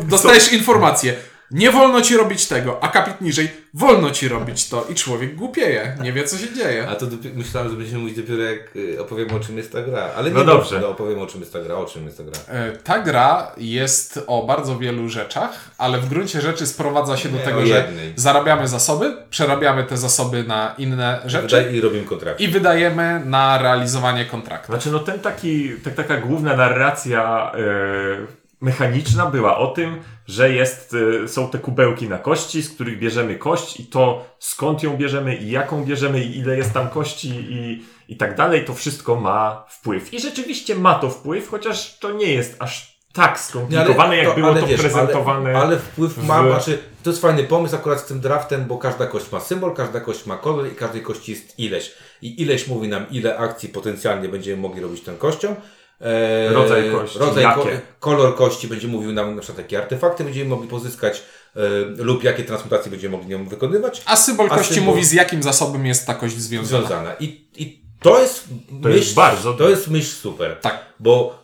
dostajesz 0.04 0.52
informację. 0.52 1.14
Nie 1.50 1.70
wolno 1.70 2.00
ci 2.00 2.16
robić 2.16 2.46
tego, 2.46 2.82
akapit 2.84 3.20
niżej, 3.20 3.48
wolno 3.74 4.10
ci 4.10 4.28
robić 4.28 4.68
to 4.68 4.86
i 4.90 4.94
człowiek 4.94 5.34
głupieje, 5.34 5.96
nie 6.02 6.12
wie 6.12 6.24
co 6.24 6.38
się 6.38 6.54
dzieje. 6.54 6.88
A 6.88 6.94
to 6.94 7.06
dopi- 7.06 7.34
myślałem, 7.34 7.70
że 7.70 7.76
będziemy 7.76 7.98
mówić 7.98 8.16
dopiero 8.16 8.42
jak 8.42 8.76
y, 8.76 9.00
opowiemy 9.00 9.32
o 9.34 9.40
czym 9.40 9.56
jest 9.58 9.72
ta 9.72 9.82
gra. 9.82 10.08
Ale 10.16 10.30
nie 10.30 10.36
No 10.36 10.44
dobrze. 10.44 10.80
No, 10.80 10.88
opowiemy 10.88 11.22
o 11.22 11.26
czym 11.26 11.40
jest 11.40 11.52
ta 11.52 11.60
gra, 11.60 11.74
o 11.74 11.84
czym 11.84 12.04
jest 12.04 12.18
ta 12.18 12.24
gra. 12.24 12.32
E, 12.48 12.72
Ta 12.72 12.98
gra 12.98 13.52
jest 13.56 14.20
o 14.26 14.42
bardzo 14.46 14.78
wielu 14.78 15.08
rzeczach, 15.08 15.70
ale 15.78 15.98
w 15.98 16.08
gruncie 16.08 16.40
rzeczy 16.40 16.66
sprowadza 16.66 17.16
się 17.16 17.28
do 17.28 17.36
Nie, 17.38 17.44
tego, 17.44 17.66
że 17.66 17.88
zarabiamy 18.16 18.68
zasoby, 18.68 19.16
przerabiamy 19.30 19.84
te 19.84 19.96
zasoby 19.96 20.44
na 20.44 20.74
inne 20.78 21.20
rzeczy 21.26 21.70
i 21.72 21.80
robimy 21.80 22.04
kontrakt. 22.04 22.40
i 22.40 22.48
wydajemy 22.48 23.22
na 23.24 23.58
realizowanie 23.58 24.24
kontraktu. 24.24 24.72
Znaczy, 24.72 24.90
no 24.90 24.98
ten 24.98 25.20
taki, 25.20 25.70
tak, 25.84 25.94
taka 25.94 26.16
główna 26.16 26.56
narracja 26.56 27.52
e, 27.54 28.39
mechaniczna 28.60 29.26
była 29.26 29.58
o 29.58 29.66
tym, 29.66 30.00
że 30.26 30.52
jest, 30.52 30.96
e, 31.24 31.28
są 31.28 31.48
te 31.50 31.58
kubełki 31.58 32.08
na 32.08 32.18
kości, 32.18 32.62
z 32.62 32.70
których 32.74 32.98
bierzemy 32.98 33.34
kość 33.36 33.80
i 33.80 33.86
to 33.86 34.24
skąd 34.38 34.82
ją 34.82 34.96
bierzemy 34.96 35.36
i 35.36 35.50
jaką 35.50 35.84
bierzemy 35.84 36.24
i 36.24 36.38
ile 36.38 36.56
jest 36.56 36.72
tam 36.72 36.88
kości 36.88 37.28
i, 37.28 37.84
i 38.08 38.16
tak 38.16 38.36
dalej, 38.36 38.64
to 38.64 38.74
wszystko 38.74 39.16
ma 39.16 39.64
wpływ. 39.68 40.14
I 40.14 40.20
rzeczywiście 40.20 40.74
ma 40.74 40.94
to 40.94 41.10
wpływ, 41.10 41.48
chociaż 41.48 41.98
to 41.98 42.12
nie 42.12 42.32
jest 42.32 42.56
aż 42.58 43.00
tak 43.12 43.40
skomplikowane, 43.40 44.16
jak 44.16 44.34
było 44.34 44.48
to 44.60 44.66
wiesz, 44.66 44.80
prezentowane. 44.80 45.50
Ale, 45.50 45.58
ale 45.66 45.78
wpływ 45.78 46.18
ma, 46.18 46.42
w- 46.42 46.46
znaczy, 46.46 46.78
to 47.02 47.10
jest 47.10 47.22
fajny 47.22 47.44
pomysł 47.44 47.76
akurat 47.76 48.00
z 48.00 48.04
tym 48.04 48.20
draftem, 48.20 48.64
bo 48.64 48.78
każda 48.78 49.06
kość 49.06 49.32
ma 49.32 49.40
symbol, 49.40 49.74
każda 49.74 50.00
kość 50.00 50.26
ma 50.26 50.36
kolor 50.36 50.66
i 50.68 50.70
każdej 50.70 51.02
kości 51.02 51.32
jest 51.32 51.58
ileś. 51.58 51.92
I 52.22 52.42
ileś 52.42 52.66
mówi 52.68 52.88
nam, 52.88 53.06
ile 53.10 53.36
akcji 53.38 53.68
potencjalnie 53.68 54.28
będziemy 54.28 54.62
mogli 54.62 54.80
robić 54.82 55.02
tą 55.04 55.16
kością. 55.16 55.56
E, 56.00 56.52
Rodzaj 56.52 56.90
kości, 56.90 57.18
Rodzaj 57.18 57.42
jakie? 57.44 57.80
kolor 58.00 58.34
kości 58.36 58.68
będzie 58.68 58.88
mówił 58.88 59.12
nam 59.12 59.34
na 59.36 59.42
przykład 59.42 59.58
jakie 59.58 59.78
artefakty 59.78 60.24
będziemy 60.24 60.50
mogli 60.50 60.68
pozyskać 60.68 61.22
e, 61.56 61.60
lub 61.96 62.24
jakie 62.24 62.44
transmutacje 62.44 62.90
będziemy 62.90 63.12
mogli 63.16 63.28
nią 63.30 63.48
wykonywać. 63.48 64.02
A 64.06 64.16
symbol 64.16 64.48
A 64.50 64.56
kości 64.56 64.74
symbol- 64.74 64.84
mówi 64.84 65.04
z 65.04 65.12
jakim 65.12 65.42
zasobem 65.42 65.86
jest 65.86 66.06
ta 66.06 66.14
kość 66.14 66.36
związana. 66.36 66.86
Związana. 66.86 67.14
I, 67.20 67.48
i 67.56 67.80
to 68.02 68.20
jest 68.20 68.44
To 68.82 68.88
myśl, 68.88 68.98
jest 68.98 69.14
bardzo- 69.14 69.54
to 69.54 69.68
jest 69.70 69.88
myśl 69.88 70.10
super. 70.16 70.56
Tak. 70.60 70.84
Bo 71.00 71.42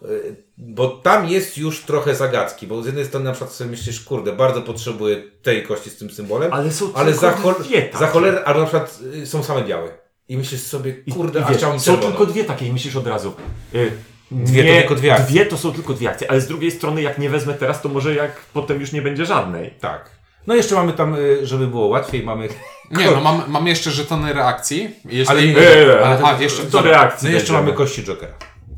bo 0.58 0.88
tam 0.88 1.28
jest 1.28 1.58
już 1.58 1.82
trochę 1.82 2.14
zagadki, 2.14 2.66
bo 2.66 2.82
z 2.82 2.86
jednej 2.86 3.04
strony 3.04 3.24
na 3.24 3.32
przykład 3.32 3.52
sobie 3.52 3.70
myślisz, 3.70 4.00
kurde, 4.00 4.32
bardzo 4.32 4.62
potrzebuję 4.62 5.22
tej 5.42 5.62
kości 5.62 5.90
z 5.90 5.96
tym 5.96 6.10
symbolem, 6.10 6.52
Ale 6.52 6.72
są 6.72 6.90
ale 6.94 7.12
tylko 7.12 7.20
za, 7.20 7.32
chol- 7.32 7.62
dwie 7.62 7.82
takie. 7.82 7.98
za 7.98 8.06
cholerę, 8.06 8.44
albo 8.44 8.60
na 8.60 8.66
przykład 8.66 8.98
y, 9.14 9.26
są 9.26 9.42
same 9.42 9.62
białe. 9.64 9.88
I 10.28 10.36
myślisz 10.36 10.60
sobie, 10.62 10.94
kurde, 11.14 11.40
I 11.40 11.42
a 11.42 11.46
wiesz, 11.48 11.56
chciałem 11.58 11.80
są 11.80 11.96
tylko 11.96 12.26
dwie 12.26 12.44
takie 12.44 12.66
i 12.66 12.72
myślisz 12.72 12.96
od 12.96 13.06
razu. 13.06 13.32
Y, 13.74 13.92
Dwie 14.30 14.64
to 14.64 14.74
tylko 14.80 14.94
dwie 14.94 15.14
akcje. 15.14 15.26
Dwie 15.26 15.46
to 15.46 15.58
są 15.58 15.72
tylko 15.72 15.94
dwie 15.94 16.10
akcje, 16.10 16.30
ale 16.30 16.40
z 16.40 16.46
drugiej 16.48 16.70
strony 16.70 17.02
jak 17.02 17.18
nie 17.18 17.30
wezmę 17.30 17.54
teraz, 17.54 17.82
to 17.82 17.88
może 17.88 18.14
jak 18.14 18.32
potem 18.52 18.80
już 18.80 18.92
nie 18.92 19.02
będzie 19.02 19.26
żadnej. 19.26 19.74
Tak. 19.80 20.10
No 20.46 20.54
jeszcze 20.54 20.74
mamy 20.74 20.92
tam, 20.92 21.14
y, 21.14 21.46
żeby 21.46 21.66
było 21.66 21.86
łatwiej, 21.86 22.22
mamy... 22.22 22.48
Nie, 22.90 23.10
no 23.10 23.20
mam, 23.20 23.42
mam 23.48 23.66
jeszcze 23.66 23.90
żetony 23.90 24.32
reakcji. 24.32 24.90
Jeśli... 25.04 25.28
Ale 25.30 25.42
nie- 25.46 25.58
Eee, 25.58 25.90
ale, 25.90 26.00
ale 26.18 26.24
a, 26.24 26.34
to- 26.36 26.42
jeszcze... 26.42 26.62
Do 26.62 26.82
reakcji 26.82 27.28
No 27.28 27.34
jeszcze 27.34 27.52
mamy 27.52 27.72
kości 27.72 28.04
Jokera. 28.04 28.32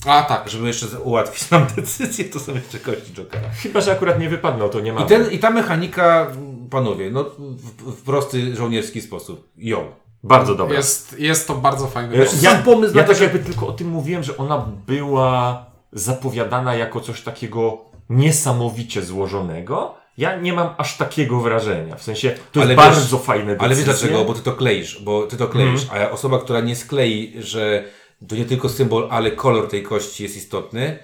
A, 0.06 0.22
tak. 0.22 0.48
Żeby 0.48 0.66
jeszcze 0.66 0.86
ułatwić 1.04 1.50
nam 1.50 1.66
decyzję, 1.76 2.24
to 2.24 2.40
są 2.40 2.54
jeszcze 2.54 2.78
kości 2.78 3.12
Jokera. 3.14 3.48
Chyba, 3.62 3.80
że 3.80 3.92
akurat 3.92 4.18
nie 4.20 4.28
wypadną, 4.28 4.68
to 4.68 4.80
nie 4.80 4.92
ma. 4.92 5.02
I, 5.02 5.06
ten, 5.06 5.30
I 5.30 5.38
ta 5.38 5.50
mechanika, 5.50 6.26
panowie, 6.70 7.10
no 7.10 7.24
w, 7.38 7.92
w 7.92 8.02
prosty 8.02 8.56
żołnierski 8.56 9.00
sposób, 9.02 9.48
ją. 9.58 9.92
Bardzo 10.22 10.54
dobra. 10.54 10.76
Jest, 10.76 11.18
jest 11.18 11.46
to 11.48 11.54
bardzo 11.54 11.86
fajny 11.86 12.12
pomysł. 12.16 12.36
Ja, 12.44 12.50
Sam 12.52 12.62
pomysł 12.62 12.96
ja 12.96 13.02
na 13.02 13.06
to, 13.06 13.12
tak 13.12 13.18
że- 13.18 13.24
jakby 13.24 13.38
tylko 13.38 13.66
o 13.66 13.72
tym 13.72 13.88
mówiłem, 13.88 14.22
że 14.22 14.36
ona 14.36 14.66
była 14.86 15.64
zapowiadana 15.92 16.74
jako 16.74 17.00
coś 17.00 17.22
takiego 17.22 17.78
niesamowicie 18.10 19.02
złożonego. 19.02 19.94
Ja 20.18 20.36
nie 20.36 20.52
mam 20.52 20.68
aż 20.78 20.96
takiego 20.96 21.40
wrażenia. 21.40 21.96
W 21.96 22.02
sensie, 22.02 22.30
to 22.52 22.60
Ale 22.60 22.72
jest 22.74 22.82
wiesz- 22.84 22.94
bardzo 22.94 23.18
fajne 23.18 23.44
decyzje. 23.44 23.64
Ale 23.66 23.74
wiesz 23.74 23.84
dlaczego? 23.84 24.24
Bo 24.24 24.34
ty 24.34 24.40
to 24.42 24.52
kleisz, 24.52 25.02
bo 25.02 25.26
ty 25.26 25.36
to 25.36 25.48
kleisz, 25.48 25.86
a 25.92 26.10
osoba, 26.10 26.38
która 26.38 26.60
nie 26.60 26.76
sklei, 26.76 27.34
że 27.38 27.84
to 28.28 28.36
nie 28.36 28.44
tylko 28.44 28.68
symbol, 28.68 29.08
ale 29.10 29.30
kolor 29.30 29.68
tej 29.68 29.82
kości 29.82 30.22
jest 30.22 30.36
istotny, 30.36 30.98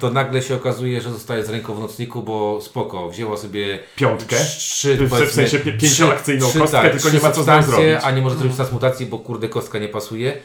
to 0.00 0.10
nagle 0.10 0.42
się 0.42 0.54
okazuje, 0.54 1.00
że 1.00 1.12
zostaje 1.12 1.44
z 1.44 1.50
ręką 1.50 1.74
w 1.74 1.80
nocniku, 1.80 2.22
bo 2.22 2.60
spoko, 2.60 3.08
wzięła 3.10 3.36
sobie 3.36 3.78
Piątkę? 3.96 4.36
trzy, 4.58 4.96
W 5.08 5.30
sensie 5.32 5.58
pi- 5.58 5.78
pięcioakcyjną 5.78 6.48
trzy- 6.48 6.58
kostkę, 6.58 6.82
tak, 6.82 6.92
tylko 6.92 7.10
nie 7.10 7.20
ma 7.20 7.30
co 7.32 7.42
z 7.42 7.46
nią 7.46 7.62
zrobić. 7.62 7.86
A 8.02 8.10
nie 8.10 8.22
może 8.22 8.36
zrobić 8.36 8.56
transmutacji, 8.56 9.06
bo 9.06 9.18
kurde 9.18 9.48
kostka 9.48 9.78
nie 9.78 9.88
pasuje. 9.88 10.36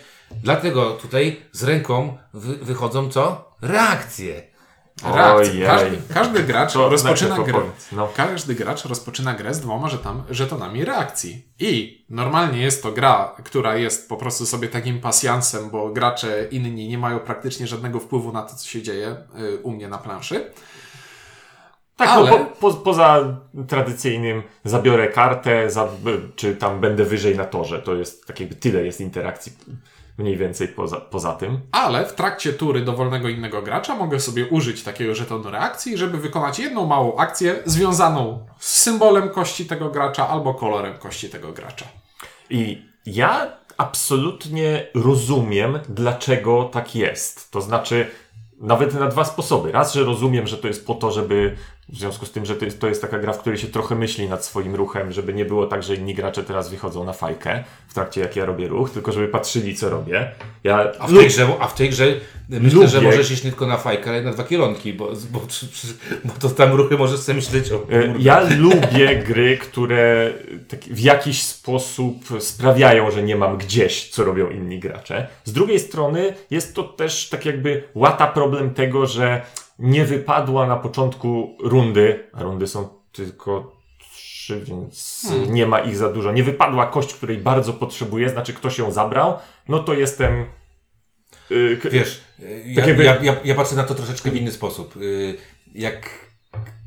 Dlatego 0.43 0.91
tutaj 0.91 1.41
z 1.51 1.63
ręką 1.63 2.17
wy, 2.33 2.55
wychodzą 2.55 3.09
co? 3.09 3.51
Reakcje. 3.61 4.54
Reakcja. 5.03 5.67
Każdy, 5.67 5.97
każdy 6.13 6.43
gracz 6.43 6.73
To 6.73 6.89
rozpoczyna 6.89 7.35
najpierw 7.37 7.57
grę. 7.57 7.65
no. 7.91 8.09
Każdy 8.15 8.55
gracz 8.55 8.85
rozpoczyna 8.85 9.33
grę 9.33 9.53
z 9.53 9.59
dwoma 9.61 9.89
żetam, 9.89 10.23
żetonami 10.29 10.85
reakcji. 10.85 11.45
I 11.59 12.05
normalnie 12.09 12.61
jest 12.61 12.83
to 12.83 12.91
gra, 12.91 13.35
która 13.43 13.75
jest 13.75 14.09
po 14.09 14.17
prostu 14.17 14.45
sobie 14.45 14.67
takim 14.67 14.99
pasjansem, 15.01 15.69
bo 15.69 15.89
gracze 15.89 16.47
inni 16.51 16.87
nie 16.87 16.97
mają 16.97 17.19
praktycznie 17.19 17.67
żadnego 17.67 17.99
wpływu 17.99 18.31
na 18.31 18.41
to, 18.41 18.55
co 18.55 18.67
się 18.67 18.81
dzieje 18.81 19.15
y, 19.39 19.57
u 19.57 19.71
mnie 19.71 19.87
na 19.87 19.97
planszy. 19.97 20.51
Tak, 21.97 22.09
Ale- 22.09 22.31
no, 22.31 22.37
po, 22.37 22.45
po, 22.45 22.73
poza 22.73 23.37
tradycyjnym 23.67 24.43
zabiorę 24.63 25.07
kartę, 25.07 25.69
za, 25.69 25.87
czy 26.35 26.55
tam 26.55 26.79
będę 26.79 27.05
wyżej 27.05 27.35
na 27.37 27.45
torze. 27.45 27.79
To 27.81 27.95
jest 27.95 28.27
tak 28.27 28.39
jakby 28.39 28.55
tyle 28.55 28.85
jest 28.85 29.01
interakcji 29.01 29.51
mniej 30.17 30.37
więcej 30.37 30.67
poza, 30.67 31.01
poza 31.01 31.33
tym. 31.33 31.59
Ale 31.71 32.05
w 32.05 32.13
trakcie 32.13 32.53
tury 32.53 32.81
dowolnego 32.81 33.29
innego 33.29 33.61
gracza 33.61 33.95
mogę 33.95 34.19
sobie 34.19 34.47
użyć 34.47 34.83
takiego 34.83 35.15
żetonu 35.15 35.51
reakcji, 35.51 35.97
żeby 35.97 36.17
wykonać 36.17 36.59
jedną 36.59 36.85
małą 36.85 37.17
akcję 37.17 37.55
związaną 37.65 38.45
z 38.59 38.81
symbolem 38.81 39.29
kości 39.29 39.65
tego 39.65 39.89
gracza 39.89 40.29
albo 40.29 40.53
kolorem 40.53 40.97
kości 40.97 41.29
tego 41.29 41.51
gracza. 41.51 41.85
I 42.49 42.85
ja 43.05 43.51
absolutnie 43.77 44.87
rozumiem, 44.95 45.79
dlaczego 45.89 46.69
tak 46.73 46.95
jest. 46.95 47.51
To 47.51 47.61
znaczy, 47.61 48.07
nawet 48.59 48.93
na 48.93 49.07
dwa 49.07 49.25
sposoby. 49.25 49.71
Raz, 49.71 49.93
że 49.93 50.03
rozumiem, 50.03 50.47
że 50.47 50.57
to 50.57 50.67
jest 50.67 50.87
po 50.87 50.95
to, 50.95 51.11
żeby 51.11 51.55
w 51.89 51.97
związku 51.97 52.25
z 52.25 52.31
tym, 52.31 52.45
że 52.45 52.55
to 52.55 52.87
jest, 52.87 53.01
taka 53.01 53.19
gra, 53.19 53.33
w 53.33 53.39
której 53.39 53.59
się 53.59 53.67
trochę 53.67 53.95
myśli 53.95 54.29
nad 54.29 54.45
swoim 54.45 54.75
ruchem, 54.75 55.11
żeby 55.11 55.33
nie 55.33 55.45
było 55.45 55.67
tak, 55.67 55.83
że 55.83 55.95
inni 55.95 56.15
gracze 56.15 56.43
teraz 56.43 56.69
wychodzą 56.69 57.03
na 57.03 57.13
fajkę 57.13 57.63
w 57.87 57.93
trakcie 57.93 58.21
jak 58.21 58.35
ja 58.35 58.45
robię 58.45 58.67
ruch, 58.67 58.89
tylko 58.89 59.11
żeby 59.11 59.27
patrzyli, 59.27 59.75
co 59.75 59.89
robię. 59.89 60.31
Ja 60.63 60.91
A 60.99 61.07
w 61.07 61.13
tej 61.13 61.27
grze, 61.27 61.47
a 61.59 61.67
w 61.67 61.75
tej 61.75 61.89
grze 61.89 62.13
myślę, 62.49 62.75
Lubię. 62.75 62.87
że 62.87 63.01
możesz 63.01 63.31
iść 63.31 63.43
nie 63.43 63.49
tylko 63.51 63.67
na 63.67 63.77
fajkę, 63.77 64.09
ale 64.09 64.21
na 64.21 64.31
dwa 64.33 64.43
kierunki, 64.43 64.93
bo, 64.93 65.11
bo, 65.31 65.41
bo 66.25 66.33
to 66.39 66.49
tam 66.49 66.71
ruchy 66.73 66.97
możesz 66.97 67.19
sobie 67.19 67.35
myśleć 67.35 67.71
o... 67.71 67.75
E, 67.91 68.13
Ja 68.19 68.41
lubię 68.57 69.23
gry, 69.27 69.57
które 69.57 70.33
tak 70.67 70.79
w 70.79 70.99
jakiś 70.99 71.43
sposób 71.43 72.15
sprawiają, 72.39 73.11
że 73.11 73.23
nie 73.23 73.35
mam 73.35 73.57
gdzieś, 73.57 74.09
co 74.09 74.23
robią 74.23 74.49
inni 74.49 74.79
gracze. 74.79 75.27
Z 75.43 75.53
drugiej 75.53 75.79
strony 75.79 76.33
jest 76.49 76.75
to 76.75 76.83
też 76.83 77.29
tak 77.29 77.45
jakby 77.45 77.83
łata 77.95 78.27
problem 78.27 78.73
tego, 78.73 79.05
że 79.05 79.41
nie 79.79 80.05
wypadła 80.05 80.67
na 80.67 80.75
początku 80.75 81.57
rundy, 81.63 82.29
a 82.33 82.43
rundy 82.43 82.67
są 82.67 82.87
tylko 83.11 83.75
trzy, 84.13 84.61
więc 84.67 85.27
nie 85.49 85.65
ma 85.65 85.79
ich 85.79 85.97
za 85.97 86.09
dużo. 86.13 86.31
Nie 86.31 86.43
wypadła 86.43 86.87
kość, 86.87 87.13
której 87.13 87.37
bardzo 87.37 87.73
potrzebuję, 87.73 88.29
znaczy 88.29 88.53
ktoś 88.53 88.77
ją 88.77 88.91
zabrał, 88.91 89.37
no 89.67 89.79
to 89.79 89.93
jestem... 89.93 90.45
y, 91.51 91.79
k- 91.83 91.89
Wiesz, 91.89 92.21
y, 92.39 92.63
ja, 92.65 92.75
Tak 92.75 92.87
jakby- 92.87 93.03
ja, 93.03 93.15
ja, 93.23 93.35
ja 93.45 93.55
patrzę 93.55 93.75
na 93.75 93.83
to 93.83 93.95
troszeczkę 93.95 94.31
w 94.31 94.35
inny 94.35 94.51
sposób. 94.51 94.97
Y, 94.97 95.37
Jak 95.73 96.09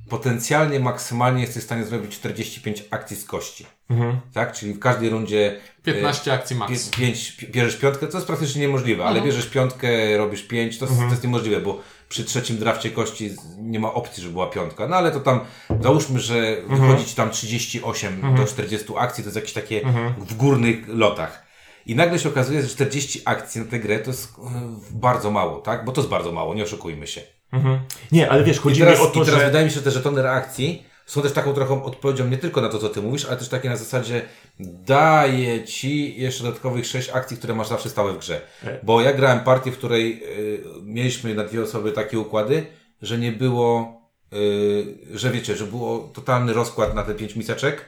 potencjalnie, 0.08 0.80
maksymalnie 0.80 1.40
jesteś 1.40 1.62
w 1.62 1.66
stanie 1.66 1.84
zrobić 1.84 2.12
45 2.12 2.84
akcji 2.90 3.16
z 3.16 3.24
kości. 3.24 3.66
Mhm. 3.90 4.20
Tak? 4.34 4.52
Czyli 4.52 4.72
w 4.74 4.78
każdej 4.78 5.10
rundzie 5.10 5.56
15 5.84 6.32
akcji 6.32 6.56
Pie, 6.56 6.60
max. 6.60 6.88
pięć, 6.90 7.32
pi- 7.32 7.46
bierzesz 7.48 7.76
piątkę, 7.76 8.06
to 8.06 8.16
jest 8.18 8.26
praktycznie 8.26 8.60
niemożliwe, 8.62 9.02
ale 9.04 9.16
Mhm. 9.16 9.26
bierzesz 9.26 9.46
piątkę, 9.50 10.16
robisz 10.18 10.42
pięć, 10.42 10.78
to, 10.78 10.84
jest- 10.86 10.98
to 10.98 11.04
jest 11.10 11.22
niemożliwe, 11.24 11.60
bo 11.60 11.80
przy 12.08 12.24
trzecim 12.24 12.58
drafcie 12.58 12.90
kości 12.90 13.36
nie 13.58 13.80
ma 13.80 13.94
opcji, 13.94 14.22
żeby 14.22 14.32
była 14.32 14.46
piątka. 14.46 14.88
No 14.88 14.96
ale 14.96 15.10
to 15.10 15.20
tam, 15.20 15.40
załóżmy, 15.80 16.20
że 16.20 16.56
wychodzi 16.68 17.04
ci 17.04 17.14
tam 17.14 17.30
38 17.30 18.36
do 18.36 18.44
40 18.44 18.86
akcji, 18.98 19.24
to 19.24 19.28
jest 19.28 19.36
jakieś 19.36 19.52
takie 19.52 19.82
w 20.18 20.34
górnych 20.34 20.88
lotach. 20.88 21.48
I 21.86 21.94
nagle 21.94 22.18
się 22.18 22.28
okazuje, 22.28 22.62
że 22.62 22.68
40 22.68 23.22
akcji 23.24 23.60
na 23.60 23.66
tę 23.66 23.80
grę 23.80 23.98
to 23.98 24.10
jest 24.10 24.34
e, 24.38 24.60
bardzo 24.90 25.30
mało, 25.30 25.60
tak? 25.60 25.84
Bo 25.84 25.92
to 25.92 26.00
jest 26.00 26.10
bardzo 26.10 26.32
mało, 26.32 26.54
nie 26.54 26.62
oszukujmy 26.62 27.06
się. 27.06 27.20
Mhm. 27.52 27.80
Nie, 28.12 28.30
ale 28.30 28.44
wiesz, 28.44 28.56
I 28.56 28.60
chodzi 28.60 28.80
teraz, 28.80 28.98
mi 28.98 29.04
o 29.04 29.08
to, 29.08 29.22
i 29.22 29.24
teraz 29.24 29.40
że... 29.40 29.46
wydaje 29.46 29.64
mi 29.64 29.70
się, 29.70 29.76
że 29.76 29.82
te 29.82 29.90
żetony 29.90 30.22
reakcji 30.22 30.86
są 31.06 31.22
też 31.22 31.32
taką 31.32 31.54
trochę 31.54 31.84
odpowiedzią 31.84 32.28
nie 32.28 32.38
tylko 32.38 32.60
na 32.60 32.68
to, 32.68 32.78
co 32.78 32.88
ty 32.88 33.02
mówisz, 33.02 33.24
ale 33.24 33.36
też 33.36 33.48
takie 33.48 33.68
na 33.68 33.76
zasadzie 33.76 34.22
daje 34.60 35.64
ci 35.64 36.20
jeszcze 36.20 36.44
dodatkowych 36.44 36.86
sześć 36.86 37.10
akcji, 37.10 37.36
które 37.36 37.54
masz 37.54 37.68
zawsze 37.68 37.88
stałe 37.90 38.12
w 38.12 38.18
grze. 38.18 38.40
E. 38.64 38.78
Bo 38.82 39.00
ja 39.00 39.12
grałem 39.12 39.40
partię, 39.40 39.72
w 39.72 39.78
której 39.78 40.22
y, 40.38 40.62
mieliśmy 40.82 41.34
na 41.34 41.44
dwie 41.44 41.62
osoby 41.62 41.92
takie 41.92 42.18
układy, 42.18 42.66
że 43.02 43.18
nie 43.18 43.32
było, 43.32 44.00
y, 44.32 44.96
że 45.18 45.30
wiecie, 45.30 45.56
że 45.56 45.64
było 45.66 45.98
totalny 46.14 46.52
rozkład 46.52 46.94
na 46.94 47.02
te 47.02 47.14
pięć 47.14 47.36
miseczek 47.36 47.84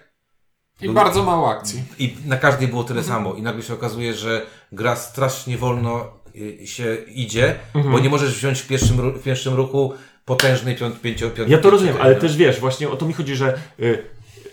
I 0.80 0.88
bardzo 0.88 1.22
mało 1.22 1.50
akcji. 1.50 1.82
i 1.98 2.16
na 2.26 2.36
każdej 2.36 2.68
było 2.68 2.84
tyle 2.84 3.00
Mhm. 3.00 3.16
samo 3.18 3.34
i 3.34 3.42
nagle 3.42 3.62
się 3.62 3.74
okazuje, 3.74 4.14
że 4.14 4.46
gra 4.72 4.96
strasznie 4.96 5.58
wolno 5.58 6.06
y, 6.36 6.66
się 6.66 6.96
idzie, 7.14 7.54
Mhm. 7.74 7.92
bo 7.94 8.00
nie 8.00 8.08
możesz 8.08 8.34
wziąć 8.38 8.60
w 8.60 8.66
pierwszym, 8.68 8.96
ru- 9.00 9.18
w 9.18 9.22
pierwszym 9.22 9.54
ruchu 9.54 9.92
potężnej 10.24 10.76
piąt, 10.76 11.00
pięcio, 11.00 11.30
piąt, 11.30 11.48
Ja 11.50 11.58
to 11.58 11.70
rozumiem, 11.70 11.96
ale 12.00 12.14
no. 12.14 12.20
też 12.20 12.36
wiesz, 12.36 12.60
właśnie 12.60 12.88
o 12.90 12.96
to 12.96 13.06
mi 13.06 13.12
chodzi, 13.12 13.36
że 13.36 13.58
y, 13.80 14.04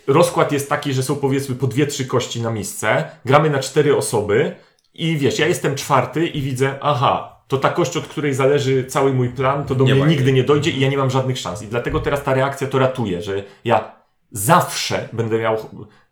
rozkład 0.08 0.52
jest 0.52 0.70
taki, 0.70 0.93
że 0.93 1.04
są 1.04 1.15
powiedzmy 1.15 1.56
po 1.56 1.67
dwie, 1.67 1.88
trzy 1.88 2.06
kości 2.06 2.41
na 2.41 2.52
misce, 2.52 3.10
gramy 3.26 3.50
na 3.50 3.60
cztery 3.60 3.98
osoby 3.98 4.56
i 4.93 5.17
wiesz, 5.17 5.39
ja 5.39 5.48
jestem 5.48 5.76
czwarty 5.76 6.28
i 6.28 6.41
widzę, 6.41 6.76
aha, 6.82 7.41
to 7.48 7.58
ta 7.58 7.70
kość, 7.70 7.98
od 7.98 8.08
której 8.08 8.34
zależy 8.34 8.86
cały 8.86 9.13
mój 9.13 9.30
plan, 9.30 9.65
to 9.65 9.76
do 9.76 9.84
Nie 9.84 9.96
mnie 9.96 10.06
nigdy 10.06 10.32
nie 10.34 10.43
dojdzie 10.43 10.72
i 10.72 10.80
ja 10.80 10.89
nie 10.89 10.98
mam 10.98 11.10
żadnych 11.10 11.38
szans. 11.39 11.62
I 11.62 11.67
dlatego 11.67 12.00
teraz 12.00 12.24
ta 12.24 12.34
reakcja 12.34 12.67
to 12.67 12.80
ratuje, 12.80 13.22
że 13.22 13.43
ja 13.65 13.96
zawsze 14.32 15.10
będę 15.13 15.39
miał 15.39 15.58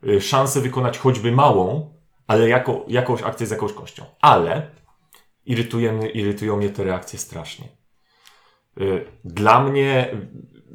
y, 0.08 0.21
szansę 0.21 0.62
wykonać 0.62 0.97
choćby 0.97 1.31
małą, 1.31 1.93
ale 2.27 2.49
jako, 2.49 2.86
jakąś 2.88 3.21
akcję 3.23 3.47
z 3.47 3.51
jakąś 3.51 3.73
kością. 3.73 4.03
Ale 4.21 4.67
irytuje, 5.45 5.91
mnie- 5.91 6.10
irytują 6.10 6.58
mnie 6.58 6.69
te 6.69 6.84
reakcje 6.84 7.19
strasznie. 7.19 7.67
Y, 8.81 9.05
Dla 9.23 9.63
mnie 9.63 10.10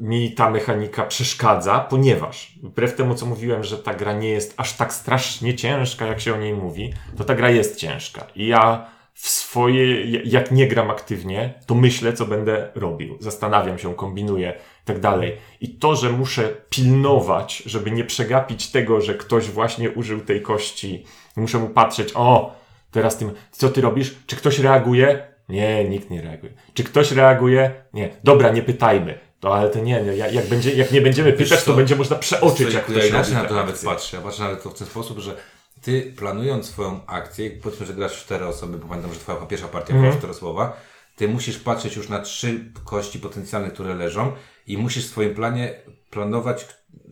mi 0.00 0.32
ta 0.32 0.50
mechanika 0.50 1.06
przeszkadza, 1.06 1.80
ponieważ 1.80 2.52
wbrew 2.62 2.94
temu, 2.94 3.14
co 3.14 3.26
mówiłem, 3.26 3.64
że 3.64 3.78
ta 3.78 3.94
gra 3.94 4.12
nie 4.12 4.28
jest 4.28 4.54
aż 4.56 4.76
tak 4.76 4.92
strasznie 4.92 5.54
ciężka, 5.54 6.06
jak 6.06 6.20
się 6.20 6.34
o 6.34 6.36
niej 6.36 6.54
mówi, 6.54 6.92
to 7.16 7.24
ta 7.24 7.34
gra 7.34 7.50
jest 7.50 7.76
ciężka. 7.76 8.26
I 8.34 8.46
ja 8.46 8.86
w 9.14 9.28
swoje, 9.28 10.04
jak 10.24 10.50
nie 10.50 10.68
gram 10.68 10.90
aktywnie, 10.90 11.54
to 11.66 11.74
myślę, 11.74 12.12
co 12.12 12.26
będę 12.26 12.68
robił. 12.74 13.16
Zastanawiam 13.20 13.78
się, 13.78 13.94
kombinuję 13.94 14.52
i 14.82 14.86
tak 14.86 15.00
dalej. 15.00 15.36
I 15.60 15.68
to, 15.68 15.96
że 15.96 16.10
muszę 16.10 16.48
pilnować, 16.70 17.56
żeby 17.66 17.90
nie 17.90 18.04
przegapić 18.04 18.70
tego, 18.70 19.00
że 19.00 19.14
ktoś 19.14 19.50
właśnie 19.50 19.90
użył 19.90 20.20
tej 20.20 20.42
kości, 20.42 21.04
muszę 21.36 21.58
mu 21.58 21.68
patrzeć, 21.68 22.12
o, 22.14 22.54
teraz 22.90 23.18
tym, 23.18 23.30
co 23.50 23.68
ty 23.68 23.80
robisz? 23.80 24.14
Czy 24.26 24.36
ktoś 24.36 24.58
reaguje? 24.58 25.30
Nie, 25.48 25.84
nikt 25.84 26.10
nie 26.10 26.22
reaguje. 26.22 26.52
Czy 26.74 26.84
ktoś 26.84 27.12
reaguje? 27.12 27.70
Nie. 27.92 28.08
Dobra, 28.24 28.50
nie 28.50 28.62
pytajmy. 28.62 29.18
To 29.40 29.54
ale 29.56 29.70
to 29.70 29.78
nie, 29.80 30.02
nie. 30.02 30.16
Jak, 30.16 30.32
jak, 30.32 30.46
będzie, 30.48 30.74
jak 30.74 30.92
nie 30.92 31.00
będziemy 31.00 31.32
pytać, 31.32 31.64
to 31.64 31.74
będzie 31.74 31.96
można 31.96 32.16
przeoczyć, 32.16 32.60
jak 32.60 32.72
ja 32.74 32.80
ktoś 32.80 33.08
inaczej 33.08 33.34
robi 33.34 33.42
na 33.42 33.48
to 33.48 33.54
nawet 33.54 33.82
patrzę. 33.84 34.16
Ja 34.16 34.22
patrzę 34.22 34.42
nawet 34.42 34.62
to 34.62 34.70
w 34.70 34.78
ten 34.78 34.86
sposób, 34.86 35.18
że 35.18 35.36
ty 35.82 36.12
planując 36.16 36.66
swoją 36.66 37.06
akcję, 37.06 37.50
powiedzmy, 37.50 37.86
że 37.86 37.94
grasz 37.94 38.12
w 38.16 38.24
cztery 38.24 38.46
osoby, 38.46 38.78
bo 38.78 38.86
pamiętam, 38.86 39.14
że 39.14 39.20
twoja 39.20 39.38
pierwsza 39.38 39.68
partia 39.68 39.94
Mhm. 39.94 40.02
była 40.10 40.18
czteroosobowa, 40.18 40.76
ty 41.16 41.28
musisz 41.28 41.58
patrzeć 41.58 41.96
już 41.96 42.08
na 42.08 42.18
trzy 42.18 42.72
kości 42.84 43.18
potencjalne, 43.18 43.70
które 43.70 43.94
leżą 43.94 44.32
i 44.66 44.78
musisz 44.78 45.06
w 45.06 45.10
swoim 45.10 45.34
planie 45.34 45.74
planować, 46.10 46.66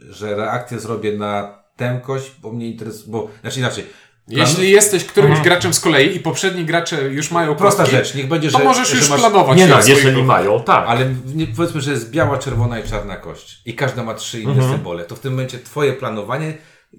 że 0.08 0.36
reakcję 0.36 0.78
zrobię 0.78 1.12
na 1.12 1.62
tę 1.76 2.00
kość, 2.04 2.32
bo 2.42 2.52
mnie 2.52 2.66
interesuje, 2.68 3.12
bo, 3.12 3.28
znaczy 3.40 3.58
inaczej. 3.58 3.86
Plan- 4.34 4.40
Jeśli 4.48 4.70
jesteś 4.70 5.04
którymś 5.04 5.40
graczem 5.40 5.74
z 5.74 5.80
kolei 5.80 6.16
i 6.16 6.20
poprzedni 6.20 6.64
gracze 6.64 7.02
już 7.02 7.30
mają 7.30 7.56
Prosta 7.56 7.82
kostki, 7.82 7.96
rzecz, 7.96 8.14
niech 8.14 8.28
będzie, 8.28 8.50
to 8.50 8.58
że, 8.58 8.64
możesz 8.64 8.88
że 8.90 8.96
już 8.96 9.08
masz, 9.10 9.20
planować. 9.20 9.58
Nie 9.58 9.66
no, 9.66 9.76
jeżeli 9.86 10.22
mają, 10.22 10.62
tak. 10.62 10.84
Ale 10.88 11.14
nie, 11.34 11.46
powiedzmy, 11.46 11.80
że 11.80 11.90
jest 11.90 12.10
biała, 12.10 12.38
czerwona 12.38 12.80
i 12.80 12.88
czarna 12.88 13.16
kość 13.16 13.60
i 13.66 13.74
każda 13.74 14.02
ma 14.04 14.14
trzy 14.14 14.40
inne 14.40 14.52
Mhm. 14.52 14.72
symbole, 14.72 15.04
to 15.04 15.16
w 15.16 15.20
tym 15.20 15.32
momencie 15.32 15.58
twoje 15.58 15.92
planowanie 15.92 16.54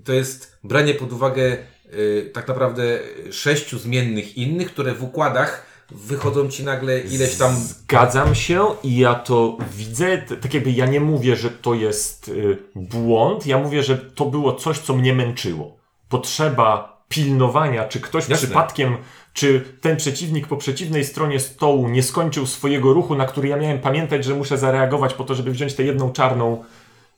to 0.06 0.14
jest 0.14 0.58
branie 0.64 0.94
pod 0.94 1.14
uwagę 1.14 1.58
y, 1.94 2.32
tak 2.34 2.48
naprawdę 2.48 3.00
sześciu 3.32 3.80
zmiennych 3.80 4.38
innych, 4.38 4.74
które 4.74 4.94
w 4.94 5.04
układach 5.04 5.66
wychodzą 5.92 6.50
ci 6.50 6.64
nagle 6.64 7.00
ileś 7.00 7.36
tam... 7.36 7.56
Zgadzam 7.56 8.36
się 8.36 8.66
i 8.84 8.98
ja 8.98 9.16
to 9.16 9.58
widzę. 9.78 10.18
Tak 10.18 10.54
jakby 10.54 10.72
ja 10.72 10.86
nie 10.86 11.00
mówię, 11.00 11.36
że 11.36 11.50
to 11.50 11.74
jest 11.74 12.28
y, 12.28 12.58
błąd, 12.76 13.46
ja 13.48 13.58
mówię, 13.58 13.84
że 13.84 13.98
to 13.98 14.26
było 14.26 14.54
coś, 14.54 14.80
co 14.80 14.96
mnie 14.96 15.14
męczyło. 15.14 15.78
Potrzeba 16.10 16.99
pilnowania, 17.10 17.88
czy 17.88 18.00
ktoś 18.00 18.30
Jasne. 18.30 18.48
przypadkiem, 18.48 18.98
czy 19.34 19.62
ten 19.82 19.98
przeciwnik 19.98 20.48
po 20.48 20.58
przeciwnej 20.58 21.06
stronie 21.06 21.40
stołu 21.40 21.90
nie 21.90 22.04
skończył 22.04 22.48
swojego 22.48 22.94
ruchu, 22.94 23.16
na 23.16 23.26
który 23.26 23.48
ja 23.48 23.58
miałem 23.58 23.80
pamiętać, 23.80 24.26
że 24.26 24.36
muszę 24.36 24.58
zareagować 24.58 25.14
po 25.14 25.24
to, 25.24 25.36
żeby 25.36 25.52
wziąć 25.52 25.74
tę 25.74 25.84
jedną 25.84 26.12
czarną 26.12 26.64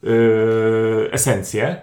y, 0.04 0.08
esencję. 1.12 1.82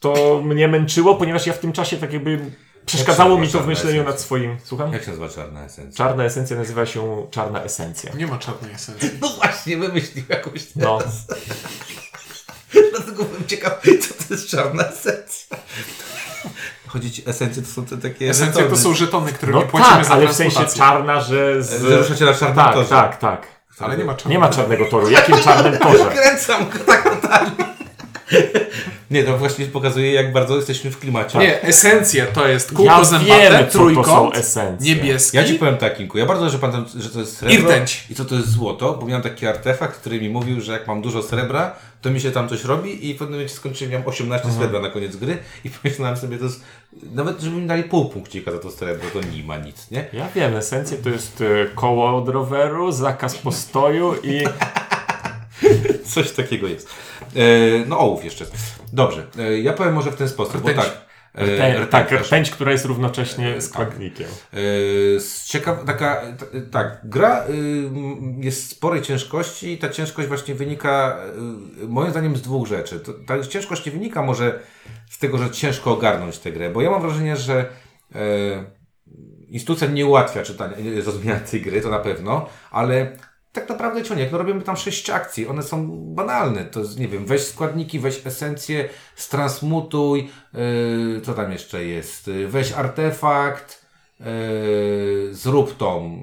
To 0.00 0.42
mnie 0.44 0.68
męczyło, 0.68 1.14
ponieważ 1.14 1.46
ja 1.46 1.52
w 1.52 1.58
tym 1.58 1.72
czasie 1.72 1.96
tak 1.96 2.12
jakby 2.12 2.38
przeszkadzało 2.86 3.38
mi 3.38 3.48
to 3.48 3.60
w 3.60 3.66
myśleniu 3.66 3.98
nad 3.98 4.08
esencja? 4.08 4.24
swoim. 4.24 4.56
Słucham? 4.64 4.92
Jak 4.92 5.02
się 5.02 5.08
nazywa 5.08 5.28
czarna 5.28 5.64
esencja? 5.64 6.04
Czarna 6.04 6.24
esencja 6.24 6.56
nazywa 6.56 6.86
się 6.86 7.26
czarna 7.30 7.62
esencja. 7.62 8.12
Nie 8.12 8.26
ma 8.26 8.38
czarnej 8.38 8.72
esencji. 8.72 9.10
No 9.20 9.28
właśnie, 9.28 9.76
wymyślił 9.76 10.24
jakąś 10.28 10.74
No. 10.76 10.98
Dlatego 12.90 13.24
byłem 13.24 13.46
ciekaw, 13.46 13.82
co 14.00 14.24
to 14.24 14.34
jest 14.34 14.48
czarna 14.48 14.88
esencja. 14.88 15.56
Chodzi 16.86 17.10
ci, 17.12 17.22
esencje 17.26 17.62
to 17.62 17.68
są 17.68 17.84
te 17.84 17.96
takie... 17.96 18.30
Esencje 18.30 18.52
to 18.54 18.60
żetony. 18.60 18.82
są 18.82 18.94
żetony, 18.94 19.32
które 19.32 19.52
No 19.52 19.62
płacimy 19.62 19.96
tak, 19.96 20.04
za 20.04 20.12
ale 20.14 20.28
w 20.28 20.32
sensie 20.32 20.66
czarna, 20.76 21.20
że 21.20 21.62
z... 21.62 21.82
Że 21.82 21.98
ruszacie 21.98 22.24
na 22.24 22.34
czarnym 22.34 22.64
tak, 22.64 22.74
torze. 22.74 22.88
tak, 22.88 23.16
tak. 23.18 23.46
Ale 23.80 23.96
nie 23.96 24.04
ma 24.04 24.14
czarnej 24.14 24.32
Nie 24.32 24.38
ma 24.38 24.48
czarnego 24.48 24.84
toru. 24.84 25.10
Jakim 25.10 25.38
czarnym 25.38 25.78
torze? 25.78 26.04
Kręcam 26.16 26.68
go 26.70 26.78
tak 26.78 27.20
totalnie. 27.20 27.50
Nie, 29.10 29.24
to 29.24 29.38
właśnie 29.38 29.66
pokazuje, 29.66 30.12
jak 30.12 30.32
bardzo 30.32 30.56
jesteśmy 30.56 30.90
w 30.90 30.98
klimacie. 30.98 31.38
Nie, 31.38 31.62
esencje 31.62 32.26
to 32.26 32.48
jest 32.48 32.72
kółko 32.72 32.92
Ja 32.92 33.04
zębate, 33.04 33.40
wiem, 33.40 33.52
co 33.52 33.58
to 33.66 33.72
są 33.72 33.78
trójkąt, 33.78 34.36
esencje. 34.36 34.94
niebieski. 34.94 35.36
Ja 35.36 35.44
ci 35.44 35.54
powiem 35.54 35.76
tak, 35.76 35.96
Kinku, 35.96 36.18
ja 36.18 36.26
bardzo 36.26 36.42
dobrze 36.44 36.58
pamiętam, 36.58 36.84
że 37.02 37.10
to 37.10 37.20
jest 37.20 37.36
srebro 37.36 37.58
Irtęć. 37.58 38.04
i 38.10 38.14
co 38.14 38.24
to 38.24 38.34
jest 38.34 38.48
złoto, 38.50 38.94
bo 39.00 39.06
miałem 39.06 39.22
taki 39.22 39.46
artefakt, 39.46 40.00
który 40.00 40.20
mi 40.20 40.28
mówił, 40.28 40.60
że 40.60 40.72
jak 40.72 40.86
mam 40.86 41.02
dużo 41.02 41.22
srebra, 41.22 41.74
to 42.02 42.10
mi 42.10 42.20
się 42.20 42.30
tam 42.30 42.48
coś 42.48 42.64
robi 42.64 43.10
i 43.10 43.14
w 43.14 43.18
pewnym 43.18 43.34
momencie 43.38 43.54
skończyłem, 43.54 43.92
miałem 43.92 44.06
18 44.08 44.48
srebra 44.58 44.80
na 44.80 44.90
koniec 44.90 45.16
gry 45.16 45.38
i 45.64 45.70
pomyślałem 45.82 46.16
sobie, 46.16 46.38
to 46.38 46.44
jest, 46.44 46.60
nawet 47.14 47.40
żeby 47.40 47.56
mi 47.56 47.66
dali 47.66 47.82
pół 47.84 48.08
punkcika 48.08 48.52
za 48.52 48.58
to 48.58 48.70
srebro, 48.70 49.10
to 49.12 49.20
nie 49.36 49.44
ma 49.44 49.56
nic, 49.56 49.90
nie? 49.90 50.04
Ja 50.12 50.28
wiem, 50.34 50.56
esencje 50.56 50.96
to 50.98 51.08
jest 51.10 51.40
e, 51.40 51.66
koło 51.74 52.16
od 52.16 52.28
roweru, 52.28 52.92
zakaz 52.92 53.36
postoju 53.36 54.14
i... 54.22 54.44
Coś 56.14 56.32
takiego 56.32 56.66
jest. 56.68 56.88
E, 57.36 57.40
no 57.86 57.98
ołów 57.98 58.24
jeszcze. 58.24 58.44
Dobrze, 58.92 59.26
e, 59.38 59.60
ja 59.60 59.72
powiem 59.72 59.94
może 59.94 60.10
w 60.10 60.16
ten 60.16 60.28
sposób, 60.28 60.60
bo 60.62 60.68
Rtęć. 60.68 60.86
tak. 60.86 61.06
e, 61.34 61.44
Rtę, 61.44 61.72
rtęć, 61.74 61.90
tak, 61.90 62.12
rtęć, 62.12 62.50
która 62.50 62.72
jest 62.72 62.84
równocześnie 62.84 63.60
składnikiem. 63.60 64.28
Yy, 64.52 64.60
z 65.20 65.44
ciekaw, 65.46 65.84
taka, 65.84 66.22
tak, 66.70 67.00
gra 67.04 67.44
y, 67.48 67.52
jest 68.40 68.70
sporej 68.70 69.02
ciężkości 69.02 69.72
i 69.72 69.78
ta 69.78 69.88
ciężkość 69.88 70.28
właśnie 70.28 70.54
wynika 70.54 71.18
y, 71.82 71.88
moim 71.88 72.10
zdaniem 72.10 72.36
z 72.36 72.42
dwóch 72.42 72.68
rzeczy. 72.68 73.00
Ta 73.26 73.42
ciężkość 73.42 73.86
nie 73.86 73.92
wynika 73.92 74.22
może 74.22 74.60
z 75.10 75.18
tego, 75.18 75.38
że 75.38 75.50
ciężko 75.50 75.92
ogarnąć 75.92 76.38
tę 76.38 76.52
grę, 76.52 76.70
bo 76.70 76.82
ja 76.82 76.90
mam 76.90 77.02
wrażenie, 77.02 77.36
że 77.36 77.64
instytucja 79.48 79.86
nie 79.86 80.06
ułatwia 80.06 80.42
czytania, 80.42 80.76
zrozumienia 81.02 81.40
tej 81.40 81.62
gry, 81.62 81.80
to 81.80 81.90
na 81.90 81.98
pewno, 81.98 82.48
ale 82.70 83.16
tak 83.56 83.68
naprawdę 83.68 84.02
ciągnie, 84.02 84.28
no 84.32 84.38
robimy 84.38 84.62
tam 84.62 84.76
sześć 84.76 85.10
akcji, 85.10 85.48
one 85.48 85.62
są 85.62 85.86
banalne, 86.14 86.64
to 86.64 86.80
jest, 86.80 86.98
nie 86.98 87.08
wiem, 87.08 87.26
weź 87.26 87.42
składniki, 87.42 87.98
weź 87.98 88.26
esencję, 88.26 88.88
stransmutuj, 89.16 90.30
yy, 90.54 91.20
co 91.24 91.34
tam 91.34 91.52
jeszcze 91.52 91.84
jest, 91.84 92.26
yy, 92.26 92.48
weź 92.48 92.72
artefakt, 92.72 93.86
yy, 94.20 94.26
zrób 95.34 95.76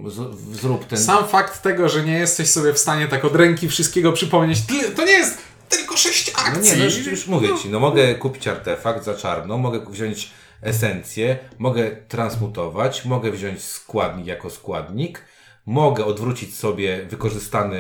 z, 0.08 0.36
zrób 0.60 0.86
ten... 0.86 1.00
Sam 1.00 1.28
fakt 1.28 1.62
tego, 1.62 1.90
że 1.90 2.04
nie 2.04 2.20
jesteś 2.20 2.50
sobie 2.50 2.74
w 2.74 2.80
stanie 2.80 3.08
tak 3.08 3.26
od 3.26 3.36
ręki 3.36 3.70
wszystkiego 3.70 4.12
przypomnieć, 4.12 4.60
to 4.96 5.06
nie 5.06 5.12
jest 5.12 5.38
tylko 5.70 5.98
sześć 5.98 6.34
No 6.34 6.44
akcji. 6.44 6.72
nie, 6.72 6.78
no 6.78 6.86
już, 6.86 7.06
już 7.06 7.28
mówię 7.28 7.50
Ci, 7.62 7.70
no 7.70 7.80
mogę 7.80 8.16
kupić 8.16 8.48
artefakt 8.48 9.04
za 9.04 9.16
czarno, 9.16 9.58
mogę 9.58 9.80
wziąć 9.90 10.32
esencję, 10.62 11.38
mogę 11.60 11.92
transmutować, 12.08 13.06
mogę 13.06 13.32
wziąć 13.32 13.64
składnik 13.64 14.28
jako 14.28 14.50
składnik, 14.50 15.22
mogę 15.66 16.06
odwrócić 16.06 16.58
sobie 16.58 17.06
wykorzystany 17.06 17.78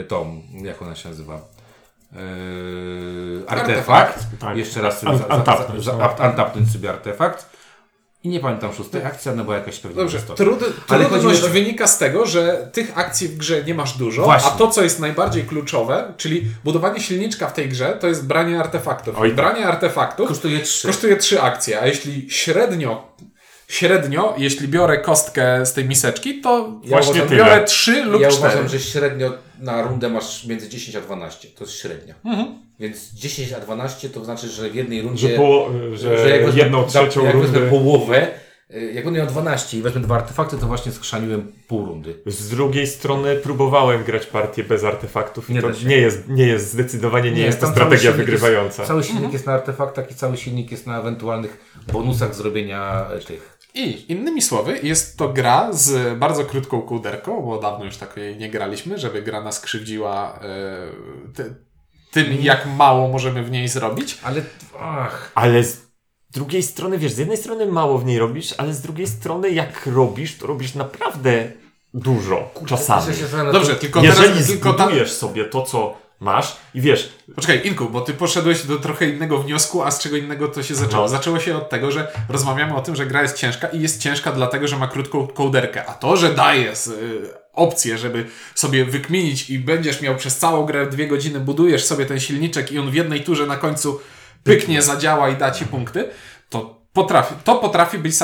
y, 0.00 0.04
tą, 0.08 0.42
jak 0.62 0.82
ona 0.82 0.94
się 0.96 1.08
nazywa? 1.08 1.40
Yy, 2.12 2.18
artefakt. 3.46 3.70
Artefakt, 3.70 4.24
tak. 4.40 4.56
Jeszcze 4.56 4.82
raz 4.82 5.00
sobie 5.00 5.12
Un- 5.12 5.18
za, 5.18 5.28
za, 5.28 5.34
untapnąć, 5.34 5.84
za, 5.84 5.92
no. 6.56 6.66
sobie 6.72 6.90
artefakt. 6.90 7.58
I 8.24 8.28
nie 8.28 8.40
pamiętam 8.40 8.72
szóstej 8.72 9.04
akcji, 9.04 9.30
ona 9.30 9.44
była 9.44 9.56
jakaś 9.56 9.78
pewnie 9.78 9.96
Dobrze, 9.96 10.18
trud, 10.18 10.64
Ale 10.88 11.04
trudność 11.04 11.40
wynika 11.40 11.86
z 11.86 11.98
tego, 11.98 12.26
że 12.26 12.68
tych 12.72 12.98
akcji 12.98 13.28
w 13.28 13.36
grze 13.36 13.64
nie 13.64 13.74
masz 13.74 13.98
dużo, 13.98 14.24
Właśnie. 14.24 14.50
a 14.52 14.54
to, 14.56 14.68
co 14.68 14.82
jest 14.82 15.00
najbardziej 15.00 15.44
kluczowe, 15.44 16.12
czyli 16.16 16.46
budowanie 16.64 17.00
silniczka 17.00 17.46
w 17.46 17.52
tej 17.52 17.68
grze, 17.68 17.96
to 18.00 18.06
jest 18.06 18.26
branie 18.26 18.60
artefaktów. 18.60 19.18
Oj, 19.18 19.32
branie 19.32 19.66
artefaktów 19.66 20.28
Kosztuje 20.28 20.60
trzy. 20.60 20.86
kosztuje 20.86 21.16
trzy 21.16 21.42
akcje, 21.42 21.80
a 21.80 21.86
jeśli 21.86 22.30
średnio, 22.30 23.12
średnio, 23.68 24.34
jeśli 24.38 24.68
biorę 24.68 24.98
kostkę 24.98 25.66
z 25.66 25.72
tej 25.72 25.84
miseczki, 25.84 26.40
to 26.40 26.80
Ja 26.84 26.88
Właśnie 26.88 27.12
uważam, 27.22 27.38
biorę 27.38 27.64
trzy 27.64 28.04
lub 28.04 28.22
ja 28.22 28.28
cztery. 28.28 28.48
uważam, 28.48 28.68
że 28.68 28.80
średnio 28.80 29.32
na 29.60 29.82
rundę 29.82 30.08
masz 30.08 30.46
między 30.46 30.68
10 30.68 30.96
a 30.96 31.00
12. 31.00 31.48
To 31.48 31.64
jest 31.64 31.76
średnia. 31.76 32.14
Mhm. 32.24 32.58
Więc 32.80 33.10
10 33.14 33.52
a 33.52 33.60
12 33.60 34.08
to 34.10 34.24
znaczy, 34.24 34.48
że 34.48 34.70
w 34.70 34.74
jednej 34.74 34.98
Że, 35.02 35.04
rundzie. 35.08 35.28
po, 35.28 35.70
że 35.94 36.30
jak 36.30 36.46
wezmę- 36.46 36.56
jedną 36.58 36.84
trzecią 36.86 37.24
jak 37.24 37.34
rundę... 37.34 37.48
wezmę 37.52 37.70
połowę, 37.70 38.28
y, 38.74 38.92
jak 38.94 39.04
będę 39.04 39.18
miał 39.20 39.28
12 39.28 39.78
i 39.78 39.82
wezmę 39.82 40.00
dwa 40.00 40.14
artefakty, 40.16 40.58
to 40.58 40.66
właśnie 40.66 40.92
skrzaniłem 40.92 41.52
pół 41.68 41.86
rundy. 41.86 42.14
Z 42.26 42.48
drugiej 42.48 42.86
strony 42.86 43.36
próbowałem 43.36 44.04
grać 44.04 44.26
partię 44.26 44.64
bez 44.64 44.84
artefaktów 44.84 45.50
i 45.50 45.54
Nie 45.54 45.62
to 45.62 45.70
nie 45.86 45.96
jest, 45.96 46.28
nie 46.28 46.46
jest 46.46 46.72
zdecydowanie 46.72 47.30
nie, 47.30 47.42
jest 47.42 47.60
to 47.60 47.66
strategia 47.70 48.12
wygrywająca. 48.12 48.82
Jest, 48.82 48.88
cały 48.88 49.04
silnik 49.04 49.32
jest 49.32 49.46
na 49.46 49.52
artefaktach 49.52 50.10
i 50.10 50.14
cały 50.14 50.36
silnik 50.36 50.70
jest 50.70 50.86
na 50.86 51.00
ewentualnych 51.00 51.58
bonusach 51.92 52.34
zrobienia 52.34 53.06
e, 53.14 53.18
tych. 53.18 53.57
I 53.78 54.12
innymi 54.12 54.42
słowy, 54.42 54.80
jest 54.82 55.18
to 55.18 55.28
gra 55.28 55.72
z 55.72 56.18
bardzo 56.18 56.44
krótką 56.44 56.82
kołderką, 56.82 57.42
bo 57.42 57.58
dawno 57.58 57.84
już 57.84 57.96
takiej 57.96 58.36
nie 58.36 58.50
graliśmy, 58.50 58.98
żeby 58.98 59.22
gra 59.22 59.42
nas 59.42 59.60
krzywdziła 59.60 60.40
e, 60.42 61.32
ty, 61.34 61.54
tym, 62.10 62.32
jak 62.40 62.66
mało 62.66 63.08
możemy 63.08 63.42
w 63.42 63.50
niej 63.50 63.68
zrobić. 63.68 64.18
Ale 64.22 64.42
ach, 64.80 65.32
Ale 65.34 65.64
z 65.64 65.80
drugiej 66.30 66.62
strony, 66.62 66.98
wiesz, 66.98 67.12
z 67.12 67.18
jednej 67.18 67.36
strony 67.36 67.66
mało 67.66 67.98
w 67.98 68.04
niej 68.04 68.18
robisz, 68.18 68.54
ale 68.58 68.74
z 68.74 68.80
drugiej 68.80 69.06
strony 69.06 69.50
jak 69.50 69.86
robisz, 69.86 70.38
to 70.38 70.46
robisz 70.46 70.74
naprawdę 70.74 71.52
dużo 71.94 72.50
czasami. 72.66 73.14
Dobrze, 73.52 73.74
tylko 73.74 74.02
Jeżeli 74.02 74.28
teraz 74.28 74.46
tylko 74.46 74.72
ta... 74.72 74.84
zbudujesz 74.84 75.12
sobie 75.12 75.44
to, 75.44 75.62
co 75.62 76.07
masz 76.20 76.56
i 76.74 76.80
wiesz, 76.80 77.12
Poczekaj, 77.34 77.66
Inku, 77.66 77.90
bo 77.90 78.00
ty 78.00 78.14
poszedłeś 78.14 78.62
do 78.62 78.76
trochę 78.76 79.08
innego 79.08 79.38
wniosku, 79.38 79.82
a 79.82 79.90
z 79.90 80.00
czego 80.00 80.16
innego 80.16 80.48
to 80.48 80.62
się 80.62 80.74
zaczęło. 80.74 81.02
No. 81.02 81.08
Zaczęło 81.08 81.40
się 81.40 81.56
od 81.56 81.70
tego, 81.70 81.90
że 81.90 82.12
rozmawiamy 82.28 82.74
o 82.74 82.80
tym, 82.80 82.96
że 82.96 83.06
gra 83.06 83.22
jest 83.22 83.36
ciężka 83.36 83.68
i 83.68 83.80
jest 83.80 84.02
ciężka 84.02 84.32
dlatego, 84.32 84.68
że 84.68 84.76
ma 84.76 84.88
krótką 84.88 85.26
kołderkę. 85.26 85.86
A 85.86 85.94
to, 85.94 86.16
że 86.16 86.34
daje 86.34 86.72
y, 86.72 86.74
opcję, 87.52 87.98
żeby 87.98 88.26
sobie 88.54 88.84
wykminić 88.84 89.50
i 89.50 89.58
będziesz 89.58 90.00
miał 90.00 90.16
przez 90.16 90.36
całą 90.36 90.66
grę 90.66 90.86
dwie 90.86 91.08
godziny, 91.08 91.40
budujesz 91.40 91.84
sobie 91.84 92.06
ten 92.06 92.20
silniczek 92.20 92.72
i 92.72 92.78
on 92.78 92.90
w 92.90 92.94
jednej 92.94 93.24
turze 93.24 93.46
na 93.46 93.56
końcu 93.56 94.00
pyknie, 94.44 94.82
zadziała 94.82 95.28
i 95.28 95.36
da 95.36 95.50
ci 95.50 95.66
punkty, 95.66 96.08
to 96.48 96.80
potrafi, 96.92 97.34
to 97.44 97.56
potrafi 97.56 97.98
być 97.98 98.16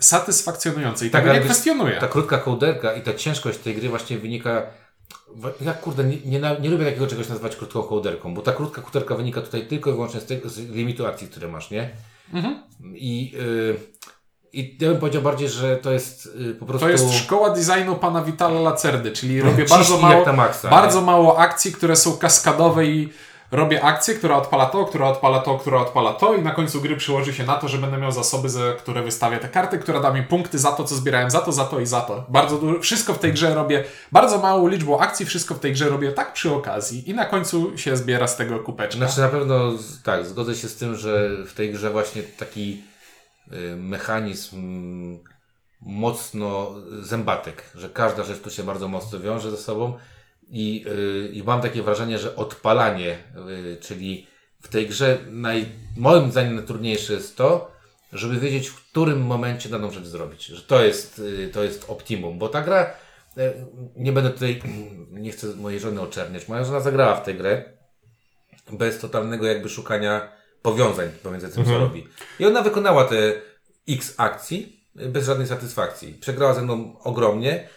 satysfakcjonujące, 0.00 1.06
i 1.06 1.10
Tak, 1.10 1.22
tego 1.22 1.34
nie 1.34 1.40
kwestionuję. 1.40 1.96
Ta 1.96 2.08
krótka 2.08 2.38
kołderka 2.38 2.92
i 2.92 3.02
ta 3.02 3.14
ciężkość 3.14 3.58
tej 3.58 3.74
gry 3.74 3.88
właśnie 3.88 4.18
wynika. 4.18 4.62
Ja 5.60 5.72
kurde, 5.72 6.04
nie, 6.04 6.16
nie, 6.24 6.40
nie 6.60 6.70
lubię 6.70 6.84
takiego 6.84 7.06
czegoś 7.06 7.28
nazywać 7.28 7.56
krótką 7.56 7.82
kołderką, 7.82 8.34
bo 8.34 8.42
ta 8.42 8.52
krótka 8.52 8.82
kołderka 8.82 9.14
wynika 9.14 9.40
tutaj 9.40 9.66
tylko 9.66 9.90
i 9.90 9.92
wyłącznie 9.92 10.20
z, 10.20 10.26
tego, 10.26 10.48
z 10.48 10.58
limitu 10.58 11.06
akcji, 11.06 11.28
które 11.28 11.48
masz, 11.48 11.70
nie? 11.70 11.90
Mhm. 12.34 12.62
I, 12.94 13.32
y, 13.40 13.76
I 14.52 14.78
ja 14.80 14.88
bym 14.88 14.98
powiedział 14.98 15.22
bardziej, 15.22 15.48
że 15.48 15.76
to 15.76 15.92
jest 15.92 16.26
y, 16.50 16.54
po 16.54 16.66
prostu. 16.66 16.86
To 16.86 16.92
jest 16.92 17.14
szkoła 17.14 17.50
designu 17.50 17.96
pana 17.96 18.24
Vitala 18.24 18.60
Lacerdy, 18.60 19.12
czyli 19.12 19.42
robię 19.42 19.64
bardzo 19.64 19.98
mało, 19.98 20.32
maksa, 20.32 20.70
bardzo 20.70 21.00
mało 21.00 21.38
akcji, 21.38 21.72
które 21.72 21.96
są 21.96 22.16
kaskadowe 22.16 22.86
i 22.86 23.08
robię 23.50 23.84
akcję, 23.84 24.14
która 24.14 24.36
odpala 24.36 24.66
to, 24.66 24.84
która 24.84 25.08
odpala 25.08 25.38
to, 25.40 25.58
która 25.58 25.80
odpala 25.80 26.12
to 26.12 26.34
i 26.34 26.42
na 26.42 26.50
końcu 26.50 26.80
gry 26.80 26.96
przyłoży 26.96 27.34
się 27.34 27.44
na 27.44 27.54
to, 27.54 27.68
że 27.68 27.78
będę 27.78 27.98
miał 27.98 28.12
zasoby, 28.12 28.48
za 28.48 28.72
które 28.72 29.02
wystawię 29.02 29.38
te 29.38 29.48
karty, 29.48 29.78
która 29.78 30.00
da 30.00 30.12
mi 30.12 30.22
punkty 30.22 30.58
za 30.58 30.72
to, 30.72 30.84
co 30.84 30.94
zbierałem, 30.94 31.30
za 31.30 31.40
to, 31.40 31.52
za 31.52 31.64
to 31.64 31.80
i 31.80 31.86
za 31.86 32.00
to. 32.00 32.24
Bardzo 32.28 32.58
dużo, 32.58 32.80
wszystko 32.80 33.14
w 33.14 33.18
tej 33.18 33.32
grze 33.32 33.54
robię, 33.54 33.84
bardzo 34.12 34.38
małą 34.38 34.68
liczbą 34.68 34.98
akcji, 35.00 35.26
wszystko 35.26 35.54
w 35.54 35.58
tej 35.58 35.72
grze 35.72 35.88
robię 35.88 36.12
tak 36.12 36.32
przy 36.32 36.54
okazji 36.54 37.10
i 37.10 37.14
na 37.14 37.24
końcu 37.24 37.78
się 37.78 37.96
zbiera 37.96 38.26
z 38.26 38.36
tego 38.36 38.58
kupeczka. 38.58 38.98
Znaczy 38.98 39.20
na 39.20 39.28
pewno 39.28 39.72
tak, 40.04 40.26
zgodzę 40.26 40.54
się 40.54 40.68
z 40.68 40.76
tym, 40.76 40.96
że 40.96 41.30
w 41.46 41.54
tej 41.54 41.72
grze 41.72 41.90
właśnie 41.90 42.22
taki 42.22 42.82
y, 43.52 43.76
mechanizm 43.76 44.56
mocno 45.80 46.74
zębatek, 47.00 47.70
że 47.74 47.88
każda 47.88 48.24
rzecz 48.24 48.40
tu 48.40 48.50
się 48.50 48.62
bardzo 48.62 48.88
mocno 48.88 49.20
wiąże 49.20 49.50
ze 49.50 49.56
sobą 49.56 49.98
i, 50.50 50.84
y, 50.86 51.30
i 51.32 51.42
mam 51.42 51.60
takie 51.60 51.82
wrażenie, 51.82 52.18
że 52.18 52.36
odpalanie, 52.36 53.18
y, 53.48 53.76
czyli 53.80 54.26
w 54.60 54.68
tej 54.68 54.86
grze 54.86 55.18
naj, 55.30 55.66
moim 55.96 56.30
zdaniem 56.30 56.54
najtrudniejsze 56.54 57.12
jest 57.12 57.36
to, 57.36 57.70
żeby 58.12 58.40
wiedzieć, 58.40 58.68
w 58.68 58.90
którym 58.90 59.20
momencie 59.22 59.68
daną 59.68 59.90
rzecz 59.90 60.04
zrobić. 60.04 60.46
Że 60.46 60.62
to 60.62 60.84
jest, 60.84 61.18
y, 61.18 61.50
to 61.52 61.64
jest 61.64 61.90
optimum, 61.90 62.38
bo 62.38 62.48
ta 62.48 62.62
gra, 62.62 62.94
nie 63.96 64.12
będę 64.12 64.30
tutaj, 64.30 64.62
nie 65.10 65.30
chcę 65.30 65.46
mojej 65.46 65.80
żony 65.80 66.00
oczerniać, 66.00 66.48
moja 66.48 66.64
żona 66.64 66.80
zagrała 66.80 67.14
w 67.14 67.24
tę 67.24 67.34
grę, 67.34 67.64
bez 68.72 68.98
totalnego 68.98 69.46
jakby 69.46 69.68
szukania 69.68 70.32
powiązań 70.62 71.08
pomiędzy 71.22 71.48
tym, 71.48 71.64
co 71.64 71.78
robi. 71.78 72.06
I 72.38 72.46
ona 72.46 72.62
wykonała 72.62 73.04
te 73.04 73.32
x 73.88 74.14
akcji 74.16 74.86
bez 74.94 75.26
żadnej 75.26 75.46
satysfakcji. 75.46 76.14
Przegrała 76.14 76.54
ze 76.54 76.62
mną 76.62 76.98
ogromnie, 76.98 77.68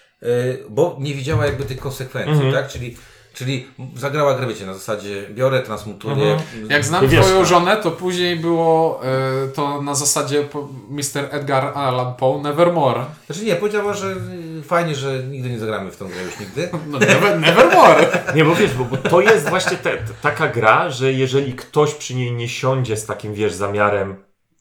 bo 0.70 0.98
nie 1.00 1.14
widziała 1.14 1.46
jakby 1.46 1.64
tych 1.64 1.80
konsekwencji, 1.80 2.52
tak? 2.52 2.68
Czyli, 2.68 2.98
czyli 3.34 3.68
zagrała 3.96 4.34
grę, 4.34 4.48
wiecie, 4.48 4.66
na 4.66 4.74
zasadzie 4.74 5.26
biorę, 5.30 5.62
transmutuję. 5.62 6.38
Jak 6.70 6.86
znam 6.86 7.08
wiesz, 7.08 7.26
twoją 7.26 7.46
żonę, 7.46 7.78
to 7.78 7.92
później 7.92 8.36
było 8.36 9.02
e, 9.04 9.48
to 9.48 9.82
na 9.82 9.96
zasadzie 9.96 10.48
Mr. 10.90 11.28
Edgar 11.32 11.72
Allan 11.78 12.14
Poe 12.16 12.42
Nevermore. 12.42 13.06
Znaczy 13.26 13.46
nie, 13.46 13.56
powiedziała, 13.56 13.94
że 13.94 14.16
y, 14.60 14.64
fajnie, 14.64 14.96
że 14.96 15.24
nigdy 15.24 15.50
nie 15.50 15.60
zagramy 15.60 15.92
w 15.92 15.98
tą 15.98 16.08
grę 16.08 16.24
już 16.24 16.40
nigdy. 16.40 16.70
No, 16.92 17.00
never, 17.00 17.40
nevermore. 17.40 18.06
Nie, 18.36 18.46
bo 18.46 18.56
wiesz, 18.56 18.74
bo, 18.74 18.86
bo 18.86 18.98
to 18.98 19.22
jest 19.22 19.50
właśnie 19.50 19.78
te, 19.78 19.98
taka 20.22 20.48
gra, 20.48 20.90
że 20.90 21.14
jeżeli 21.14 21.54
ktoś 21.54 21.94
przy 21.94 22.16
niej 22.16 22.32
nie 22.32 22.50
siądzie 22.50 22.98
z 22.98 23.06
takim, 23.06 23.34
wiesz, 23.34 23.54
zamiarem 23.54 24.16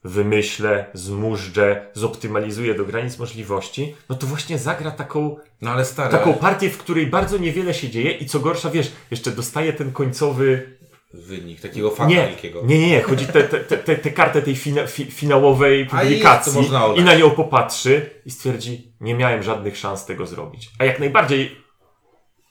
wymyślę, 0.05 0.87
zmużdżę, 0.95 1.87
zoptymalizuję 1.95 2.75
do 2.75 2.85
granic 2.85 3.19
możliwości, 3.19 3.95
no 4.09 4.17
to 4.17 4.27
właśnie 4.27 4.59
zagra 4.59 4.91
taką, 4.91 5.37
No 5.61 5.71
ale 5.71 5.85
stara. 5.85 6.09
taką 6.11 6.35
partię, 6.35 6.71
w 6.71 6.79
której 6.79 7.07
bardzo 7.07 7.39
niewiele 7.39 7.75
się 7.75 7.89
dzieje 7.91 8.11
i 8.11 8.27
co 8.27 8.41
gorsza, 8.41 8.71
wiesz, 8.71 8.93
jeszcze 9.11 9.31
dostaje 9.31 9.73
ten 9.73 9.93
końcowy... 9.93 10.77
Wynik 11.15 11.61
takiego 11.61 11.91
faka 11.91 12.09
Nie, 12.11 12.27
wielkiego. 12.27 12.61
nie, 12.65 12.79
nie, 12.79 12.89
nie, 12.89 13.03
chodzi 13.03 13.27
te, 13.27 13.43
te, 13.45 13.61
te, 13.79 13.97
te, 13.97 14.11
kartę 14.11 14.43
tej 14.43 14.57
fina, 14.57 14.87
fi, 14.87 15.05
finałowej 15.05 15.87
publikacji 15.87 16.71
i 16.97 17.03
na 17.03 17.15
nią 17.15 17.31
popatrzy 17.31 18.11
i 18.27 18.31
stwierdzi, 18.31 18.93
nie 19.01 19.15
miałem 19.15 19.43
żadnych 19.43 19.77
szans 19.77 20.07
tego 20.07 20.27
zrobić. 20.27 20.71
A 20.79 20.85
jak 20.85 20.99
najbardziej 21.01 21.62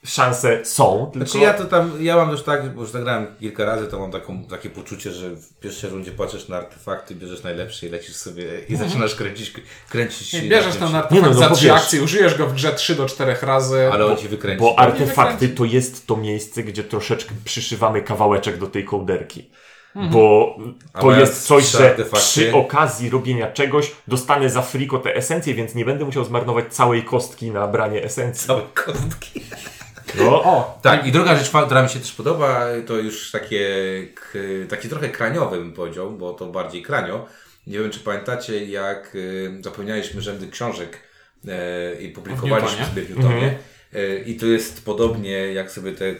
szanse 0.06 0.66
są, 0.66 1.10
tylko... 1.14 1.28
Znaczy 1.30 1.46
ja 1.46 1.54
to 1.54 1.66
tam, 1.66 1.92
ja 2.00 2.16
mam 2.16 2.32
już 2.32 2.44
tak, 2.44 2.76
bo 2.76 2.82
już 2.82 2.92
zagrałem 2.92 3.28
kilka 3.40 3.66
razy, 3.66 3.88
to 3.88 4.00
mam 4.00 4.12
taką, 4.12 4.44
takie 4.44 4.70
poczucie, 4.70 5.12
że 5.12 5.30
w 5.30 5.54
pierwszej 5.60 5.90
rundzie 5.90 6.12
patrzysz 6.12 6.48
na 6.48 6.58
artefakty, 6.58 7.16
bierzesz 7.16 7.44
najlepszy 7.44 7.88
i 7.88 7.90
lecisz 7.90 8.16
sobie 8.16 8.44
i 8.70 8.76
zaczynasz 8.76 9.16
kręcić, 9.16 9.54
kręcić 9.90 10.42
bierzesz 10.42 10.76
ten 10.76 10.90
się- 10.90 10.98
artefakt 10.98 11.12
Nie 11.12 11.22
no, 11.22 11.28
no 11.28 11.34
za 11.34 11.50
bo 11.50 11.56
trzy 11.56 11.74
akcje, 11.74 12.04
użyjesz 12.04 12.38
go 12.38 12.48
w 12.48 12.54
grze 12.54 12.74
3 12.74 12.96
do 12.96 13.06
4 13.06 13.36
razy. 13.42 13.90
Ale 13.92 14.06
on 14.06 14.18
ci 14.18 14.28
wykręci. 14.28 14.60
Bo 14.60 14.80
artefakty 14.80 15.50
to 15.50 15.66
jest 15.66 16.08
to 16.08 16.18
miejsce, 16.18 16.64
gdzie 16.64 16.84
troszeczkę 16.84 17.32
przyszywamy 17.46 18.02
kawałeczek 18.02 18.58
do 18.58 18.68
tej 18.68 18.86
kołderki. 18.86 19.50
Bo 19.96 20.56
A 20.94 21.02
to 21.02 21.12
jest 21.12 21.44
coś, 21.48 21.66
trzy 21.66 21.78
że 21.78 21.96
artefakty- 21.96 22.16
przy 22.18 22.54
okazji 22.54 23.10
robienia 23.10 23.52
czegoś 23.52 23.92
dostanę 24.08 24.50
za 24.50 24.62
friko 24.62 25.00
te 25.00 25.16
esencje, 25.16 25.54
więc 25.54 25.76
nie 25.76 25.86
będę 25.86 26.06
musiał 26.06 26.24
zmarnować 26.26 26.66
całej 26.74 27.04
kostki 27.04 27.52
na 27.52 27.68
branie 27.68 28.04
esencji. 28.04 28.48
Całe 28.48 28.62
kostki. 28.74 29.42
No, 30.16 30.44
O, 30.44 30.80
Tak, 30.82 31.06
i 31.08 31.12
druga 31.12 31.36
rzecz, 31.36 31.50
która 31.66 31.84
mi 31.84 31.90
się 31.90 32.00
też 32.00 32.12
podoba, 32.12 32.66
to 32.88 32.98
już 32.98 33.32
takie, 33.32 33.70
taki 34.70 34.90
trochę 34.90 35.10
kraniowy 35.10 35.58
bym 35.58 35.74
powiedział, 35.74 36.12
bo 36.12 36.34
to 36.34 36.46
bardziej 36.48 36.84
kranio. 36.84 37.26
Nie 37.68 37.80
wiem, 37.80 37.92
czy 37.92 38.00
pamiętacie, 38.00 38.66
jak 38.66 39.16
y, 39.16 39.52
zapełnialiśmy 39.64 40.22
rzędy 40.22 40.48
książek 40.48 40.98
e, 41.48 42.02
i 42.02 42.10
publikowaliśmy 42.10 42.86
sobie 42.86 43.02
w 43.02 43.10
Newtonie. 43.10 43.58
E, 43.94 44.16
I 44.20 44.36
tu 44.40 44.48
jest 44.52 44.86
podobnie, 44.86 45.32
jak 45.54 45.72
sobie 45.72 45.92
te 45.92 46.16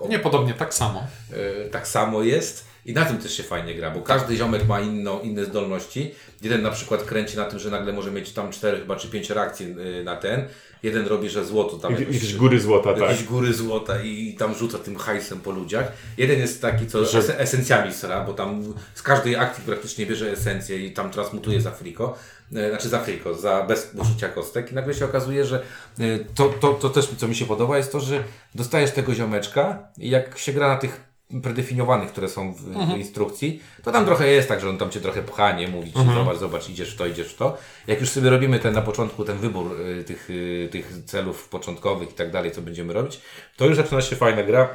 od- 0.00 0.08
niepodobnie 0.10 0.54
tak 0.54 0.74
samo. 0.74 1.06
E, 1.32 1.68
tak 1.68 1.88
samo 1.88 2.22
jest. 2.22 2.65
I 2.86 2.92
na 2.92 3.04
tym 3.04 3.18
też 3.18 3.36
się 3.36 3.42
fajnie 3.42 3.74
gra, 3.74 3.90
bo 3.90 4.00
każdy 4.02 4.36
ziomek 4.36 4.68
ma 4.68 4.80
inną, 4.80 5.20
inne 5.20 5.44
zdolności. 5.44 6.14
Jeden 6.42 6.62
na 6.62 6.70
przykład 6.70 7.02
kręci 7.02 7.36
na 7.36 7.44
tym, 7.44 7.58
że 7.58 7.70
nagle 7.70 7.92
może 7.92 8.10
mieć 8.10 8.32
tam 8.32 8.52
cztery 8.52 8.78
chyba 8.78 8.96
czy 8.96 9.08
pięć 9.08 9.30
reakcji 9.30 9.66
y, 10.00 10.04
na 10.04 10.16
ten. 10.16 10.48
Jeden 10.82 11.06
robi, 11.06 11.28
że 11.28 11.44
złoto 11.44 11.76
tam 11.78 11.92
jakoś- 11.92 12.14
jakieś 12.14 12.34
góry 12.34 12.60
złota, 12.60 12.92
tak. 12.94 13.02
jakieś 13.02 13.24
góry 13.24 13.52
złota 13.54 14.02
i 14.02 14.34
tam 14.38 14.54
rzuca 14.54 14.78
tym 14.78 14.96
hajsem 14.96 15.40
po 15.40 15.50
ludziach. 15.50 15.92
Jeden 16.18 16.38
jest 16.38 16.62
taki, 16.62 16.86
co 16.86 17.04
Że- 17.04 17.18
es- 17.18 17.30
esencjami 17.38 17.92
sra, 17.94 18.24
bo 18.24 18.32
tam 18.34 18.74
z 18.94 19.02
każdej 19.02 19.36
akcji 19.36 19.64
praktycznie 19.66 20.06
bierze 20.06 20.30
esencję 20.30 20.86
i 20.86 20.92
tam 20.92 21.10
transmutuje 21.10 21.60
za 21.60 21.70
friko. 21.70 22.18
E, 22.56 22.70
Znaczy 22.70 22.88
za 22.88 23.00
friko, 23.00 23.34
za 23.34 23.62
bez 23.62 23.90
użycia 23.94 24.28
kostek. 24.28 24.72
I 24.72 24.74
nagle 24.74 24.94
się 24.94 25.04
okazuje, 25.04 25.44
że 25.44 25.62
e, 25.98 26.18
to, 26.34 26.48
to, 26.60 26.72
to 26.74 26.90
też 26.90 27.08
co 27.16 27.28
mi 27.28 27.34
się 27.34 27.46
podoba 27.46 27.76
jest 27.78 27.92
to, 27.92 28.00
że 28.00 28.24
dostajesz 28.54 28.90
tego 28.90 29.14
ziomeczka 29.14 29.88
i 29.98 30.10
jak 30.10 30.38
się 30.38 30.52
gra 30.52 30.68
na 30.68 30.76
tych 30.76 31.00
predefiniowanych, 31.42 32.08
które 32.12 32.28
są 32.28 32.52
w, 32.54 32.60
w 32.62 32.96
instrukcji, 32.98 33.60
to 33.84 33.92
tam 33.92 34.04
trochę 34.06 34.28
jest 34.28 34.48
tak, 34.48 34.60
że 34.60 34.68
on 34.68 34.78
tam 34.78 34.90
cię 34.90 35.00
trochę 35.00 35.22
pcha, 35.22 35.52
nie 35.52 35.68
mówi 35.68 35.92
ci, 35.92 35.98
zobacz, 36.14 36.36
zobacz, 36.38 36.68
idziesz 36.68 36.94
w 36.94 36.96
to, 36.96 37.06
idziesz 37.06 37.28
w 37.32 37.36
to. 37.36 37.56
Jak 37.86 38.00
już 38.00 38.10
sobie 38.10 38.30
robimy 38.30 38.58
ten 38.58 38.74
na 38.74 38.82
początku, 38.82 39.24
ten 39.24 39.38
wybór 39.38 39.80
y, 39.80 40.04
tych, 40.04 40.30
y, 40.30 40.68
tych 40.72 40.92
celów 41.06 41.48
początkowych 41.48 42.10
i 42.10 42.14
tak 42.14 42.30
dalej, 42.30 42.50
co 42.52 42.62
będziemy 42.62 42.92
robić, 42.92 43.20
to 43.56 43.66
już 43.66 43.76
zaczyna 43.76 44.00
się 44.02 44.16
fajna 44.16 44.42
gra, 44.42 44.68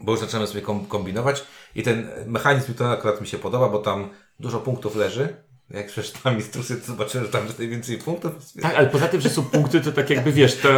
bo 0.00 0.12
już 0.12 0.20
zaczynamy 0.20 0.46
sobie 0.46 0.60
kom- 0.62 0.86
kombinować 0.86 1.44
i 1.74 1.82
ten 1.82 2.08
mechanizm 2.26 2.74
to 2.74 2.90
akurat 2.90 3.20
mi 3.20 3.26
się 3.26 3.38
podoba, 3.38 3.68
bo 3.68 3.78
tam 3.78 4.10
dużo 4.40 4.60
punktów 4.60 4.96
leży. 4.96 5.36
Jak 5.74 5.86
przeczytałem 5.86 6.38
instrukcję, 6.38 6.76
to 6.76 6.86
zobaczyłem, 6.86 7.26
że 7.26 7.32
tam 7.32 7.46
jest 7.46 7.58
najwięcej 7.58 7.98
punktów. 7.98 8.32
Tak, 8.62 8.74
ale 8.74 8.86
poza 8.86 9.08
tym, 9.08 9.20
że 9.20 9.30
są 9.30 9.42
punkty, 9.44 9.80
to 9.80 9.92
tak 9.92 10.10
jakby 10.10 10.32
wiesz, 10.32 10.56
to, 10.56 10.68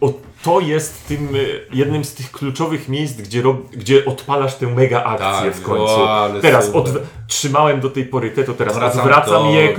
o, 0.00 0.12
to 0.42 0.60
jest 0.60 1.06
tym 1.06 1.36
y, 1.36 1.60
jednym 1.72 2.04
z 2.04 2.14
tych 2.14 2.30
kluczowych 2.30 2.88
miejsc, 2.88 3.14
gdzie, 3.20 3.42
rob, 3.42 3.70
gdzie 3.70 4.04
odpalasz 4.04 4.54
tę 4.54 4.66
mega 4.66 5.04
akcję 5.04 5.50
Tak, 5.50 5.54
w 5.60 5.62
końcu. 5.62 5.84
o, 5.84 6.28
teraz 6.42 6.70
odw- 6.72 6.98
trzymałem 7.28 7.80
do 7.80 7.90
tej 7.90 8.04
pory 8.04 8.30
te, 8.30 8.44
to 8.44 8.54
teraz 8.54 8.74
Wracam 8.76 9.00
odwracam 9.00 9.42
to. 9.42 9.50
je, 9.50 9.76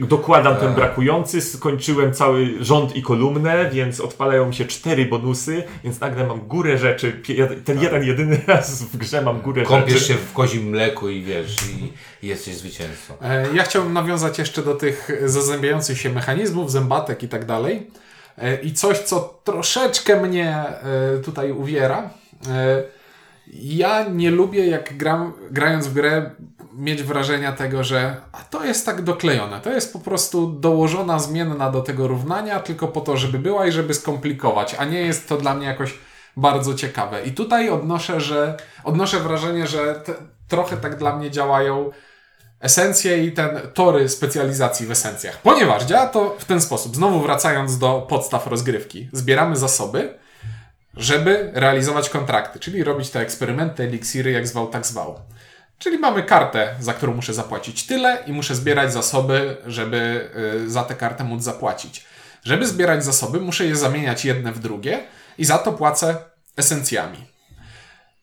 dokładam 0.00 0.56
ten 0.56 0.66
Tak. 0.66 0.74
brakujący, 0.76 1.40
skończyłem 1.40 2.12
cały 2.12 2.54
rząd 2.60 2.96
i 2.96 3.02
kolumnę, 3.02 3.70
więc 3.72 4.00
odpalają 4.00 4.46
mi 4.46 4.54
się 4.54 4.64
cztery 4.64 5.06
bonusy, 5.06 5.62
więc 5.84 6.00
nagle 6.00 6.26
mam 6.26 6.40
górę 6.40 6.78
rzeczy. 6.78 7.22
Ten 7.64 7.82
jeden, 7.82 8.04
jedyny 8.04 8.40
raz 8.46 8.82
w 8.82 8.96
grze 8.96 9.22
mam 9.22 9.40
górę 9.40 9.62
Kąpiesz 9.62 9.92
rzeczy. 9.94 10.06
się 10.06 10.14
w 10.14 10.32
kozim 10.32 10.62
mleku 10.68 11.08
i 11.08 11.22
wiesz, 11.22 11.56
i, 11.80 11.92
i 12.26 12.28
jesteś 12.28 12.56
zwycięzcą. 12.56 13.14
E, 13.22 13.46
Ja 13.54 13.62
chciałbym 13.62 13.92
nawiązać 14.00 14.38
jeszcze 14.38 14.62
do 14.62 14.74
tych 14.74 15.10
zazębiających 15.24 15.98
się 15.98 16.10
mechanizmów, 16.10 16.70
zębatek 16.70 17.22
i 17.22 17.28
tak 17.28 17.44
dalej. 17.44 17.90
E, 18.38 18.60
I 18.60 18.72
coś, 18.72 18.98
co 18.98 19.40
troszeczkę 19.44 20.20
mnie 20.20 20.54
e, 20.56 21.18
tutaj 21.24 21.52
uwiera. 21.52 22.10
E, 22.48 22.82
Ja 23.52 24.04
nie 24.08 24.30
lubię, 24.30 24.66
jak 24.66 24.96
gram, 24.96 25.32
grając 25.50 25.86
w 25.86 25.92
grę, 25.92 26.30
mieć 26.78 27.02
wrażenia 27.02 27.52
tego, 27.52 27.84
że 27.84 28.16
a 28.32 28.38
to 28.38 28.64
jest 28.64 28.86
tak 28.86 29.02
doklejone. 29.02 29.60
To 29.60 29.70
jest 29.70 29.92
po 29.92 29.98
prostu 29.98 30.46
dołożona 30.46 31.18
zmienna 31.18 31.70
do 31.70 31.80
tego 31.80 32.08
równania, 32.08 32.60
tylko 32.60 32.88
po 32.88 33.00
to, 33.00 33.16
żeby 33.16 33.38
była 33.38 33.66
i 33.66 33.72
żeby 33.72 33.94
skomplikować, 33.94 34.76
a 34.78 34.84
nie 34.84 35.00
jest 35.00 35.28
to 35.28 35.36
dla 35.36 35.54
mnie 35.54 35.66
jakoś 35.66 35.98
bardzo 36.36 36.74
ciekawe. 36.74 37.22
I 37.22 37.32
tutaj 37.32 37.70
odnoszę, 37.70 38.20
że 38.20 38.56
odnoszę 38.84 39.20
wrażenie, 39.20 39.66
że 39.66 39.94
te, 39.94 40.14
trochę 40.48 40.76
tak 40.76 40.96
dla 40.96 41.16
mnie 41.16 41.30
działają 41.30 41.90
esencje 42.60 43.24
i 43.24 43.32
ten 43.32 43.60
tory 43.74 44.08
specjalizacji 44.08 44.86
w 44.86 44.90
esencjach. 44.90 45.38
Ponieważ 45.42 45.84
działa 45.84 46.06
to 46.06 46.36
w 46.38 46.44
ten 46.44 46.60
sposób. 46.60 46.96
Znowu 46.96 47.20
wracając 47.20 47.78
do 47.78 48.06
podstaw 48.08 48.46
rozgrywki. 48.46 49.08
Zbieramy 49.12 49.56
zasoby, 49.56 50.18
żeby 50.96 51.50
realizować 51.54 52.10
kontrakty, 52.10 52.58
czyli 52.58 52.84
robić 52.84 53.10
te 53.10 53.20
eksperymenty, 53.20 53.82
eliksiry, 53.82 54.30
jak 54.30 54.48
zwał, 54.48 54.66
tak 54.66 54.86
zwał. 54.86 55.20
Czyli 55.78 55.98
mamy 55.98 56.22
kartę, 56.22 56.74
za 56.80 56.94
którą 56.94 57.14
muszę 57.14 57.34
zapłacić 57.34 57.86
tyle 57.86 58.22
i 58.26 58.32
muszę 58.32 58.54
zbierać 58.54 58.92
zasoby, 58.92 59.56
żeby 59.66 60.30
y, 60.64 60.70
za 60.70 60.84
tę 60.84 60.94
kartę 60.94 61.24
móc 61.24 61.42
zapłacić. 61.42 62.04
Żeby 62.44 62.66
zbierać 62.66 63.04
zasoby, 63.04 63.40
muszę 63.40 63.66
je 63.66 63.76
zamieniać 63.76 64.24
jedne 64.24 64.52
w 64.52 64.58
drugie 64.58 65.00
i 65.38 65.44
za 65.44 65.58
to 65.58 65.72
płacę 65.72 66.16
esencjami. 66.56 67.37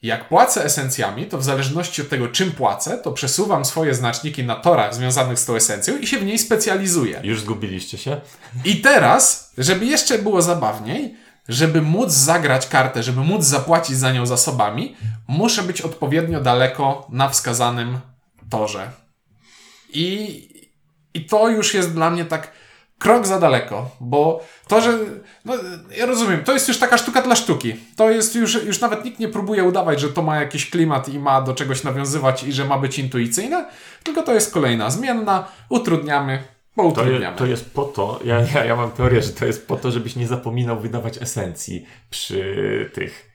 Jak 0.01 0.27
płacę 0.29 0.65
esencjami, 0.65 1.25
to 1.25 1.37
w 1.37 1.43
zależności 1.43 2.01
od 2.01 2.09
tego, 2.09 2.27
czym 2.27 2.51
płacę, 2.51 2.97
to 2.97 3.11
przesuwam 3.11 3.65
swoje 3.65 3.95
znaczniki 3.95 4.43
na 4.43 4.55
torach 4.55 4.95
związanych 4.95 5.39
z 5.39 5.45
tą 5.45 5.55
esencją 5.55 5.97
i 5.97 6.07
się 6.07 6.17
w 6.19 6.25
niej 6.25 6.39
specjalizuję. 6.39 7.21
Już 7.23 7.41
zgubiliście 7.41 7.97
się? 7.97 8.21
I 8.65 8.81
teraz, 8.81 9.51
żeby 9.57 9.85
jeszcze 9.85 10.19
było 10.19 10.41
zabawniej, 10.41 11.15
żeby 11.49 11.81
móc 11.81 12.11
zagrać 12.11 12.67
kartę, 12.67 13.03
żeby 13.03 13.21
móc 13.21 13.43
zapłacić 13.43 13.97
za 13.97 14.11
nią 14.11 14.25
zasobami, 14.25 14.95
muszę 15.27 15.63
być 15.63 15.81
odpowiednio 15.81 16.41
daleko 16.41 17.07
na 17.09 17.29
wskazanym 17.29 17.99
torze. 18.49 18.91
I, 19.93 20.41
i 21.13 21.25
to 21.25 21.49
już 21.49 21.73
jest 21.73 21.93
dla 21.93 22.11
mnie 22.11 22.25
tak 22.25 22.51
krok 23.05 23.27
za 23.27 23.39
daleko, 23.39 23.89
bo 23.99 24.45
to, 24.67 24.81
że. 24.81 24.97
No, 25.45 25.53
ja 25.97 26.05
rozumiem, 26.05 26.43
to 26.43 26.53
jest 26.53 26.67
już 26.67 26.77
taka 26.77 26.97
sztuka 26.97 27.21
dla 27.21 27.35
sztuki. 27.35 27.75
To 27.95 28.09
jest 28.11 28.35
już, 28.35 28.63
już 28.65 28.79
nawet 28.81 29.05
nikt 29.05 29.19
nie 29.19 29.27
próbuje 29.27 29.63
udawać, 29.63 29.99
że 30.01 30.09
to 30.09 30.21
ma 30.21 30.39
jakiś 30.39 30.69
klimat 30.69 31.09
i 31.09 31.19
ma 31.19 31.41
do 31.41 31.53
czegoś 31.53 31.83
nawiązywać 31.83 32.43
i 32.43 32.53
że 32.53 32.65
ma 32.65 32.77
być 32.77 32.99
intuicyjne, 32.99 33.65
tylko 34.03 34.23
to 34.23 34.33
jest 34.33 34.53
kolejna 34.53 34.89
zmienna, 34.89 35.47
utrudniamy, 35.69 36.43
bo 36.75 36.83
To, 36.83 36.89
utrudniamy. 36.89 37.25
je, 37.25 37.31
to 37.37 37.45
jest 37.45 37.73
po 37.73 37.83
to, 37.83 38.19
ja, 38.25 38.41
ja, 38.55 38.65
ja 38.65 38.75
mam 38.75 38.91
teorię, 38.91 39.21
że 39.21 39.29
to 39.29 39.45
jest 39.45 39.67
po 39.67 39.75
to, 39.75 39.91
żebyś 39.91 40.15
nie 40.15 40.27
zapominał 40.27 40.79
wydawać 40.79 41.21
esencji 41.21 41.85
przy 42.09 42.91
tych, 42.93 43.34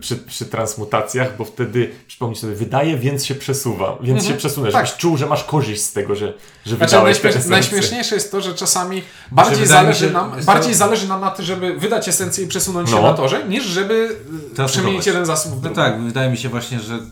przy, 0.00 0.16
przy 0.16 0.46
transmutacjach, 0.46 1.36
bo 1.36 1.44
wtedy 1.44 1.90
przypomnij 2.06 2.36
sobie, 2.36 2.54
wydaje, 2.54 2.98
więc 2.98 3.26
się 3.26 3.34
przesuwa, 3.34 3.98
więc 4.02 4.26
się 4.26 4.34
przesunę, 4.34 4.72
tak. 4.72 4.86
żebyś 4.86 5.00
czuł, 5.00 5.16
że 5.16 5.26
masz 5.26 5.44
korzyść 5.44 5.82
z 5.82 5.92
tego, 5.92 6.14
że, 6.14 6.26
że 6.66 6.76
Znaczy, 6.76 6.90
wydałeś 6.90 7.18
te 7.18 7.28
esencje. 7.28 7.50
najśmieszniejsze 7.50 8.14
jest 8.14 8.30
to, 8.32 8.40
że 8.40 8.54
czasami 8.54 9.02
bardziej, 9.30 9.66
zależy, 9.66 10.06
się, 10.06 10.12
nam, 10.12 10.32
bardziej 10.46 10.74
zależy 10.74 11.08
nam 11.08 11.20
na 11.20 11.30
tym, 11.30 11.44
żeby 11.44 11.74
wydać 11.74 12.08
esencję 12.08 12.44
i 12.44 12.48
przesunąć 12.48 12.88
się 12.90 12.96
No. 12.96 13.02
na 13.02 13.14
torze, 13.14 13.48
niż 13.48 13.64
żeby 13.64 14.16
y, 14.58 14.66
przemienić 14.66 15.06
jeden 15.06 15.26
zasób 15.26 15.52
w 15.52 15.62
No 15.62 15.70
tak, 15.70 16.02
wydaje 16.02 16.30
mi 16.30 16.36
się 16.36 16.48
właśnie, 16.48 16.80
że 16.80 16.98
to, 16.98 17.04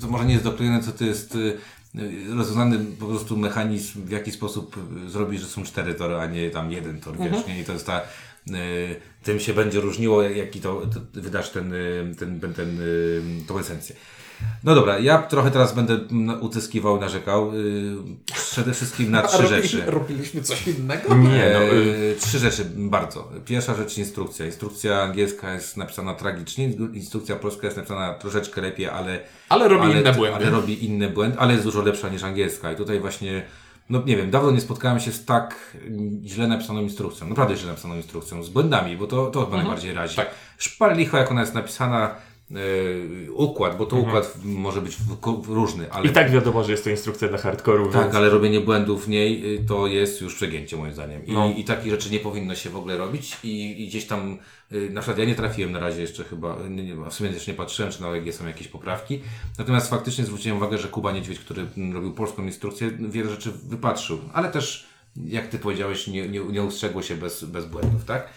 to 0.00 0.06
może 0.06 0.24
nie 0.24 0.32
jest 0.32 0.44
doklejone, 0.44 0.82
co 0.82 0.92
to 0.92 1.04
jest 1.04 1.34
y, 1.34 1.58
rozwiązany 2.36 2.78
po 3.00 3.06
prostu 3.06 3.36
mechanizm, 3.36 4.04
w 4.04 4.10
jaki 4.10 4.32
sposób 4.32 4.76
y, 5.06 5.10
zrobić, 5.10 5.40
że 5.40 5.46
są 5.46 5.62
cztery 5.62 5.94
tory, 5.94 6.16
a 6.16 6.26
nie 6.26 6.50
tam 6.50 6.72
jeden 6.72 7.00
tor, 7.00 7.18
wiesz, 7.18 7.46
nie? 7.46 7.60
I 7.60 7.64
to 7.64 7.72
jest 7.72 7.86
ta, 7.86 8.00
tym 9.22 9.40
się 9.40 9.54
będzie 9.54 9.80
różniło, 9.80 10.22
jaki 10.22 10.60
to, 10.60 10.82
to 10.94 11.20
wydasz 11.20 11.50
ten, 11.50 11.72
y, 11.72 12.14
ten, 12.18 12.40
ten, 12.40 12.54
ten, 12.54 12.80
y, 12.80 13.22
tą 13.48 13.58
esencję. 13.58 13.96
No 14.64 14.74
dobra, 14.74 14.98
ja 14.98 15.18
trochę 15.18 15.50
teraz 15.50 15.74
będę 15.74 15.98
utyskiwał, 16.40 17.00
narzekał. 17.00 17.54
y, 17.54 17.96
Przede 18.34 18.72
wszystkim 18.72 19.10
na 19.10 19.22
trzy 19.28 19.46
rzeczy. 19.46 19.82
Robiliśmy 19.86 20.42
coś 20.42 20.66
innego? 20.66 21.14
Nie, 21.14 21.50
no, 21.54 21.62
y, 21.62 22.16
Trzy 22.20 22.38
rzeczy 22.38 22.64
bardzo. 22.76 23.30
Pierwsza 23.44 23.74
rzecz 23.74 23.98
instrukcja. 23.98 24.46
Instrukcja 24.46 25.02
angielska 25.02 25.54
jest 25.54 25.76
napisana 25.76 26.14
tragicznie, 26.14 26.64
instrukcja 26.92 27.36
polska 27.36 27.66
jest 27.66 27.76
napisana 27.76 28.14
troszeczkę 28.14 28.60
lepiej, 28.60 28.86
ale. 28.88 29.20
Ale 29.48 29.68
robi 29.68 29.84
ale, 29.84 30.00
inne 30.00 30.12
błędy. 30.12 30.36
Ale 30.36 30.50
robi 30.50 30.84
inne 30.84 31.08
błędy, 31.08 31.38
ale 31.38 31.52
jest 31.52 31.64
dużo 31.64 31.82
lepsza 31.82 32.08
niż 32.08 32.22
angielska. 32.22 32.72
I 32.72 32.76
tutaj 32.76 33.00
właśnie, 33.00 33.42
no 33.90 34.02
nie 34.06 34.16
wiem, 34.16 34.30
dawno 34.30 34.50
nie 34.50 34.60
spotkałem 34.60 35.00
się 35.00 35.12
z 35.12 35.24
tak 35.24 35.76
źle 36.24 36.46
napisaną 36.46 36.80
instrukcją. 36.80 37.28
Naprawdę 37.28 37.56
źle 37.56 37.68
napisaną 37.68 37.94
instrukcją, 37.96 38.42
z 38.42 38.48
błędami, 38.48 38.96
bo 38.96 39.06
to, 39.06 39.26
to 39.26 39.44
chyba 39.44 39.56
najbardziej 39.56 39.94
razi. 39.94 40.16
tak. 40.16 40.30
Szpal 40.58 40.96
licho, 40.96 41.16
jak 41.16 41.30
ona 41.30 41.40
jest 41.40 41.54
napisana, 41.54 42.14
układ, 43.32 43.76
bo 43.76 43.86
to 43.86 43.96
układ 43.96 44.34
może 44.44 44.82
być 44.82 44.96
różny, 45.48 45.92
ale. 45.92 46.06
I 46.06 46.12
tak 46.12 46.30
wiadomo, 46.30 46.64
że 46.64 46.72
jest 46.72 46.84
to 46.84 46.90
instrukcja 46.90 47.28
dla 47.28 47.38
hardkoru, 47.38 47.92
Tak, 47.92 48.02
więc... 48.02 48.14
ale 48.14 48.30
robienie 48.30 48.60
błędów 48.60 49.04
w 49.04 49.08
niej 49.08 49.54
y, 49.54 49.64
to 49.68 49.86
jest 49.86 50.20
już 50.20 50.34
przegięcie 50.34 50.76
moim 50.76 50.92
zdaniem. 50.92 51.26
I, 51.26 51.32
No. 51.32 51.54
i 51.56 51.64
takich 51.64 51.90
rzeczy 51.90 52.10
nie 52.10 52.18
powinno 52.18 52.54
się 52.54 52.70
w 52.70 52.76
ogóle 52.76 52.96
robić. 52.96 53.36
I, 53.44 53.82
i 53.84 53.88
gdzieś 53.88 54.04
tam, 54.06 54.38
y, 54.72 54.90
na 54.90 55.00
przykład 55.00 55.18
ja 55.18 55.24
nie 55.24 55.34
trafiłem 55.34 55.72
na 55.72 55.80
razie 55.80 56.00
jeszcze 56.00 56.24
chyba, 56.24 56.56
nie, 56.68 56.84
nie, 56.84 56.94
w 56.94 57.12
sumie 57.12 57.30
też 57.30 57.46
nie 57.46 57.54
patrzyłem, 57.54 57.92
czy 57.92 58.02
na 58.02 58.08
OEG 58.08 58.32
są 58.34 58.46
jakieś 58.46 58.68
poprawki. 58.68 59.20
Natomiast 59.58 59.90
faktycznie 59.90 60.24
zwróciłem 60.24 60.56
uwagę, 60.58 60.78
że 60.78 60.88
Kuba 60.88 61.12
Niedźwiedź, 61.12 61.38
który 61.38 61.66
mm, 61.76 61.92
robił 61.94 62.12
polską 62.12 62.42
instrukcję, 62.44 62.90
wiele 62.90 63.30
rzeczy 63.30 63.52
wypatrzył. 63.68 64.18
Ale 64.32 64.48
też, 64.48 64.86
jak 65.26 65.48
ty 65.48 65.58
powiedziałeś, 65.58 66.06
nie, 66.06 66.28
nie, 66.28 66.40
nie 66.40 66.62
ustrzegło 66.62 67.02
się 67.02 67.16
bez, 67.16 67.44
bez 67.44 67.66
błędów, 67.66 68.04
tak? 68.04 68.28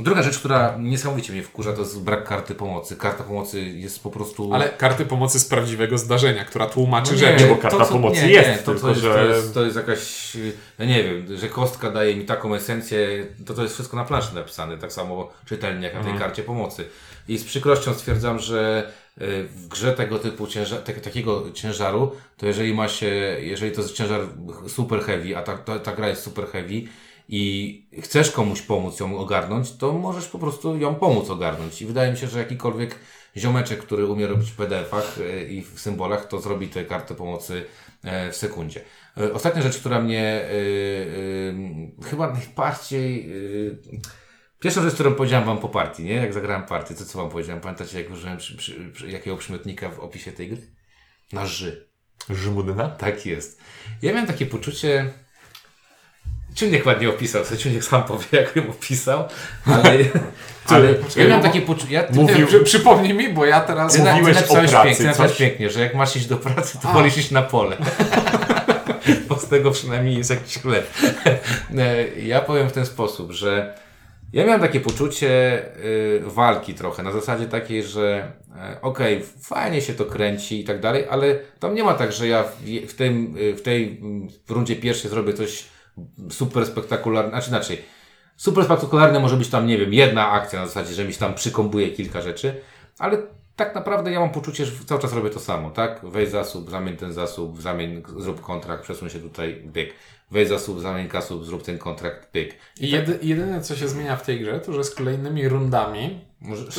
Druga 0.00 0.22
rzecz, 0.22 0.38
która 0.38 0.76
niesamowicie 0.78 1.32
mnie 1.32 1.42
wkurza, 1.42 1.72
to 1.72 1.80
jest 1.80 2.00
brak 2.02 2.24
karty 2.24 2.54
pomocy. 2.54 2.96
Karta 2.96 3.24
pomocy 3.24 3.60
jest 3.60 4.02
po 4.02 4.10
prostu... 4.10 4.54
Ale 4.54 4.68
karty 4.68 5.04
pomocy 5.06 5.40
z 5.40 5.44
prawdziwego 5.44 5.98
zdarzenia, 5.98 6.44
która 6.44 6.66
tłumaczy 6.66 7.12
No 7.12 7.18
rzeczy. 7.18 7.46
bo 7.46 7.56
karta 7.56 7.84
pomocy 7.84 8.28
jest, 8.28 8.64
to, 8.64 8.72
tylko 8.72 8.80
to, 8.86 8.88
jest, 8.88 9.00
że- 9.02 9.14
to, 9.14 9.24
jest, 9.24 9.54
to 9.54 9.64
jest 9.64 9.76
jakaś, 9.76 10.36
ja 10.78 10.84
nie 10.86 11.04
wiem, 11.04 11.36
że 11.36 11.48
kostka 11.48 11.90
daje 11.90 12.16
mi 12.16 12.24
taką 12.24 12.54
esencję, 12.54 13.26
to 13.46 13.54
to 13.54 13.62
jest 13.62 13.74
wszystko 13.74 13.96
na 13.96 14.04
planszy 14.04 14.34
napisane, 14.34 14.78
tak 14.78 14.92
samo 14.92 15.30
czytelnie 15.46 15.84
jak 15.86 15.94
na 15.94 16.00
tej 16.00 16.10
Mhm. 16.12 16.28
karcie 16.28 16.42
pomocy. 16.42 16.84
I 17.28 17.38
z 17.38 17.44
przykrością 17.44 17.94
stwierdzam, 17.94 18.38
że 18.38 18.90
y, 19.22 19.44
w 19.56 19.68
grze 19.68 19.92
tego 19.92 20.18
typu 20.18 20.46
ciężar, 20.46 20.80
tak, 20.80 21.00
takiego 21.00 21.44
ciężaru, 21.52 22.12
to 22.36 22.46
jeżeli 22.46 22.74
ma 22.74 22.88
się, 22.88 23.06
jeżeli 23.40 23.72
to 23.72 23.80
jest 23.82 23.94
ciężar 23.94 24.20
super 24.68 25.00
heavy, 25.00 25.36
a 25.36 25.42
ta, 25.42 25.58
ta, 25.58 25.78
ta 25.78 25.92
gra 25.92 26.08
jest 26.08 26.22
super 26.22 26.46
heavy 26.46 26.82
i 27.28 27.86
chcesz 28.02 28.30
komuś 28.30 28.62
pomóc 28.62 29.00
ją 29.00 29.18
ogarnąć, 29.18 29.72
to 29.76 29.92
możesz 29.92 30.28
po 30.28 30.38
prostu 30.38 30.76
ją 30.76 30.94
pomóc 30.94 31.30
ogarnąć. 31.30 31.82
I 31.82 31.86
wydaje 31.86 32.12
mi 32.12 32.18
się, 32.18 32.26
że 32.28 32.38
jakikolwiek 32.38 32.98
ziomeczek, 33.36 33.78
który 33.80 34.06
umie 34.06 34.26
robić 34.26 34.50
w 34.50 34.56
PDF-ach 34.56 35.18
e, 35.18 35.44
i 35.44 35.62
w 35.62 35.80
symbolach, 35.80 36.28
to 36.28 36.40
zrobi 36.40 36.68
tę 36.68 36.84
kartę 36.84 37.14
pomocy 37.14 37.64
e, 38.04 38.30
w 38.32 38.36
sekundzie. 38.36 38.80
E, 39.18 39.32
Ostatnia 39.32 39.62
rzecz, 39.62 39.78
która 39.78 40.00
mnie 40.00 40.22
e, 40.24 40.48
e, 42.02 42.04
chyba 42.10 42.32
najbardziej... 42.32 43.30
e, 43.30 44.04
Pierwsza 44.60 44.82
rzecz, 44.82 44.94
którą 44.94 45.14
powiedziałem 45.14 45.44
wam 45.46 45.58
po 45.58 45.68
partii, 45.68 46.04
nie? 46.04 46.14
Jak 46.14 46.32
zagrałem 46.32 46.62
partię, 46.66 46.94
to 46.94 47.04
co 47.04 47.18
wam 47.18 47.30
powiedziałem? 47.30 47.60
Pamiętacie, 47.62 48.02
jak 48.02 48.12
użyłem 48.12 48.36
przy, 48.38 48.56
przy, 48.56 48.90
przy, 48.92 49.10
jakiego 49.10 49.36
przymiotnika 49.36 49.88
w 49.90 50.00
opisie 50.00 50.32
tej 50.32 50.48
gry? 50.48 50.58
Na 51.32 51.46
ży. 51.46 51.88
Żmudna? 52.30 52.88
Tak 52.88 53.26
jest. 53.26 53.60
Ja 54.02 54.12
miałem 54.12 54.26
takie 54.26 54.46
poczucie. 54.46 55.12
Ciuniek 56.54 56.86
ładnie 56.86 57.08
opisał, 57.08 57.44
sobie 57.44 57.58
Ciuniek 57.58 57.84
sam 57.84 58.02
powie, 58.04 58.24
jak 58.32 58.56
ją 58.56 58.62
opisał, 58.70 59.24
ale, 59.66 59.98
ale 60.66 60.94
ja 61.16 61.26
miałem 61.28 61.42
takie 61.42 61.62
poczucie. 61.62 61.94
Ja, 61.94 62.04
Mówił- 62.12 62.64
przypomnij 62.64 63.14
mi, 63.14 63.28
bo 63.28 63.46
ja 63.46 63.60
teraz... 63.60 63.92
ty, 63.92 63.98
na- 63.98 64.04
ty 64.04 64.12
Mówiłeś 64.12 64.36
o 64.36 64.40
napisałeś 64.40 64.70
pracy, 64.70 64.86
pięknie, 64.88 65.04
napisałeś 65.06 65.30
coś? 65.32 65.38
pięknie, 65.40 65.70
że 65.70 65.80
jak 65.80 65.94
masz 65.94 66.16
iść 66.16 66.26
do 66.26 66.36
pracy, 66.36 66.78
to 66.82 66.88
A. 66.88 66.92
wolisz 66.92 67.16
iść 67.18 67.30
na 67.30 67.42
pole. 67.42 67.76
Bo 69.28 69.36
z 69.38 69.48
tego 69.48 69.70
przynajmniej 69.70 70.16
jest 70.18 70.30
jakiś 70.30 70.58
chleb. 70.58 70.90
E, 71.78 72.08
Ja 72.18 72.40
powiem 72.40 72.68
w 72.68 72.72
ten 72.72 72.86
sposób, 72.86 73.32
że 73.32 73.74
ja 74.32 74.44
miałem 74.46 74.60
takie 74.60 74.80
poczucie 74.80 75.62
y, 75.84 76.20
walki 76.24 76.74
trochę, 76.74 77.02
na 77.02 77.12
zasadzie 77.12 77.46
takiej, 77.46 77.82
że 77.82 78.32
e, 78.56 78.76
okej, 78.82 79.24
fajnie 79.42 79.80
się 79.82 79.94
to 79.94 80.04
kręci 80.04 80.60
i 80.60 80.64
tak 80.64 80.80
dalej, 80.80 81.04
ale 81.10 81.34
tam 81.60 81.74
nie 81.74 81.84
ma 81.84 81.94
tak, 81.94 82.12
że 82.12 82.28
ja 82.28 82.42
w, 82.42 82.56
w, 82.88 82.94
tym, 82.94 83.36
y, 83.38 83.54
w 83.56 83.62
tej 83.62 83.98
mm, 84.02 84.28
w 84.46 84.50
rundzie 84.50 84.76
pierwszej 84.76 85.10
zrobię 85.10 85.32
coś 85.32 85.64
super 86.30 86.66
spektakularne, 86.66 87.30
znaczy 87.30 87.48
inaczej. 87.48 87.82
Super 88.36 88.64
spektakularne 88.64 89.20
może 89.20 89.36
być 89.36 89.48
tam, 89.48 89.66
nie 89.66 89.78
wiem, 89.78 89.94
jedna 89.94 90.30
akcja 90.30 90.60
na 90.60 90.66
zasadzie, 90.66 90.94
że 90.94 91.04
mi 91.04 91.12
się 91.12 91.18
tam 91.18 91.34
przykombuje 91.34 91.90
kilka 91.90 92.20
rzeczy, 92.20 92.60
ale 92.98 93.18
tak 93.56 93.74
naprawdę 93.74 94.12
ja 94.12 94.20
mam 94.20 94.30
poczucie, 94.30 94.66
że 94.66 94.72
cały 94.86 95.00
czas 95.00 95.12
robię 95.12 95.30
to 95.30 95.40
samo, 95.40 95.70
tak? 95.70 96.00
Weź 96.02 96.28
zasób, 96.28 96.70
zamień 96.70 96.96
ten 96.96 97.12
zasób, 97.12 97.62
zamień, 97.62 98.02
zrób 98.18 98.40
kontrakt, 98.40 98.82
przesuń 98.82 99.10
się 99.10 99.18
tutaj, 99.18 99.62
byk. 99.64 99.94
Weź 100.30 100.48
zasób, 100.48 100.80
zamień 100.80 101.08
kasub, 101.08 101.44
zrób 101.44 101.62
ten 101.62 101.78
kontrakt, 101.78 102.32
byk. 102.32 102.54
I 102.80 102.90
jedy, 102.90 103.18
jedyne, 103.22 103.60
co 103.60 103.76
się 103.76 103.88
zmienia 103.88 104.16
w 104.16 104.22
tej 104.22 104.40
grze, 104.40 104.60
to 104.60 104.72
że 104.72 104.84
z 104.84 104.94
kolejnymi 104.94 105.48
rundami 105.48 106.20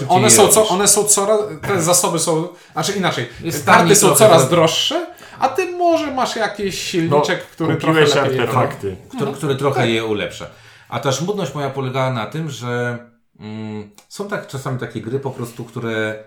one 0.09 0.29
są, 0.29 0.47
co, 0.47 0.67
one 0.67 0.87
są 0.87 1.03
coraz, 1.03 1.39
te 1.67 1.81
zasoby 1.81 2.19
są, 2.19 2.47
znaczy 2.73 2.91
inaczej, 2.91 3.25
Jest 3.43 3.65
karty 3.65 3.95
są 3.95 4.15
coraz 4.15 4.49
droższe, 4.49 5.07
a 5.45 5.49
ty 5.49 5.71
może 5.71 6.13
masz 6.13 6.35
jakiś 6.35 6.79
silniczek, 6.79 7.41
który 7.43 7.75
trochę 7.75 7.99
lepiej 7.99 8.15
je 8.15 8.21
robi. 8.21 8.39
artefakty. 8.39 8.95
który, 9.09 9.31
który 9.31 9.55
trochę 9.55 9.89
je 9.89 10.05
ulepsza. 10.05 10.47
A 10.89 10.99
ta 10.99 11.11
żmudność 11.11 11.55
moja 11.55 11.69
polegała 11.69 12.13
na 12.13 12.25
tym, 12.25 12.49
że 12.49 12.99
mm, 13.39 13.89
są 14.09 14.27
tak 14.27 14.47
czasami 14.47 14.79
takie 14.79 15.01
gry 15.01 15.19
po 15.19 15.31
prostu, 15.31 15.63
które 15.65 16.23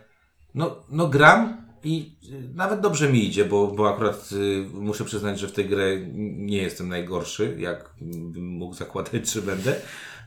no, 0.54 0.76
no 0.90 1.08
gram 1.08 1.68
i 1.84 2.16
y, 2.32 2.54
nawet 2.54 2.80
dobrze 2.80 3.08
mi 3.08 3.24
idzie, 3.24 3.44
bo, 3.44 3.66
bo 3.66 3.88
akurat 3.88 4.30
y, 4.32 4.66
muszę 4.74 5.04
przyznać, 5.04 5.38
że 5.38 5.48
w 5.48 5.52
tej 5.52 5.68
grze 5.68 5.96
nie 6.36 6.58
jestem 6.58 6.88
najgorszy, 6.88 7.56
jak 7.58 7.94
bym 8.00 8.46
mógł 8.46 8.74
zakładać, 8.74 9.32
czy 9.32 9.42
będę. 9.42 9.74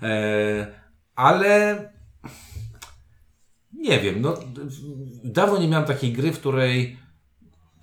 E, 0.02 0.68
ale 1.16 1.78
nie 3.74 4.00
wiem, 4.00 4.22
no 4.22 4.34
dawno 5.24 5.58
nie 5.58 5.68
miałem 5.68 5.88
takiej 5.88 6.14
gry, 6.14 6.32
w 6.32 6.40
której 6.40 7.01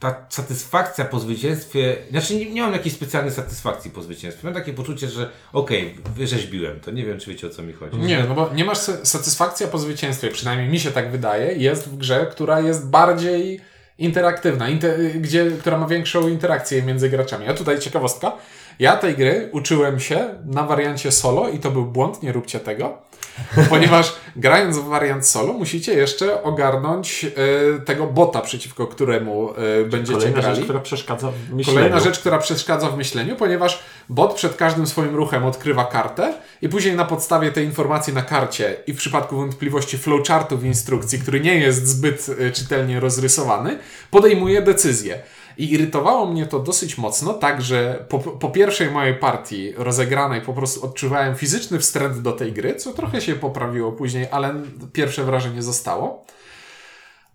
ta 0.00 0.26
satysfakcja 0.28 1.04
po 1.04 1.20
zwycięstwie, 1.20 1.96
znaczy 2.10 2.36
nie, 2.36 2.50
nie 2.50 2.62
mam 2.62 2.72
jakiejś 2.72 2.94
specjalnej 2.94 3.32
satysfakcji 3.34 3.90
po 3.90 4.02
zwycięstwie. 4.02 4.46
Mam 4.46 4.54
takie 4.54 4.72
poczucie, 4.72 5.08
że 5.08 5.30
okej, 5.52 5.94
wyrzeźbiłem 6.16 6.80
to. 6.80 6.90
Nie 6.90 7.04
wiem, 7.04 7.18
czy 7.18 7.30
wiecie 7.30 7.46
o 7.46 7.50
co 7.50 7.62
mi 7.62 7.72
chodzi. 7.72 7.96
Nie, 7.98 8.24
no 8.28 8.34
bo 8.34 8.50
nie 8.54 8.64
masz 8.64 8.78
sa- 8.78 9.04
satysfakcja 9.04 9.66
po 9.66 9.78
zwycięstwie, 9.78 10.28
przynajmniej 10.30 10.68
mi 10.68 10.80
się 10.80 10.90
tak 10.90 11.10
wydaje, 11.10 11.52
jest 11.54 11.88
w 11.88 11.96
grze, 11.96 12.26
która 12.30 12.60
jest 12.60 12.86
bardziej 12.88 13.60
interaktywna, 13.98 14.68
inte, 14.68 14.98
gdzie, 14.98 15.50
która 15.60 15.78
ma 15.78 15.86
większą 15.86 16.28
interakcję 16.28 16.82
między 16.82 17.08
graczami. 17.08 17.48
A 17.48 17.54
tutaj 17.54 17.78
ciekawostka. 17.78 18.32
Ja 18.78 18.96
tej 18.96 19.14
gry 19.16 19.48
uczyłem 19.52 20.00
się 20.00 20.28
na 20.44 20.62
wariancie 20.62 21.12
solo 21.12 21.48
i 21.48 21.58
to 21.58 21.70
był 21.70 21.84
błąd, 21.84 22.22
nie 22.22 22.32
róbcie 22.32 22.60
tego. 22.60 22.98
Ponieważ 23.70 24.16
grając 24.36 24.78
w 24.78 24.84
wariant 24.84 25.26
solo, 25.26 25.52
musicie 25.52 25.94
jeszcze 25.94 26.42
ogarnąć 26.42 27.24
e, 27.24 27.80
tego 27.80 28.06
bota, 28.06 28.40
przeciwko 28.40 28.86
któremu 28.86 29.50
e, 29.50 29.84
będziecie 29.84 30.18
Kolejna 30.18 30.40
grali. 30.40 30.56
rzecz, 30.56 30.64
która 30.64 30.80
przeszkadza 30.80 31.30
w 31.30 31.54
myśleniu. 31.54 31.78
Kolejna 31.78 32.00
rzecz, 32.00 32.18
która 32.18 32.38
przeszkadza 32.38 32.88
w 32.88 32.96
myśleniu, 32.96 33.36
ponieważ 33.36 33.82
bot 34.08 34.34
przed 34.34 34.56
każdym 34.56 34.86
swoim 34.86 35.16
ruchem 35.16 35.44
odkrywa 35.44 35.84
kartę 35.84 36.34
i 36.62 36.68
później 36.68 36.96
na 36.96 37.04
podstawie 37.04 37.52
tej 37.52 37.64
informacji 37.64 38.14
na 38.14 38.22
karcie 38.22 38.76
i 38.86 38.92
w 38.92 38.96
przypadku 38.96 39.36
wątpliwości 39.36 39.98
flowchartu 39.98 40.58
w 40.58 40.64
instrukcji, 40.64 41.18
który 41.18 41.40
nie 41.40 41.54
jest 41.54 41.86
zbyt 41.86 42.26
e, 42.38 42.50
czytelnie 42.50 43.00
rozrysowany, 43.00 43.78
podejmuje 44.10 44.62
decyzję. 44.62 45.18
I 45.58 45.72
irytowało 45.72 46.26
mnie 46.26 46.46
to 46.46 46.58
dosyć 46.58 46.98
mocno, 46.98 47.34
tak 47.34 47.62
że 47.62 48.06
po, 48.08 48.18
po 48.18 48.50
pierwszej 48.50 48.90
mojej 48.90 49.14
partii 49.14 49.72
rozegranej 49.76 50.40
po 50.40 50.52
prostu 50.52 50.84
odczuwałem 50.84 51.36
fizyczny 51.36 51.78
wstręt 51.78 52.18
do 52.18 52.32
tej 52.32 52.52
gry, 52.52 52.74
co 52.74 52.92
trochę 52.92 53.20
się 53.20 53.34
poprawiło 53.34 53.92
później, 53.92 54.26
ale 54.30 54.54
pierwsze 54.92 55.24
wrażenie 55.24 55.62
zostało. 55.62 56.24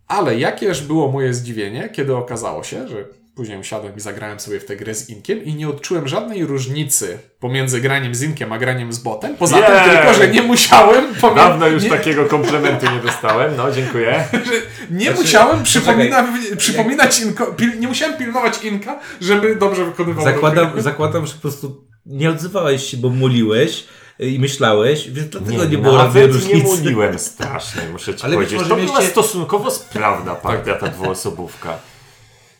Ale 0.07 0.39
jakież 0.39 0.81
było 0.81 1.11
moje 1.11 1.33
zdziwienie, 1.33 1.89
kiedy 1.89 2.15
okazało 2.15 2.63
się, 2.63 2.87
że 2.87 3.05
później 3.35 3.59
usiadłem 3.59 3.95
i 3.97 3.99
zagrałem 3.99 4.39
sobie 4.39 4.59
w 4.59 4.65
tę 4.65 4.75
grę 4.75 4.95
z 4.95 5.09
Inkiem 5.09 5.43
i 5.43 5.55
nie 5.55 5.69
odczułem 5.69 6.07
żadnej 6.07 6.45
różnicy 6.45 7.19
pomiędzy 7.39 7.81
graniem 7.81 8.15
z 8.15 8.21
Inkiem 8.21 8.53
a 8.53 8.57
graniem 8.57 8.93
z 8.93 8.99
botem. 8.99 9.35
Poza 9.35 9.57
tym 9.61 9.91
tylko, 9.91 10.13
że 10.13 10.27
nie 10.27 10.41
musiałem 10.41 11.15
pomię- 11.15 11.35
Dawno 11.35 11.67
już 11.67 11.83
nie, 11.83 11.89
takiego 11.89 12.25
komplementu 12.25 12.85
nie 12.91 12.99
dostałem. 12.99 13.57
No, 13.57 13.71
dziękuję. 13.71 14.23
nie 14.91 15.05
Znaczy, 15.05 15.21
musiałem 15.21 15.63
przypomina, 15.63 16.27
przypominać 16.57 17.19
Inko, 17.19 17.45
pil, 17.45 17.79
nie 17.79 17.87
musiałem 17.87 18.17
pilnować 18.17 18.63
Inka, 18.63 18.99
żeby 19.21 19.55
dobrze 19.55 19.85
wykonywał 19.85 20.23
Zakładam, 20.23 20.81
zakładam, 20.81 21.25
że 21.27 21.33
po 21.33 21.39
prostu 21.41 21.87
nie 22.05 22.29
odzywałeś 22.29 22.83
się, 22.83 22.97
bo 22.97 23.09
muliłeś 23.09 23.83
y, 24.21 24.29
i 24.29 24.39
myślałeś, 24.39 25.09
więc 25.11 25.29
dlatego 25.29 25.65
nie, 25.65 25.77
było 25.77 25.97
nawet 25.97 26.31
żadnej 26.33 26.47
nie 26.55 26.63
różnicy. 26.63 26.83
muliłem 26.83 27.19
strasznie, 27.19 27.81
muszę 27.91 28.15
ci 28.15 28.23
Ale 28.25 28.35
powiedzieć. 28.35 28.59
To 28.59 28.65
była 28.65 28.77
mieliście- 28.79 29.03
stosunkowo 29.03 29.71
sprawna 29.71 30.35
partia, 30.35 30.73
ta 30.75 30.87
dwuosobówka. 30.87 31.77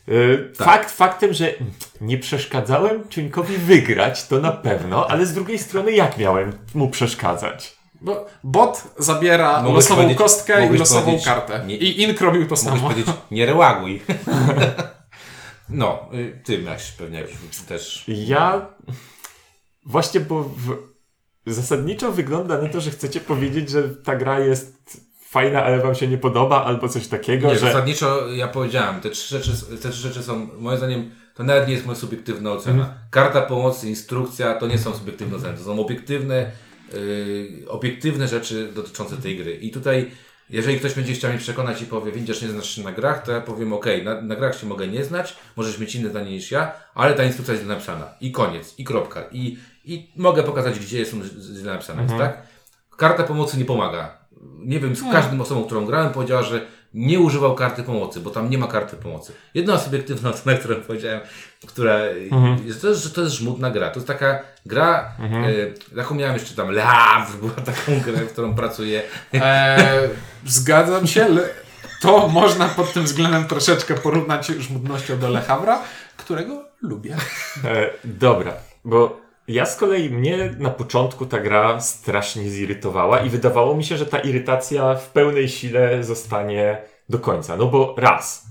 Y, 0.08 0.52
Fakt 0.56 0.90
faktem, 0.90 1.32
że 1.32 1.54
nie 2.00 2.18
przeszkadzałem 2.18 3.08
Ciuńkowi 3.08 3.56
wygrać, 3.56 4.26
to 4.26 4.38
na 4.40 4.52
pewno, 4.52 5.06
ale 5.10 5.26
z 5.26 5.32
drugiej 5.34 5.58
strony 5.58 5.92
jak 5.92 6.18
miałem 6.18 6.52
mu 6.74 6.88
przeszkadzać? 6.90 7.76
Bo 8.00 8.26
bot 8.44 8.82
zabiera 8.98 9.62
Mogłeś 9.62 9.90
losową 9.90 10.14
kostkę 10.14 10.74
i 10.74 10.78
losową 10.78 11.18
kartę. 11.24 11.64
nie- 11.66 11.76
I 11.76 12.02
Ink 12.02 12.20
robił 12.20 12.46
to 12.46 12.56
samo. 12.56 12.88
powiedzieć, 12.90 13.14
nie 13.30 13.46
reaguj. 13.46 14.02
No, 15.68 16.08
y, 16.14 16.40
ty 16.44 16.58
miałeś 16.58 16.90
pewnie 16.92 17.24
też... 17.68 18.04
Ja 18.08 18.66
właśnie, 19.86 20.20
bo 20.20 20.42
w... 20.42 20.76
zasadniczo 21.46 22.12
wygląda 22.12 22.62
na 22.62 22.68
to, 22.68 22.80
że 22.80 22.90
chcecie 22.90 23.20
powiedzieć, 23.20 23.70
że 23.70 23.82
ta 23.88 24.16
gra 24.16 24.38
jest 24.40 25.00
fajna, 25.34 25.64
ale 25.64 25.80
wam 25.80 25.94
się 25.94 26.08
nie 26.08 26.18
podoba, 26.18 26.64
albo 26.64 26.88
coś 26.88 27.08
takiego, 27.08 27.48
Nie, 27.48 27.54
że... 27.54 27.60
zasadniczo 27.60 28.28
ja 28.28 28.48
powiedziałem, 28.48 29.00
te 29.00 29.10
trzy, 29.10 29.38
rzeczy, 29.38 29.50
te 29.82 29.90
trzy 29.90 30.02
rzeczy 30.02 30.22
są, 30.22 30.48
moim 30.58 30.78
zdaniem, 30.78 31.10
to 31.34 31.42
nawet 31.42 31.68
nie 31.68 31.74
jest 31.74 31.86
moja 31.86 31.98
subiektywna 31.98 32.52
ocena. 32.52 32.94
Karta 33.10 33.42
pomocy, 33.42 33.88
instrukcja, 33.88 34.54
to 34.54 34.66
nie 34.66 34.78
są 34.78 34.94
subiektywne 34.94 35.36
oceny, 35.36 35.58
to 35.58 35.64
są 35.64 35.80
obiektywne, 35.80 36.50
yy, 36.92 37.68
obiektywne 37.68 38.28
rzeczy 38.28 38.72
dotyczące 38.74 39.16
tej 39.16 39.36
gry. 39.36 39.54
I 39.54 39.70
tutaj, 39.70 40.10
jeżeli 40.50 40.78
ktoś 40.78 40.94
będzie 40.94 41.12
chciał 41.12 41.30
mnie 41.30 41.40
przekonać 41.40 41.82
i 41.82 41.86
powie, 41.86 42.12
widzisz, 42.12 42.42
nie 42.42 42.48
znasz 42.48 42.70
się 42.70 42.82
na 42.82 42.92
grach, 42.92 43.22
to 43.22 43.32
ja 43.32 43.40
powiem, 43.40 43.72
ok, 43.72 43.86
na, 44.04 44.20
na 44.20 44.36
grach 44.36 44.58
się 44.58 44.66
mogę 44.66 44.88
nie 44.88 45.04
znać, 45.04 45.36
możesz 45.56 45.78
mieć 45.78 45.94
inne 45.94 46.10
zdanie 46.10 46.30
niż 46.30 46.50
ja, 46.50 46.72
ale 46.94 47.14
ta 47.14 47.24
instrukcja 47.24 47.54
jest 47.54 47.64
źle 47.64 47.74
napisana. 47.74 48.06
I 48.20 48.32
koniec, 48.32 48.74
i 48.78 48.84
kropka. 48.84 49.24
I, 49.32 49.58
i 49.84 50.12
mogę 50.16 50.42
pokazać, 50.42 50.78
gdzie 50.78 50.98
jest 50.98 51.14
źle 51.60 51.72
napisana, 51.72 52.02
jest, 52.02 52.14
tak? 52.18 52.42
Karta 52.96 53.22
pomocy 53.22 53.58
nie 53.58 53.64
pomaga. 53.64 54.23
Nie 54.58 54.80
wiem, 54.80 54.96
z 54.96 55.02
każdym 55.12 55.40
osobą, 55.40 55.64
którą 55.64 55.86
grałem, 55.86 56.12
powiedziała, 56.12 56.42
że 56.42 56.66
nie 56.94 57.20
używał 57.20 57.54
karty 57.54 57.82
pomocy, 57.82 58.20
bo 58.20 58.30
tam 58.30 58.50
nie 58.50 58.58
ma 58.58 58.66
karty 58.66 58.96
pomocy. 58.96 59.32
Jedna 59.54 59.78
subiektywna 59.78 60.30
ocena, 60.30 60.56
którą 60.58 60.80
powiedziałem, 60.80 61.20
która 61.66 61.98
jest, 62.64 62.82
to, 62.82 62.88
jest, 62.88 63.02
że 63.02 63.10
to 63.10 63.20
jest 63.20 63.34
żmudna 63.34 63.70
gra. 63.70 63.90
To 63.90 63.94
jest 63.94 64.06
taka 64.06 64.42
gra, 64.66 65.12
e, 65.90 65.96
taką 65.96 66.14
miałem 66.14 66.34
jeszcze 66.34 66.54
tam, 66.54 66.70
Le 66.70 66.82
Havre 66.82 67.38
była 67.38 67.52
taką 67.52 68.00
grę, 68.04 68.18
w 68.18 68.32
którą 68.32 68.54
pracuję. 68.54 69.02
E, 69.34 70.08
zgadzam 70.46 71.06
się. 71.06 71.28
Le, 71.28 71.48
to 72.00 72.28
można 72.28 72.68
pod 72.68 72.92
tym 72.92 73.04
względem 73.04 73.44
troszeczkę 73.44 73.94
porównać 73.94 74.46
żmudnością 74.46 75.18
do 75.18 75.28
Le 75.28 75.42
Havre'a, 75.48 75.76
którego 76.16 76.64
lubię. 76.82 77.16
E, 77.64 77.90
dobra, 78.04 78.52
bo 78.84 79.23
ja 79.48 79.66
z 79.66 79.76
kolei 79.76 80.10
mnie 80.10 80.54
na 80.58 80.70
początku 80.70 81.26
ta 81.26 81.38
gra 81.38 81.80
strasznie 81.80 82.48
zirytowała 82.48 83.18
i 83.20 83.30
wydawało 83.30 83.76
mi 83.76 83.84
się, 83.84 83.96
że 83.96 84.06
ta 84.06 84.18
irytacja 84.18 84.94
w 84.94 85.10
pełnej 85.10 85.48
sile 85.48 86.04
zostanie 86.04 86.78
do 87.08 87.18
końca. 87.18 87.56
No 87.56 87.66
bo 87.66 87.94
raz, 87.98 88.46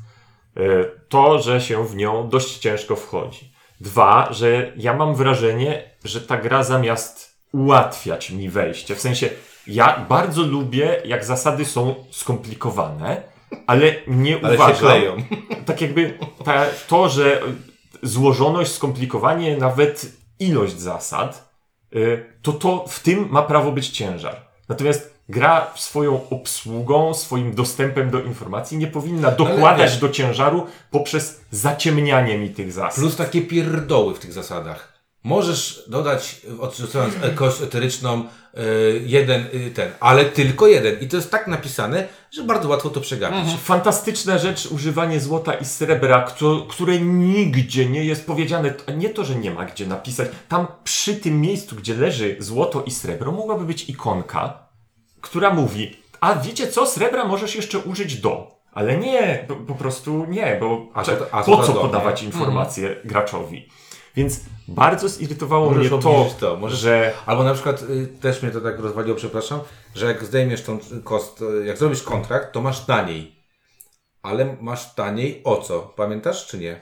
e, 0.58 0.62
to, 1.10 1.39
że 1.39 1.62
się 1.62 1.88
w 1.88 1.96
nią 1.96 2.30
dość 2.30 2.58
ciężko 2.58 2.96
wchodzi. 2.96 3.54
Dwa, 3.82 4.28
że 4.32 4.72
ja 4.78 4.94
mam 4.94 5.16
wrażenie, 5.16 5.84
że 6.04 6.22
ta 6.22 6.38
gra 6.38 6.64
zamiast 6.64 7.38
ułatwiać 7.52 8.32
mi 8.32 8.50
wejście, 8.50 8.96
w 8.96 9.02
sensie 9.02 9.30
ja 9.68 10.06
bardzo 10.10 10.44
lubię, 10.44 11.02
jak 11.06 11.26
zasady 11.26 11.66
są 11.66 11.96
skomplikowane, 12.12 13.22
ale 13.68 13.96
nie 14.08 14.39
Ale 14.44 14.56
uważam, 14.56 15.24
tak 15.66 15.82
jakby 15.82 16.18
ta, 16.46 16.66
to, 16.88 17.10
że 17.10 17.41
złożoność, 18.04 18.72
skomplikowanie, 18.72 19.58
nawet 19.58 20.22
ilość 20.48 20.80
zasad, 20.80 21.54
y, 21.96 22.26
to 22.41 22.54
to 22.54 22.86
w 22.88 23.00
tym 23.00 23.28
ma 23.30 23.41
prawo 23.41 23.72
być 23.72 23.89
ciężar. 23.89 24.36
Natomiast 24.70 25.14
gra 25.30 25.68
swoją 25.76 26.30
obsługą, 26.30 27.14
swoim 27.14 27.56
dostępem 27.56 28.10
do 28.10 28.20
informacji 28.22 28.78
nie 28.78 28.88
powinna 28.88 29.32
dokładać 29.32 29.98
do 29.98 30.10
ciężaru 30.10 30.68
poprzez 30.91 31.41
zaciemnianie 31.52 32.38
mi 32.38 32.50
tych 32.50 32.72
zasad. 32.72 32.96
Plus 32.96 33.16
takie 33.16 33.41
pierdoły 33.41 34.16
w 34.16 34.20
tych 34.20 34.34
zasadach. 34.34 34.93
Możesz 35.24 35.84
dodać, 35.88 36.41
odrzucając 36.59 37.13
kość 37.36 37.61
eteryczną, 37.61 38.24
y, 38.57 39.01
jeden 39.05 39.45
y, 39.53 39.71
ten, 39.76 39.91
ale 39.99 40.26
tylko 40.26 40.67
jeden. 40.67 40.99
I 40.99 41.07
to 41.07 41.15
jest 41.17 41.32
tak 41.32 41.47
napisane, 41.47 42.07
że 42.32 42.43
bardzo 42.43 42.69
łatwo 42.69 42.89
to 42.89 43.01
przegapić. 43.01 43.53
Fantastyczna 43.63 44.38
rzecz, 44.38 44.65
używanie 44.65 45.19
złota 45.19 45.53
i 45.53 45.65
srebra, 45.65 46.21
któ- 46.21 46.65
które 46.69 46.99
nigdzie 46.99 47.86
nie 47.89 48.05
jest 48.05 48.26
powiedziane. 48.28 48.74
Nie 48.97 49.09
to, 49.09 49.24
że 49.26 49.36
nie 49.36 49.51
ma 49.51 49.65
gdzie 49.65 49.86
napisać. 49.88 50.30
Tam 50.49 50.67
przy 50.84 51.15
tym 51.15 51.41
miejscu, 51.41 51.76
gdzie 51.76 51.93
leży 51.95 52.36
złoto 52.39 52.84
i 52.84 52.91
srebro, 52.91 53.32
mogłaby 53.32 53.65
być 53.65 53.89
ikonka, 53.89 54.67
która 55.21 55.53
mówi, 55.53 55.97
a 56.21 56.36
wiecie 56.36 56.67
co, 56.67 56.86
srebra 56.88 57.26
możesz 57.26 57.55
jeszcze 57.55 57.80
użyć 57.80 58.15
do. 58.15 58.53
Ale 58.74 58.97
nie, 58.97 59.45
po, 59.47 59.55
po 59.55 59.76
prostu 59.76 60.26
nie, 60.26 60.57
bo 60.59 60.88
A 60.93 61.03
to- 61.03 61.28
a 61.32 61.43
po 61.43 61.57
to 61.57 61.63
co 61.63 61.74
do, 61.74 61.82
podawać 61.82 62.21
nie? 62.21 62.28
informacje 62.28 62.95
graczowi? 63.05 63.69
Więc 64.16 64.39
bardzo 64.68 65.09
zirytowało 65.09 65.70
Możesz 65.70 65.91
mnie 65.91 66.01
to, 66.01 66.30
to, 66.39 66.57
możesz- 66.57 66.80
że 66.80 67.14
Albo 67.26 67.43
na 67.43 67.53
przykład 67.53 67.82
y, 67.82 68.07
też 68.22 68.41
mnie 68.41 68.51
to 68.51 68.61
tak 68.61 68.80
rozwaliło, 68.80 69.16
przepraszam, 69.16 69.59
że 69.95 70.05
jak 70.05 70.24
zdejmiesz 70.24 70.61
tą 70.64 70.80
kost, 71.03 71.41
y, 71.41 71.66
jak 71.66 71.78
zrobisz 71.78 72.03
kontrakt, 72.03 72.51
to 72.51 72.61
masz 72.61 72.86
taniej. 72.86 73.36
Ale 74.22 74.57
masz 74.61 74.95
taniej 74.95 75.41
o 75.43 75.57
co? 75.57 75.80
Pamiętasz 75.82 76.47
czy 76.47 76.57
nie? 76.57 76.82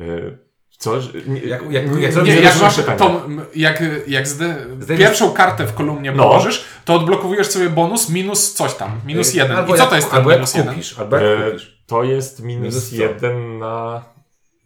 y, 0.00 0.38
co, 0.78 0.94
Jak- 0.96 1.04
jak- 1.44 1.66
nie- 1.96 2.00
jak 2.02 2.24
nie 2.24 2.34
jak 2.40 2.60
masz 2.60 2.76
tą, 2.98 3.20
jak, 3.54 3.82
jak 4.06 4.28
zde, 4.28 4.66
Zdejmiesz- 4.80 4.98
pierwszą 4.98 5.32
kartę 5.32 5.66
w 5.66 5.74
kolumnie 5.74 6.12
No. 6.12 6.22
położysz, 6.22 6.64
to 6.84 6.94
odblokowujesz 6.94 7.46
sobie 7.46 7.70
bonus 7.70 8.08
minus 8.08 8.54
coś 8.54 8.74
tam, 8.74 9.00
minus 9.06 9.34
Y, 9.34 9.36
jeden. 9.36 9.56
Albo 9.56 9.74
I 9.74 9.76
co 9.78 9.82
jak, 9.82 9.90
to 9.90 9.96
jest 9.96 10.08
ten 10.10 10.16
albo 10.18 10.30
jak 10.30 10.38
minus 10.38 10.54
jeden? 10.54 10.68
kupisz, 10.74 10.98
albo 10.98 11.16
jak 11.16 11.44
kupisz. 11.46 11.82
To 11.86 12.04
jest 12.04 12.42
minus, 12.42 12.74
Minus 12.74 12.92
jeden 12.92 13.58
na. 13.58 14.04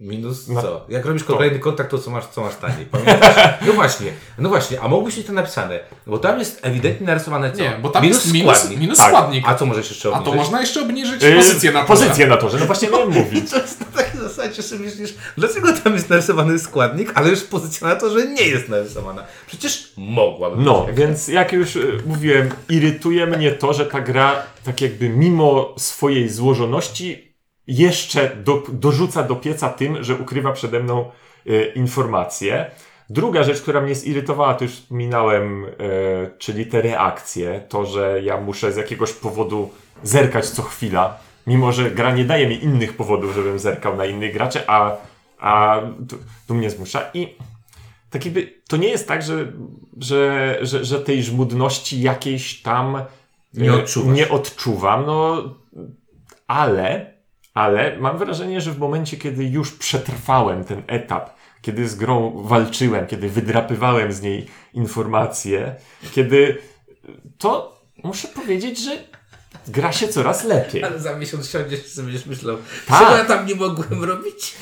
Minus 0.00 0.48
na- 0.48 0.62
co? 0.62 0.86
Jak 0.88 1.04
robisz 1.06 1.24
kolejny 1.24 1.58
kontrakt, 1.58 1.90
to 1.90 1.98
co 1.98 2.10
masz, 2.10 2.26
co 2.26 2.40
masz 2.40 2.56
taniej? 2.56 2.86
Pamiętasz? 2.86 3.34
No 3.66 3.72
właśnie, 3.72 4.12
no 4.38 4.48
właśnie, 4.48 4.80
a 4.80 4.88
mogłeś 4.88 5.16
mieć 5.16 5.26
to 5.26 5.32
napisane, 5.32 5.80
bo 6.06 6.18
tam 6.18 6.38
jest 6.38 6.58
ewidentnie 6.62 7.06
narysowane 7.06 7.52
co? 7.52 7.58
Nie, 7.62 7.78
bo 7.82 7.88
tam 7.88 8.04
jest 8.04 8.32
minus, 8.32 8.70
minus 8.70 8.98
Tak. 8.98 9.08
składnik. 9.08 9.44
A 9.48 9.54
co 9.54 9.66
możesz 9.66 9.90
jeszcze 9.90 10.08
A 10.08 10.12
obniżyć? 10.12 10.32
to 10.32 10.36
można 10.38 10.60
jeszcze 10.60 10.82
obniżyć 10.82 11.22
Yy, 11.22 11.36
pozycję 11.36 11.72
na 11.72 11.84
torze. 11.84 12.02
Pozycję 12.04 12.26
na 12.26 12.36
torze, 12.36 12.58
no 12.60 12.66
właśnie 12.66 12.88
miałem 12.92 13.10
mówić. 13.10 13.50
To 13.50 13.56
jest 13.56 13.80
na 13.80 13.86
takiej 13.86 14.20
zasadzie, 14.20 14.62
że 14.62 14.76
myślisz, 14.76 15.14
dlaczego 15.36 15.72
tam 15.72 15.92
jest 15.92 16.10
narysowany 16.10 16.58
składnik, 16.58 17.12
ale 17.14 17.30
już 17.30 17.40
pozycja 17.42 17.88
na 17.88 17.96
to, 17.96 18.10
że 18.18 18.26
nie 18.26 18.42
jest 18.48 18.68
narysowana. 18.68 19.24
Przecież 19.46 19.92
mogłaby 19.96 20.56
być. 20.56 20.66
No, 20.66 20.86
więc 20.94 21.28
jak 21.28 21.52
już 21.52 21.76
y, 21.76 21.98
mówiłem, 22.06 22.48
irytuje 22.68 23.26
mnie 23.26 23.52
to, 23.52 23.72
że 23.72 23.86
ta 23.86 24.00
gra, 24.00 24.42
tak 24.64 24.80
jakby 24.80 25.08
mimo 25.08 25.74
swojej 25.78 26.28
złożoności, 26.28 27.29
jeszcze 27.66 28.36
do, 28.36 28.62
dorzuca 28.72 29.22
do 29.22 29.36
pieca 29.36 29.68
tym, 29.68 30.04
że 30.04 30.14
ukrywa 30.14 30.52
przede 30.52 30.80
mną 30.80 31.10
y, 31.46 31.72
informacje. 31.74 32.70
Druga 33.10 33.42
rzecz, 33.42 33.62
która 33.62 33.80
mnie 33.80 33.94
zirytowała, 33.94 34.54
to 34.54 34.64
już 34.64 34.72
wspominałem, 34.72 35.64
y, 35.64 35.70
czyli 36.38 36.66
te 36.66 36.82
reakcje. 36.82 37.60
To, 37.68 37.86
że 37.86 38.20
ja 38.22 38.40
muszę 38.40 38.72
z 38.72 38.76
jakiegoś 38.76 39.12
powodu 39.12 39.70
zerkać 40.02 40.48
co 40.48 40.62
chwila, 40.62 41.18
mimo 41.46 41.72
że 41.72 41.90
gra 41.90 42.14
nie 42.14 42.24
daje 42.24 42.48
mi 42.48 42.64
innych 42.64 42.96
powodów, 42.96 43.34
żebym 43.34 43.58
zerkał 43.58 43.96
na 43.96 44.04
innych 44.04 44.32
graczy, 44.32 44.60
a, 44.66 44.96
a 45.38 45.80
tu, 46.08 46.18
tu 46.48 46.54
mnie 46.54 46.70
zmusza. 46.70 47.10
I 47.14 47.34
tak 48.10 48.24
jakby, 48.24 48.54
to 48.68 48.76
nie 48.76 48.88
jest 48.88 49.08
tak, 49.08 49.22
że, 49.22 49.52
że, 49.98 50.58
że, 50.62 50.84
że 50.84 51.00
tej 51.00 51.22
żmudności 51.22 52.02
jakiejś 52.02 52.62
tam 52.62 53.02
Nie 53.54 53.70
e, 53.70 53.74
odczuwasz. 53.74 54.16
nie 54.16 54.28
odczuwam, 54.28 55.06
no 55.06 55.42
ale, 56.46 57.14
ale 57.54 57.98
mam 57.98 58.18
wrażenie, 58.18 58.60
że 58.60 58.72
w 58.72 58.78
momencie, 58.78 59.16
kiedy 59.16 59.44
już 59.44 59.72
przetrwałem 59.72 60.64
ten 60.64 60.82
etap, 60.86 61.30
kiedy 61.62 61.88
z 61.88 61.94
grą 61.94 62.42
walczyłem, 62.42 63.06
kiedy 63.06 63.28
wydrapywałem 63.28 64.12
z 64.12 64.22
niej 64.22 64.46
informacje, 64.74 65.74
kiedy 66.12 66.58
to 67.38 67.80
muszę 68.04 68.28
powiedzieć, 68.28 68.78
że 68.84 68.90
gra 69.68 69.92
się 69.92 70.08
coraz 70.08 70.44
lepiej. 70.44 70.84
Ale 70.84 70.98
za 70.98 71.16
miesiąc 71.16 71.50
siądziesz 71.50 71.96
i 71.98 72.02
będziesz 72.02 72.26
myślał, 72.26 72.56
Tak. 72.86 72.98
czego 72.98 73.16
ja 73.16 73.24
tam 73.24 73.46
nie 73.46 73.54
mogłem 73.54 74.04
robić? 74.04 74.54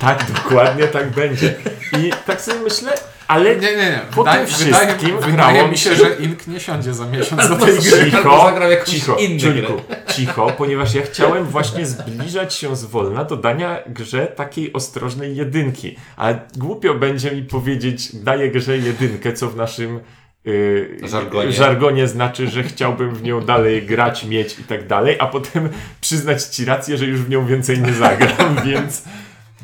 Tak, 0.00 0.24
dokładnie 0.32 0.84
tak 0.84 1.10
będzie. 1.10 1.54
I 1.98 2.10
tak 2.26 2.40
sobie 2.40 2.60
myślę, 2.60 2.92
ale 3.28 3.56
Nie, 3.56 3.70
nie, 3.70 3.76
nie. 3.76 4.00
Po 4.14 4.24
Wydaje, 4.24 4.46
tym 4.46 4.56
wydaje, 4.56 4.86
wszystkim 4.86 5.20
wydaje 5.20 5.32
grało 5.54 5.68
mi 5.68 5.78
się, 5.78 5.94
że 5.94 6.14
Ink 6.20 6.46
nie 6.46 6.60
siądzie 6.60 6.94
za 6.94 7.06
miesiąc 7.06 7.48
do 7.48 7.56
tej 7.56 7.78
gry. 7.78 8.10
Cicho, 8.10 8.52
cicho, 8.86 9.16
Ciuliku, 9.40 9.72
cicho, 10.14 10.52
ponieważ 10.58 10.94
ja 10.94 11.02
chciałem 11.02 11.44
właśnie 11.44 11.86
zbliżać 11.86 12.54
się 12.54 12.76
zwolna 12.76 13.24
do 13.24 13.36
dania 13.36 13.78
grze 13.86 14.26
takiej 14.26 14.72
ostrożnej 14.72 15.36
jedynki. 15.36 15.96
A 16.16 16.32
głupio 16.56 16.94
będzie 16.94 17.30
mi 17.30 17.42
powiedzieć, 17.42 18.16
daję 18.16 18.50
grze 18.50 18.78
jedynkę, 18.78 19.32
co 19.32 19.48
w 19.48 19.56
naszym 19.56 20.00
yy, 20.44 20.98
Żargonie. 21.02 21.52
żargonie 21.52 22.08
znaczy, 22.08 22.48
że 22.48 22.62
chciałbym 22.62 23.14
w 23.14 23.22
nią 23.22 23.40
dalej 23.40 23.82
grać, 23.82 24.24
mieć 24.24 24.58
i 24.58 24.64
tak 24.64 24.86
dalej, 24.86 25.16
a 25.18 25.26
potem 25.26 25.68
przyznać 26.00 26.42
ci 26.42 26.64
rację, 26.64 26.98
że 26.98 27.04
już 27.06 27.20
w 27.20 27.28
nią 27.28 27.46
więcej 27.46 27.80
nie 27.80 27.92
zagram, 27.92 28.56
więc, 28.66 29.02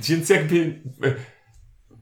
więc 0.08 0.28
jakby... 0.28 0.80
e, 1.04 1.14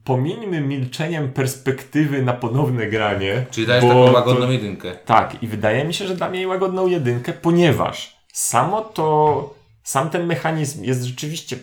Pomińmy 0.03 0.61
milczeniem 0.61 1.31
perspektywy 1.31 2.23
na 2.23 2.33
ponowne 2.33 2.87
granie. 2.87 3.45
Czyli 3.51 3.67
dajesz 3.67 3.83
taką 3.85 4.05
to- 4.05 4.11
łagodną 4.11 4.51
jedynkę. 4.51 4.95
tak, 5.05 5.43
i 5.43 5.47
wydaje 5.47 5.85
mi 5.85 5.93
się, 5.93 6.07
że 6.07 6.15
dam 6.15 6.35
jej 6.35 6.47
łagodną 6.47 6.87
jedynkę, 6.87 7.33
ponieważ 7.33 8.17
samo 8.33 8.81
to, 8.81 9.55
sam 9.83 10.09
ten 10.09 10.25
mechanizm 10.25 10.83
jest 10.83 11.03
rzeczywiście, 11.03 11.57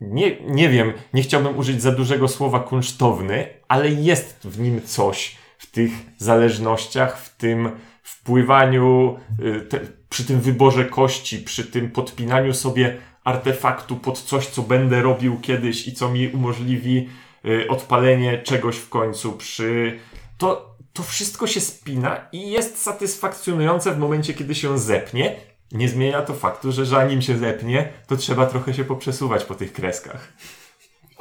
nie, 0.00 0.36
nie 0.40 0.68
wiem, 0.68 0.92
nie 1.14 1.22
chciałbym 1.22 1.58
użyć 1.58 1.82
za 1.82 1.92
dużego 1.92 2.28
słowa 2.28 2.60
kunsztowny, 2.60 3.46
ale 3.68 3.88
jest 3.88 4.38
w 4.44 4.60
nim 4.60 4.82
coś, 4.82 5.36
w 5.58 5.70
tych 5.70 5.90
zależnościach, 6.18 7.18
w 7.20 7.36
tym 7.36 7.70
wpływaniu, 8.02 9.18
y, 9.44 9.60
te, 9.60 9.80
przy 10.08 10.24
tym 10.24 10.40
wyborze 10.40 10.84
kości, 10.84 11.38
przy 11.38 11.64
tym 11.64 11.90
podpinaniu 11.90 12.54
sobie 12.54 12.96
artefaktu 13.28 13.96
pod 13.96 14.22
coś, 14.22 14.46
co 14.46 14.62
będę 14.62 15.02
robił 15.02 15.40
kiedyś 15.40 15.88
i 15.88 15.92
co 15.92 16.08
mi 16.08 16.28
umożliwi 16.28 17.08
y, 17.44 17.68
odpalenie 17.68 18.38
czegoś 18.42 18.76
w 18.76 18.88
końcu, 18.88 19.32
przy 19.32 19.98
to, 20.38 20.76
to 20.92 21.02
wszystko 21.02 21.46
się 21.46 21.60
spina 21.60 22.20
i 22.32 22.50
jest 22.50 22.82
satysfakcjonujące 22.82 23.92
w 23.92 23.98
momencie, 23.98 24.34
kiedy 24.34 24.54
się 24.54 24.78
zepnie. 24.78 25.36
Nie 25.72 25.88
zmienia 25.88 26.22
to 26.22 26.34
faktu, 26.34 26.72
że 26.72 26.86
zanim 26.86 27.22
się 27.22 27.38
zepnie, 27.38 27.88
to 28.06 28.16
trzeba 28.16 28.46
trochę 28.46 28.74
się 28.74 28.84
poprzesuwać 28.84 29.44
po 29.44 29.54
tych 29.54 29.72
kreskach. 29.72 30.32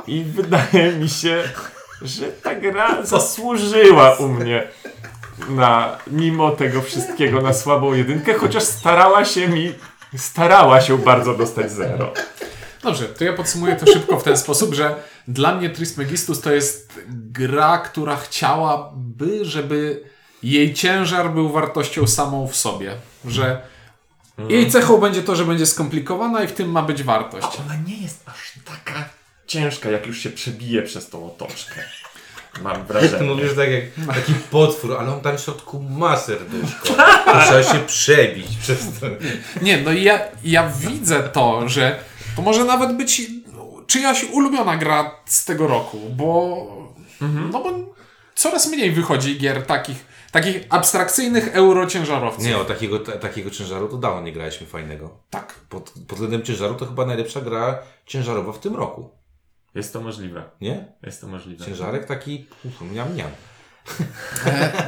I 0.07 0.23
wydaje 0.23 0.91
mi 0.91 1.09
się, 1.09 1.43
że 2.01 2.25
ta 2.25 2.55
gra 2.55 3.05
zasłużyła 3.05 4.15
u 4.15 4.27
mnie 4.27 4.67
na, 5.49 5.97
mimo 6.07 6.51
tego 6.51 6.81
wszystkiego, 6.81 7.41
na 7.41 7.53
słabą 7.53 7.93
jedynkę, 7.93 8.33
chociaż 8.33 8.63
starała 8.63 9.25
się 9.25 9.47
mi, 9.47 9.73
starała 10.17 10.81
się 10.81 10.97
bardzo 10.97 11.33
dostać 11.33 11.71
zero. 11.71 12.13
Dobrze, 12.83 13.05
to 13.05 13.23
ja 13.23 13.33
podsumuję 13.33 13.75
to 13.75 13.85
szybko 13.85 14.19
w 14.19 14.23
ten 14.23 14.37
sposób, 14.37 14.73
że 14.73 14.95
dla 15.27 15.55
mnie 15.55 15.69
Trismegistus 15.69 16.41
to 16.41 16.51
jest 16.51 16.99
gra, 17.07 17.77
która 17.77 18.15
chciałaby, 18.15 19.45
żeby 19.45 20.03
jej 20.43 20.73
ciężar 20.73 21.31
był 21.33 21.49
wartością 21.49 22.07
samą 22.07 22.47
w 22.47 22.55
sobie. 22.55 22.95
Że 23.25 23.61
jej 24.49 24.71
cechą 24.71 24.97
będzie 24.97 25.23
to, 25.23 25.35
że 25.35 25.45
będzie 25.45 25.65
skomplikowana 25.65 26.43
i 26.43 26.47
w 26.47 26.53
tym 26.53 26.71
ma 26.71 26.81
być 26.81 27.03
wartość. 27.03 27.47
Ona 27.65 27.75
nie 27.87 27.97
jest 27.97 28.23
aż 28.29 28.53
taka 28.65 29.09
ciężka, 29.47 29.89
jak 29.89 30.07
już 30.07 30.17
się 30.19 30.29
przebije 30.29 30.83
przez 30.83 31.09
tą 31.09 31.25
otoczkę. 31.25 31.83
Mam 32.63 32.75
Ty 32.75 32.93
wrażenie. 32.93 33.23
mówisz 33.23 33.55
tak 33.55 33.69
jak 33.71 33.83
taki 34.15 34.33
potwór, 34.33 34.97
ale 34.99 35.13
on 35.13 35.21
tam 35.21 35.37
w 35.37 35.41
środku 35.41 35.79
ma 35.79 36.17
serduszko. 36.17 36.87
Trzeba 37.45 37.63
się 37.63 37.79
przebić 37.79 38.47
przez 38.61 38.79
to. 38.99 39.05
Nie, 39.61 39.81
no 39.81 39.91
i 39.91 40.03
ja, 40.03 40.19
ja 40.43 40.69
widzę 40.79 41.23
to, 41.23 41.69
że 41.69 41.99
to 42.35 42.41
może 42.41 42.65
nawet 42.65 42.97
być 42.97 43.21
czyjaś 43.87 44.23
ulubiona 44.23 44.77
gra 44.77 45.11
z 45.25 45.45
tego 45.45 45.67
roku, 45.67 45.99
bo, 46.15 46.67
no 47.51 47.63
bo 47.63 47.73
coraz 48.35 48.67
mniej 48.67 48.91
wychodzi 48.91 49.37
gier 49.37 49.65
takich, 49.65 50.05
takich 50.31 50.65
abstrakcyjnych 50.69 51.47
eurociężarowców. 51.55 52.45
Nie, 52.45 52.57
o 52.57 52.65
takiego, 52.65 52.99
ta, 52.99 53.11
takiego 53.11 53.49
ciężaru 53.49 53.87
to 53.87 53.97
dawno 53.97 54.21
nie 54.21 54.31
graliśmy 54.31 54.67
fajnego. 54.67 55.17
Tak. 55.29 55.53
Pod, 55.69 55.89
pod 56.07 56.17
względem 56.17 56.43
ciężaru 56.43 56.73
to 56.75 56.85
chyba 56.85 57.05
najlepsza 57.05 57.41
gra 57.41 57.79
ciężarowa 58.05 58.51
w 58.51 58.59
tym 58.59 58.75
roku. 58.75 59.16
Jest 59.77 59.93
to 59.93 60.01
możliwe. 60.01 60.43
Nie? 60.61 60.85
Jest 61.03 61.21
to 61.21 61.27
możliwe. 61.27 61.65
Ciężarek 61.65 62.05
taki 62.05 62.47
uf, 62.65 62.81
miam, 62.91 63.15
miam. 63.15 63.29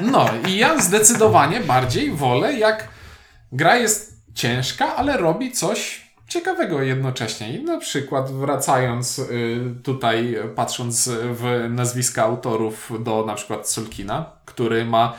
No 0.01 0.29
i 0.47 0.57
ja 0.57 0.81
zdecydowanie 0.81 1.59
bardziej 1.59 2.11
wolę, 2.11 2.53
jak 2.53 2.87
gra 3.51 3.75
jest 3.75 4.23
ciężka, 4.33 4.95
ale 4.95 5.17
robi 5.17 5.51
coś 5.51 6.09
ciekawego 6.27 6.81
jednocześnie. 6.81 7.57
I 7.57 7.63
na 7.63 7.77
przykład 7.77 8.31
wracając 8.31 9.19
y, 9.19 9.75
tutaj, 9.83 10.37
patrząc 10.55 11.09
w 11.13 11.67
nazwiska 11.69 12.23
autorów 12.23 12.91
do 13.03 13.25
na 13.25 13.35
przykład 13.35 13.69
Sulkina, 13.69 14.31
który 14.45 14.85
ma 14.85 15.13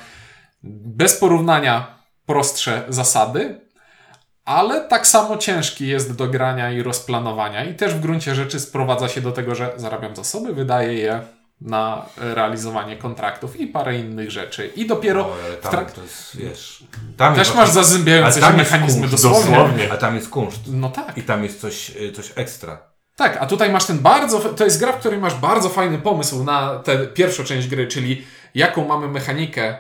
bez 0.63 1.17
porównania 1.17 1.99
prostsze 2.27 2.85
zasady, 2.89 3.61
ale 4.51 4.81
tak 4.81 5.07
samo 5.07 5.37
ciężki 5.37 5.87
jest 5.87 6.17
do 6.17 6.27
grania 6.27 6.73
i 6.73 6.83
rozplanowania. 6.83 7.65
I 7.65 7.75
też 7.75 7.95
w 7.95 8.01
gruncie 8.01 8.35
rzeczy 8.35 8.61
sprowadza 8.61 9.09
się 9.09 9.21
do 9.21 9.33
tego, 9.33 9.55
że 9.55 9.73
zarabiam 9.77 10.17
zasoby, 10.17 10.55
wydaję 10.55 10.95
je 10.95 11.21
na 11.61 12.07
realizowanie 12.17 12.97
kontraktów 12.97 13.61
i 13.61 13.67
parę 13.67 13.99
innych 13.99 14.31
rzeczy. 14.31 14.71
I 14.77 14.87
dopiero 14.87 15.27
Oj, 15.27 15.39
ale 15.45 15.57
tam 15.57 15.85
jest, 16.03 16.37
wiesz... 16.37 16.85
Tam 17.17 17.35
też 17.35 17.55
masz 17.55 17.71
zazębiające 17.71 18.41
się 18.41 18.53
mechanizmy 18.53 19.09
kunszt, 19.09 19.15
dosłownie. 19.15 19.57
dosłownie. 19.57 19.93
A 19.93 19.97
tam 19.97 20.15
jest 20.15 20.29
kunszt. 20.29 20.61
No 20.67 20.91
tak. 20.91 21.19
I 21.19 21.23
tam 21.23 21.45
jest 21.45 21.61
coś, 21.61 21.91
y, 21.97 22.13
coś 22.13 22.33
ekstra. 22.37 22.79
Tak, 23.17 23.37
a 23.41 23.47
tutaj 23.47 23.71
masz 23.71 23.85
ten 23.85 23.99
bardzo. 23.99 24.41
To 24.41 24.65
jest 24.65 24.81
gra, 24.81 24.93
w 24.93 24.99
której 24.99 25.19
masz 25.19 25.35
bardzo 25.35 25.69
fajny 25.69 25.99
pomysł 25.99 26.45
na 26.45 26.79
tę 26.79 27.07
pierwszą 27.07 27.45
część 27.45 27.69
gry, 27.69 27.89
czyli 27.89 28.27
jaką 28.55 28.89
mamy 28.89 29.09
mechanikę 29.09 29.79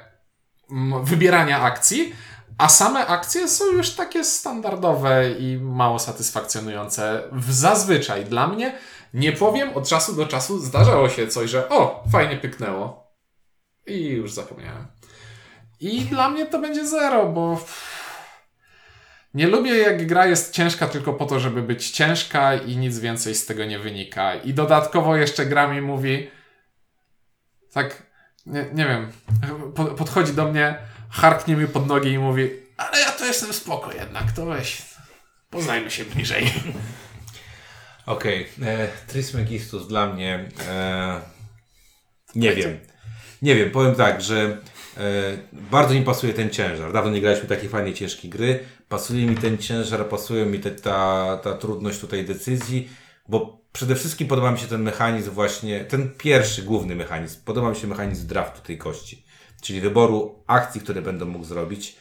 wybierania 1.02 1.60
akcji, 1.60 2.12
a 2.60 2.68
same 2.68 3.06
akcje 3.06 3.48
są 3.48 3.66
już 3.66 3.90
takie 3.90 4.24
standardowe 4.24 5.30
i 5.30 5.58
mało 5.58 5.98
satysfakcjonujące. 5.98 7.22
Zazwyczaj 7.48 8.24
dla 8.24 8.46
mnie, 8.46 8.78
nie 9.14 9.32
powiem, 9.32 9.76
od 9.76 9.88
czasu 9.88 10.16
do 10.16 10.26
czasu 10.26 10.58
zdarzało 10.58 11.08
się 11.08 11.28
coś, 11.28 11.50
że 11.50 11.68
o, 11.68 12.04
fajnie 12.12 12.36
pyknęło. 12.36 13.12
I 13.86 14.06
już 14.06 14.32
zapomniałem. 14.32 14.86
I 15.80 16.00
dla 16.00 16.30
mnie 16.30 16.46
to 16.46 16.58
będzie 16.58 16.86
zero, 16.86 17.26
bo 17.26 17.64
nie 19.34 19.46
lubię 19.46 19.78
jak 19.78 20.06
gra 20.06 20.26
jest 20.26 20.54
ciężka 20.54 20.86
tylko 20.86 21.12
po 21.12 21.26
to, 21.26 21.40
żeby 21.40 21.62
być 21.62 21.90
ciężka 21.90 22.54
i 22.54 22.76
nic 22.76 22.98
więcej 22.98 23.34
z 23.34 23.46
tego 23.46 23.64
nie 23.64 23.78
wynika. 23.78 24.34
I 24.34 24.54
dodatkowo 24.54 25.16
jeszcze 25.16 25.46
gra 25.46 25.68
mi 25.68 25.80
mówi 25.80 26.30
tak, 27.72 28.02
nie, 28.46 28.66
nie 28.72 28.86
wiem, 28.86 29.12
po, 29.74 29.84
podchodzi 29.84 30.32
do 30.32 30.44
mnie, 30.44 30.89
harknie 31.10 31.56
mi 31.56 31.66
pod 31.66 31.86
nogi 31.86 32.10
i 32.10 32.18
mówi 32.18 32.50
ale 32.80 33.00
ja 33.00 33.12
to 33.12 33.24
jestem 33.24 33.52
spoko 33.52 33.92
jednak, 33.92 34.32
to 34.32 34.46
weź, 34.46 34.82
poznajmy 35.50 35.90
się 35.90 36.04
bliżej. 36.04 36.44
Okej, 38.06 38.46
okay. 38.58 38.88
Trismegistus 39.06 39.88
dla 39.88 40.06
mnie... 40.06 40.48
E, 40.68 41.20
nie 42.34 42.52
wiem. 42.54 42.78
Nie 43.42 43.54
wiem, 43.54 43.70
powiem 43.70 43.94
tak, 43.94 44.22
że 44.22 44.58
e, 44.96 45.00
bardzo 45.52 45.94
mi 45.94 46.02
pasuje 46.02 46.34
ten 46.34 46.50
ciężar. 46.50 46.92
Dawno 46.92 47.10
nie 47.10 47.20
graliśmy 47.20 47.48
takiej 47.48 47.68
fajnej, 47.68 47.94
ciężkiej 47.94 48.30
gry. 48.30 48.64
Pasuje 48.88 49.26
mi 49.26 49.36
ten 49.36 49.58
ciężar, 49.58 50.08
pasuje 50.08 50.46
mi 50.46 50.60
te, 50.60 50.70
ta, 50.70 51.38
ta 51.42 51.54
trudność 51.54 51.98
tutaj 51.98 52.24
decyzji, 52.24 52.90
bo 53.28 53.60
przede 53.72 53.94
wszystkim 53.94 54.28
podoba 54.28 54.50
mi 54.52 54.58
się 54.58 54.66
ten 54.66 54.82
mechanizm 54.82 55.30
właśnie, 55.30 55.84
ten 55.84 56.10
pierwszy, 56.18 56.62
główny 56.62 56.94
mechanizm. 56.94 57.44
Podoba 57.44 57.70
mi 57.70 57.76
się 57.76 57.86
mechanizm 57.86 58.26
draftu 58.26 58.62
tej 58.62 58.78
kości, 58.78 59.24
czyli 59.60 59.80
wyboru 59.80 60.34
akcji, 60.46 60.80
które 60.80 61.02
będę 61.02 61.24
mógł 61.24 61.44
zrobić. 61.44 61.96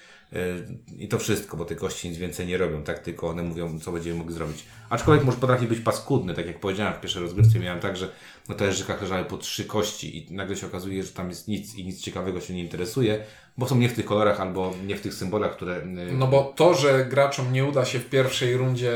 I 0.99 1.07
to 1.07 1.20
wszystko, 1.20 1.57
bo 1.57 1.66
te 1.66 1.76
kości 1.76 2.10
nic 2.10 2.18
więcej 2.18 2.47
nie 2.47 2.57
robią, 2.57 2.84
tak? 2.84 2.99
Tylko 2.99 3.28
one 3.28 3.43
mówią, 3.43 3.80
co 3.80 3.91
będziemy 3.91 4.18
mogli 4.18 4.34
zrobić. 4.34 4.66
Aczkolwiek 4.89 5.26
może 5.26 5.38
potrafi 5.38 5.68
być 5.68 5.80
paskudny, 5.80 6.34
tak 6.34 6.47
jak 6.47 6.60
powiedziałem 6.60 6.93
w 6.93 6.99
pierwszej 6.99 7.22
rozgrywce, 7.22 7.60
miałem 7.60 7.80
tak, 7.80 7.97
że 7.97 8.10
na 8.49 8.55
talerzykach 8.55 9.01
leżały 9.01 9.26
po 9.26 9.38
trzy 9.38 9.66
kości 9.66 10.18
i 10.18 10.34
nagle 10.34 10.55
się 10.55 10.68
okazuje, 10.68 11.03
że 11.03 11.10
tam 11.12 11.30
jest 11.30 11.47
nic 11.47 11.76
i 11.76 11.86
nic 11.86 12.01
ciekawego 12.01 12.41
się 12.41 12.53
nie 12.53 12.62
interesuje, 12.62 13.24
bo 13.57 13.68
są 13.68 13.76
nie 13.76 13.89
w 13.89 13.93
tych 13.93 14.05
kolorach 14.05 14.41
albo 14.41 14.74
nie 14.86 14.95
w 14.95 15.01
tych 15.01 15.14
symbolach, 15.14 15.55
które... 15.55 15.78
y, 15.78 16.14
No 16.14 16.28
bo 16.28 16.53
to, 16.55 16.74
że 16.74 17.05
graczom 17.05 17.53
nie 17.53 17.66
uda 17.66 17.86
się 17.86 17.99
w 17.99 18.10
pierwszej 18.10 18.57
rundzie 18.57 18.91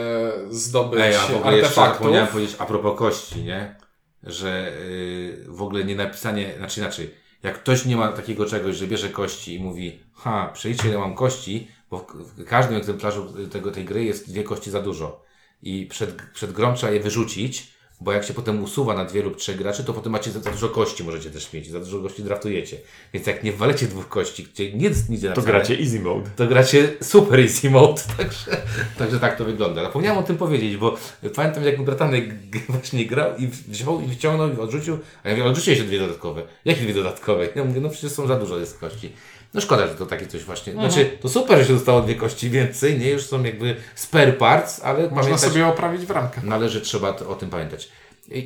zdobyć 0.49 0.99
Ej, 1.01 1.15
a 1.15 1.19
w 1.19 1.35
ogóle 1.35 1.57
jeszcze 1.57 1.67
artefaktów, 1.67 1.97
zapomniałem 1.97 2.27
powiedzieć 2.27 2.55
a 2.59 2.65
propos 2.65 2.99
kości, 2.99 3.43
nie? 3.43 3.75
że 4.23 4.71
y, 4.81 5.45
w 5.47 5.61
ogóle 5.61 5.83
nie 5.83 5.95
napisanie, 5.95 6.53
znaczy 6.57 6.79
inaczej, 6.79 7.22
jak 7.43 7.59
ktoś 7.59 7.85
nie 7.85 7.97
ma 7.97 8.11
takiego 8.11 8.45
czegoś, 8.45 8.75
że 8.75 8.87
bierze 8.87 9.09
kości 9.09 9.53
i 9.55 9.59
mówi, 9.59 9.99
ha, 10.13 10.51
przejdzie 10.53 10.89
ile 10.89 10.97
mam 10.97 11.15
kości, 11.15 11.67
bo 11.89 12.07
w 12.19 12.45
każdym 12.45 12.77
egzemplarzu 12.77 13.33
tego, 13.51 13.71
tej 13.71 13.85
gry 13.85 14.03
jest 14.03 14.29
dwie 14.31 14.43
kości 14.43 14.71
za 14.71 14.81
dużo. 14.81 15.23
I 15.61 15.85
przed, 15.85 16.21
przed 16.33 16.51
grą 16.51 16.73
trzeba 16.73 16.93
je 16.93 16.99
wyrzucić, 16.99 17.72
bo 18.03 18.11
jak 18.11 18.23
się 18.23 18.33
potem 18.33 18.63
usuwa 18.63 18.93
na 18.93 19.05
dwie 19.05 19.21
lub 19.21 19.37
trzech 19.37 19.57
graczy, 19.57 19.83
to 19.83 19.93
potem 19.93 20.11
macie 20.11 20.31
za, 20.31 20.39
za 20.39 20.51
dużo 20.51 20.69
kości 20.69 21.03
możecie 21.03 21.29
też 21.29 21.53
mieć, 21.53 21.69
za 21.69 21.79
dużo 21.79 21.99
kości 21.99 22.23
draftujecie. 22.23 22.77
Więc 23.13 23.27
jak 23.27 23.43
nie 23.43 23.51
walecie 23.51 23.85
dwóch 23.85 24.09
kości, 24.09 24.47
gdzie 24.53 24.73
nic 24.73 25.09
nie 25.09 25.17
idzie 25.17 25.27
To 25.27 25.29
napisane, 25.29 25.51
gracie 25.51 25.79
easy 25.79 25.99
mode. 25.99 26.29
to 26.35 26.47
gracie 26.47 26.93
super 27.01 27.39
easy 27.39 27.69
mode, 27.69 28.01
także, 28.17 28.61
także 28.97 29.19
tak 29.19 29.37
to 29.37 29.45
wygląda. 29.45 29.83
Zapomniałem 29.83 30.17
o 30.17 30.23
tym 30.23 30.37
powiedzieć, 30.37 30.77
bo 30.77 30.97
pamiętam 31.35 31.63
jak 31.63 31.77
mój 31.77 31.85
bratanek 31.85 32.25
właśnie 32.69 33.05
grał 33.05 33.37
i 33.37 33.47
wziął 33.47 34.01
i 34.01 34.05
wyciągnął 34.05 34.53
i 34.53 34.57
odrzucił, 34.57 34.99
a 35.23 35.29
ja 35.29 35.35
mówię, 35.35 35.49
odrzuciłeś 35.49 35.79
te 35.79 35.85
dwie 35.85 35.99
dodatkowe. 35.99 36.43
Jakie 36.65 36.81
dwie 36.81 36.93
dodatkowe? 36.93 37.47
Ja 37.55 37.63
mówię, 37.63 37.81
no 37.81 37.89
przecież 37.89 38.11
są 38.11 38.27
za 38.27 38.35
dużo 38.35 38.59
jest 38.59 38.79
kości. 38.79 39.11
No 39.53 39.61
szkoda, 39.61 39.87
że 39.87 39.95
to 39.95 40.05
takie 40.05 40.25
coś 40.27 40.43
właśnie, 40.43 40.73
znaczy 40.73 41.17
to 41.21 41.29
super, 41.29 41.57
że 41.59 41.65
się 41.65 41.73
dostało 41.73 42.01
dwie 42.01 42.15
kości 42.15 42.49
więcej, 42.49 42.99
nie? 42.99 43.09
Już 43.09 43.25
są 43.25 43.43
jakby 43.43 43.75
spare 43.95 44.33
parts, 44.33 44.81
ale 44.83 44.99
Można 45.03 45.21
pamiętać, 45.21 45.41
sobie 45.41 45.67
oprawić 45.67 46.05
w 46.05 46.11
ramkę. 46.11 46.41
należy, 46.43 46.81
trzeba 46.81 47.09
o 47.15 47.35
tym 47.35 47.49
pamiętać. 47.49 47.89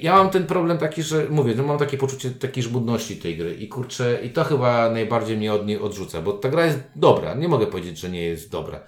Ja 0.01 0.15
mam 0.15 0.29
ten 0.29 0.45
problem 0.45 0.77
taki, 0.77 1.03
że 1.03 1.25
mówię, 1.29 1.53
no 1.57 1.63
mam 1.63 1.77
takie 1.77 1.97
poczucie 1.97 2.31
takiej 2.31 2.63
żmudności 2.63 3.17
tej 3.17 3.37
gry 3.37 3.53
i 3.55 3.67
kurczę, 3.67 4.19
i 4.23 4.29
to 4.29 4.43
chyba 4.43 4.89
najbardziej 4.89 5.37
mnie 5.37 5.53
od 5.53 5.65
niej 5.67 5.79
odrzuca, 5.79 6.21
bo 6.21 6.33
ta 6.33 6.49
gra 6.49 6.65
jest 6.65 6.79
dobra, 6.95 7.33
nie 7.33 7.47
mogę 7.47 7.67
powiedzieć, 7.67 7.97
że 7.99 8.09
nie 8.09 8.23
jest 8.23 8.51
dobra. 8.51 8.79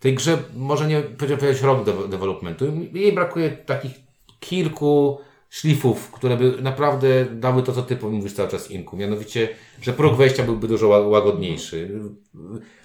Tej 0.00 0.14
grze 0.14 0.38
może 0.56 0.86
nie 0.86 1.00
powiedzieć 1.00 1.62
rok 1.62 1.84
de- 1.84 2.08
developmentu, 2.08 2.64
jej 2.92 3.12
brakuje 3.12 3.50
takich 3.50 3.92
kilku 4.40 5.18
szlifów, 5.54 6.10
które 6.10 6.36
by 6.36 6.62
naprawdę 6.62 7.24
dały 7.24 7.62
to, 7.62 7.72
co 7.72 7.82
ty 7.82 7.96
mówisz 8.02 8.32
cały 8.32 8.48
czas 8.48 8.70
Inku, 8.70 8.96
mianowicie, 8.96 9.48
że 9.82 9.92
próg 9.92 10.16
wejścia 10.16 10.42
byłby 10.42 10.68
dużo 10.68 10.88
ła- 10.88 11.08
łagodniejszy. 11.08 12.00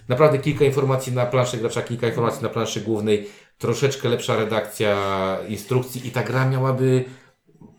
Naprawdę 0.09 0.37
kilka 0.37 0.65
informacji 0.65 1.13
na 1.13 1.25
planszy 1.25 1.57
gracza, 1.57 1.81
kilka 1.81 2.07
informacji 2.07 2.43
na 2.43 2.49
planszy 2.49 2.81
głównej, 2.81 3.27
troszeczkę 3.57 4.09
lepsza 4.09 4.35
redakcja 4.35 5.37
instrukcji 5.47 6.07
i 6.07 6.11
ta 6.11 6.23
gra 6.23 6.49
miałaby 6.49 7.05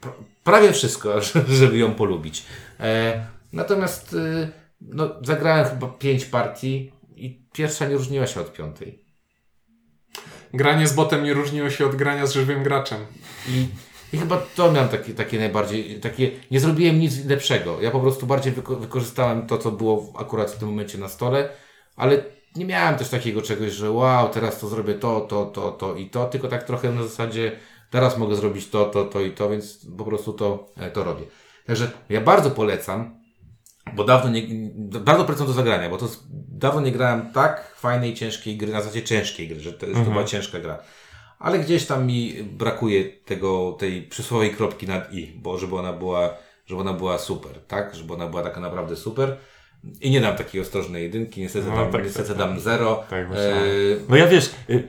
pr- 0.00 0.12
prawie 0.44 0.72
wszystko, 0.72 1.20
żeby 1.60 1.78
ją 1.78 1.94
polubić. 1.94 2.44
E, 2.80 3.26
natomiast 3.52 4.12
y, 4.12 4.48
no, 4.80 5.08
zagrałem 5.22 5.66
chyba 5.66 5.86
pięć 5.88 6.24
partii 6.24 6.92
i 7.16 7.42
pierwsza 7.52 7.88
nie 7.88 7.94
różniła 7.94 8.26
się 8.26 8.40
od 8.40 8.52
piątej. 8.52 9.04
Granie 10.54 10.86
z 10.86 10.92
botem 10.92 11.24
nie 11.24 11.34
różniło 11.34 11.70
się 11.70 11.86
od 11.86 11.96
grania 11.96 12.26
z 12.26 12.32
żywym 12.32 12.62
graczem. 12.62 13.00
I, 13.48 13.66
i 14.12 14.18
chyba 14.18 14.36
to 14.56 14.72
miałem 14.72 14.88
takie, 14.88 15.14
takie 15.14 15.38
najbardziej, 15.38 16.00
takie, 16.00 16.30
nie 16.50 16.60
zrobiłem 16.60 16.98
nic 17.00 17.24
lepszego. 17.24 17.80
Ja 17.80 17.90
po 17.90 18.00
prostu 18.00 18.26
bardziej 18.26 18.52
wyko- 18.52 18.80
wykorzystałem 18.80 19.46
to, 19.46 19.58
co 19.58 19.70
było 19.70 20.12
akurat 20.18 20.50
w 20.50 20.58
tym 20.58 20.68
momencie 20.68 20.98
na 20.98 21.08
stole, 21.08 21.48
ale 21.96 22.24
nie 22.56 22.64
miałem 22.64 22.98
też 22.98 23.08
takiego 23.08 23.42
czegoś, 23.42 23.72
że 23.72 23.90
wow, 23.90 24.28
teraz 24.28 24.60
to 24.60 24.68
zrobię 24.68 24.94
to, 24.94 25.20
to, 25.20 25.46
to, 25.46 25.72
to 25.72 25.94
i 25.94 26.10
to, 26.10 26.26
tylko 26.26 26.48
tak 26.48 26.64
trochę 26.64 26.92
na 26.92 27.02
zasadzie 27.02 27.52
teraz 27.90 28.18
mogę 28.18 28.36
zrobić 28.36 28.68
to, 28.68 28.84
to, 28.84 29.04
to 29.04 29.20
i 29.20 29.30
to, 29.30 29.50
więc 29.50 29.86
po 29.98 30.04
prostu 30.04 30.32
to, 30.32 30.68
e, 30.76 30.90
to 30.90 31.04
robię. 31.04 31.24
Także 31.66 31.90
ja 32.08 32.20
bardzo 32.20 32.50
polecam, 32.50 33.20
bo 33.94 34.04
dawno 34.04 34.30
nie, 34.30 34.42
bardzo 35.00 35.24
polecam 35.24 35.46
do 35.46 35.52
zagrania, 35.52 35.90
bo 35.90 35.96
to 35.98 36.08
dawno 36.48 36.80
nie 36.80 36.92
grałem 36.92 37.32
tak 37.32 37.74
fajnej, 37.76 38.14
ciężkiej 38.14 38.56
gry, 38.56 38.72
na 38.72 38.80
zasadzie 38.80 39.02
ciężkiej 39.02 39.48
gry, 39.48 39.60
że 39.60 39.72
to, 39.72 39.86
że 39.86 40.04
to 40.04 40.10
była 40.10 40.24
ciężka 40.24 40.60
gra. 40.60 40.78
Ale 41.40 41.58
gdzieś 41.58 41.86
tam 41.86 42.06
mi 42.06 42.42
brakuje 42.42 43.04
tego, 43.04 43.76
tej 43.78 44.02
przysłowiowej 44.02 44.56
kropki 44.56 44.86
nad 44.86 45.12
i, 45.12 45.26
bo 45.26 45.58
żeby 45.58 45.76
ona 45.76 45.92
była, 45.92 46.34
żeby 46.66 46.80
ona 46.80 46.92
była 46.92 47.18
super, 47.18 47.52
tak? 47.68 47.94
Żeby 47.94 48.14
ona 48.14 48.26
była 48.26 48.42
taka 48.42 48.60
naprawdę 48.60 48.96
super. 48.96 49.36
I 50.00 50.10
nie 50.10 50.20
dam 50.20 50.36
takiej 50.36 50.60
ostrożnej 50.60 51.02
jedynki, 51.02 51.40
niestety, 51.40 51.68
No, 51.68 51.76
dam, 51.76 51.92
tak, 51.92 52.04
niestety 52.04 52.28
tak, 52.28 52.38
dam 52.38 52.60
zero. 52.60 53.04
Tak, 53.10 53.26
e. 53.26 53.50
No 54.08 54.16
ja 54.16 54.26
wiesz, 54.26 54.50
y, 54.70 54.88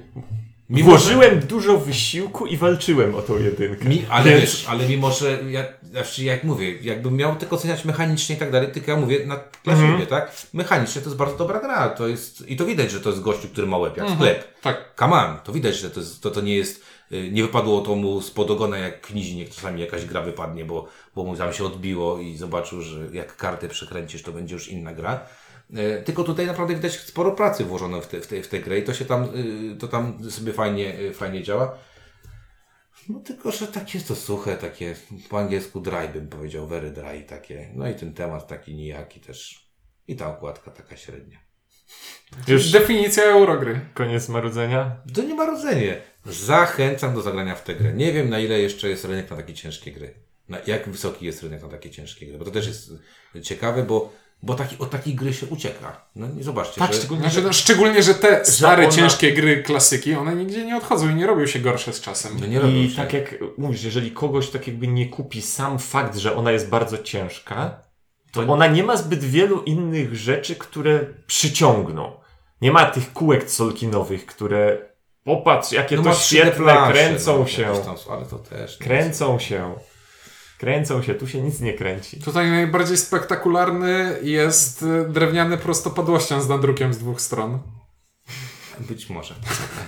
Mimo, 0.71 0.89
włożyłem 0.89 1.39
dużo 1.39 1.77
wysiłku 1.79 2.45
i 2.45 2.57
walczyłem 2.57 3.15
o 3.15 3.21
tą 3.21 3.37
jedynkę. 3.39 3.89
Mi, 3.89 4.05
ale 4.09 4.25
Więc- 4.29 4.41
wiesz, 4.41 4.65
ale 4.69 4.87
mimo, 4.87 5.11
że 5.11 5.39
ja, 5.49 5.63
znaczy 5.91 6.23
jak 6.23 6.43
mówię, 6.43 6.77
jakbym 6.81 7.15
miał 7.15 7.35
tylko 7.35 7.55
oceniać 7.55 7.85
mechanicznie 7.85 8.35
i 8.35 8.39
tak 8.39 8.51
dalej, 8.51 8.71
tylko 8.71 8.91
ja 8.91 8.97
mówię 8.97 9.25
na, 9.25 9.39
dla 9.63 9.73
Mhm. 9.73 9.91
siebie, 9.93 10.07
tak? 10.07 10.31
Mechanicznie 10.53 11.01
to 11.01 11.07
jest 11.07 11.17
bardzo 11.17 11.37
dobra 11.37 11.59
gra, 11.59 11.89
to 11.89 12.07
jest, 12.07 12.49
i 12.49 12.55
to 12.57 12.65
widać, 12.65 12.91
że 12.91 13.01
to 13.01 13.09
jest 13.09 13.21
gościu, 13.21 13.47
który 13.47 13.67
ma 13.67 13.77
łeb 13.77 13.97
jak 13.97 14.09
sklep. 14.09 14.47
Tak. 14.61 14.93
Come 14.99 15.15
on, 15.15 15.37
to 15.43 15.51
widać, 15.51 15.75
że 15.75 15.89
to, 15.91 15.99
jest, 15.99 16.21
to, 16.23 16.31
to 16.31 16.41
nie 16.41 16.55
jest, 16.55 16.83
y, 17.11 17.29
nie 17.31 17.41
wypadło 17.43 17.81
to 17.81 17.95
mu 17.95 18.21
spod 18.21 18.51
ogona 18.51 18.77
jak 18.77 19.01
knizinie, 19.01 19.45
czasami 19.47 19.81
jakaś 19.81 20.05
gra 20.05 20.21
wypadnie, 20.21 20.65
bo, 20.65 20.87
bo 21.15 21.23
mu 21.23 21.35
tam 21.35 21.53
się 21.53 21.65
odbiło 21.65 22.19
i 22.19 22.37
zobaczył, 22.37 22.81
że 22.81 22.99
jak 23.13 23.35
kartę 23.37 23.67
przekręcisz, 23.69 24.23
to 24.23 24.31
będzie 24.31 24.53
już 24.55 24.67
inna 24.67 24.93
gra. 24.93 25.19
E, 25.75 26.01
Tylko 26.03 26.23
tutaj 26.23 26.45
naprawdę 26.47 26.75
widać 26.75 26.99
sporo 26.99 27.31
pracy 27.31 27.65
włożono 27.65 28.01
w, 28.01 28.07
te, 28.07 28.21
w, 28.21 28.27
te, 28.27 28.43
w 28.43 28.47
tę 28.47 28.59
grę 28.59 28.79
i 28.79 28.83
to 28.83 28.93
się 28.93 29.05
tam, 29.05 29.23
y, 29.73 29.75
to 29.79 29.87
tam 29.87 30.31
sobie 30.31 30.53
fajnie, 30.53 30.99
y, 30.99 31.13
fajnie 31.13 31.43
działa. 31.43 31.77
No 33.09 33.19
tylko, 33.19 33.51
że 33.51 33.67
takie 33.67 33.97
jest 33.97 34.07
to 34.07 34.15
suche, 34.15 34.57
takie 34.57 34.95
po 35.29 35.39
angielsku 35.39 35.79
dry 35.79 36.09
bym 36.13 36.27
powiedział, 36.27 36.67
very 36.67 36.91
dry 36.91 37.21
takie. 37.21 37.71
No 37.75 37.89
i 37.89 37.95
ten 37.95 38.13
temat 38.13 38.47
taki 38.47 38.75
nijaki 38.75 39.19
też. 39.19 39.67
I 40.07 40.15
ta 40.15 40.27
okładka 40.37 40.71
taka 40.71 40.97
średnia. 40.97 41.39
Już 42.47 42.71
Definicja 42.71 43.23
Eurogry. 43.23 43.79
koniec 43.93 44.29
marudzenia? 44.29 44.95
To 45.15 45.21
nie 45.23 45.33
ma 45.35 45.45
rodzenie. 45.45 46.01
Zachęcam 46.25 47.15
do 47.15 47.21
zagrania 47.21 47.55
w 47.55 47.63
tę 47.63 47.75
grę. 47.75 47.93
Nie 47.93 48.13
wiem 48.13 48.29
na 48.29 48.39
ile 48.39 48.59
jeszcze 48.59 48.89
jest 48.89 49.05
rynek 49.05 49.29
na 49.29 49.35
takie 49.37 49.53
ciężkie 49.53 49.91
gry. 49.91 50.13
Na 50.49 50.57
jak 50.67 50.89
wysoki 50.89 51.25
jest 51.25 51.43
rynek 51.43 51.61
na 51.61 51.67
takie 51.69 51.89
ciężkie 51.89 52.25
gry. 52.25 52.37
Bo 52.37 52.45
to 52.45 52.51
też 52.51 52.67
jest 52.67 52.91
ciekawe, 53.43 53.83
bo, 53.83 54.13
bo 54.43 54.53
taki, 54.53 54.75
od 54.79 54.89
takiej 54.89 55.15
gry 55.15 55.33
się 55.33 55.45
ucieka. 55.45 56.01
No 56.15 56.27
i 56.39 56.43
zobaczcie, 56.43 56.81
Tak, 56.81 56.93
że... 56.93 56.99
szczególnie, 56.99 57.29
no, 57.43 57.53
szczególnie, 57.53 58.03
że 58.03 58.13
te 58.13 58.45
stare, 58.45 58.83
ona- 58.83 58.91
ciężkie 58.91 59.33
gry 59.33 59.63
klasyki, 59.63 60.15
one 60.15 60.35
nigdzie 60.35 60.65
nie 60.65 60.77
odchodzą 60.77 61.09
i 61.09 61.15
nie 61.15 61.27
robią 61.27 61.45
się 61.45 61.59
gorsze 61.59 61.93
z 61.93 62.01
czasem. 62.01 62.37
No 62.39 62.47
nie 62.47 62.59
robią 62.59 62.73
I 62.73 62.89
się. 62.89 62.95
tak 62.95 63.13
jak 63.13 63.35
mówisz, 63.57 63.83
jeżeli 63.83 64.11
kogoś 64.11 64.49
tak 64.49 64.67
jakby 64.67 64.87
nie 64.87 65.09
kupi 65.09 65.41
sam 65.41 65.79
fakt, 65.79 66.17
że 66.17 66.35
ona 66.35 66.51
jest 66.51 66.69
bardzo 66.69 66.97
ciężka, 66.97 67.81
to 68.31 68.41
ona 68.41 68.67
nie 68.67 68.83
ma 68.83 68.97
zbyt 68.97 69.23
wielu 69.23 69.61
innych 69.61 70.15
rzeczy, 70.15 70.55
które 70.55 71.05
przyciągną. 71.27 72.11
Nie 72.61 72.71
ma 72.71 72.85
tych 72.85 73.13
kółek 73.13 73.51
solkinowych, 73.51 74.25
które 74.25 74.77
popatrz, 75.23 75.71
jakie 75.71 75.95
No 75.95 76.03
to 76.03 76.09
plansze, 76.57 76.93
kręcą 76.93 77.39
no, 77.39 77.47
się. 77.47 77.73
Tam, 77.85 77.95
ale 78.11 78.25
to 78.25 78.39
też... 78.39 78.79
nie 78.79 78.85
Kręcą 78.85 79.39
się. 79.39 79.73
Kręcą 80.61 81.01
się, 81.01 81.15
tu 81.15 81.27
się 81.27 81.41
nic 81.41 81.59
nie 81.59 81.73
kręci. 81.73 82.19
Tutaj 82.19 82.49
najbardziej 82.49 82.97
spektakularny 82.97 84.19
jest 84.21 84.83
y, 84.83 85.09
drewniany 85.09 85.57
prostopadłościan 85.57 86.41
z 86.41 86.49
nadrukiem 86.49 86.93
z 86.93 86.97
dwóch 86.97 87.21
stron. 87.21 87.59
Być 88.79 89.09
może. 89.09 89.35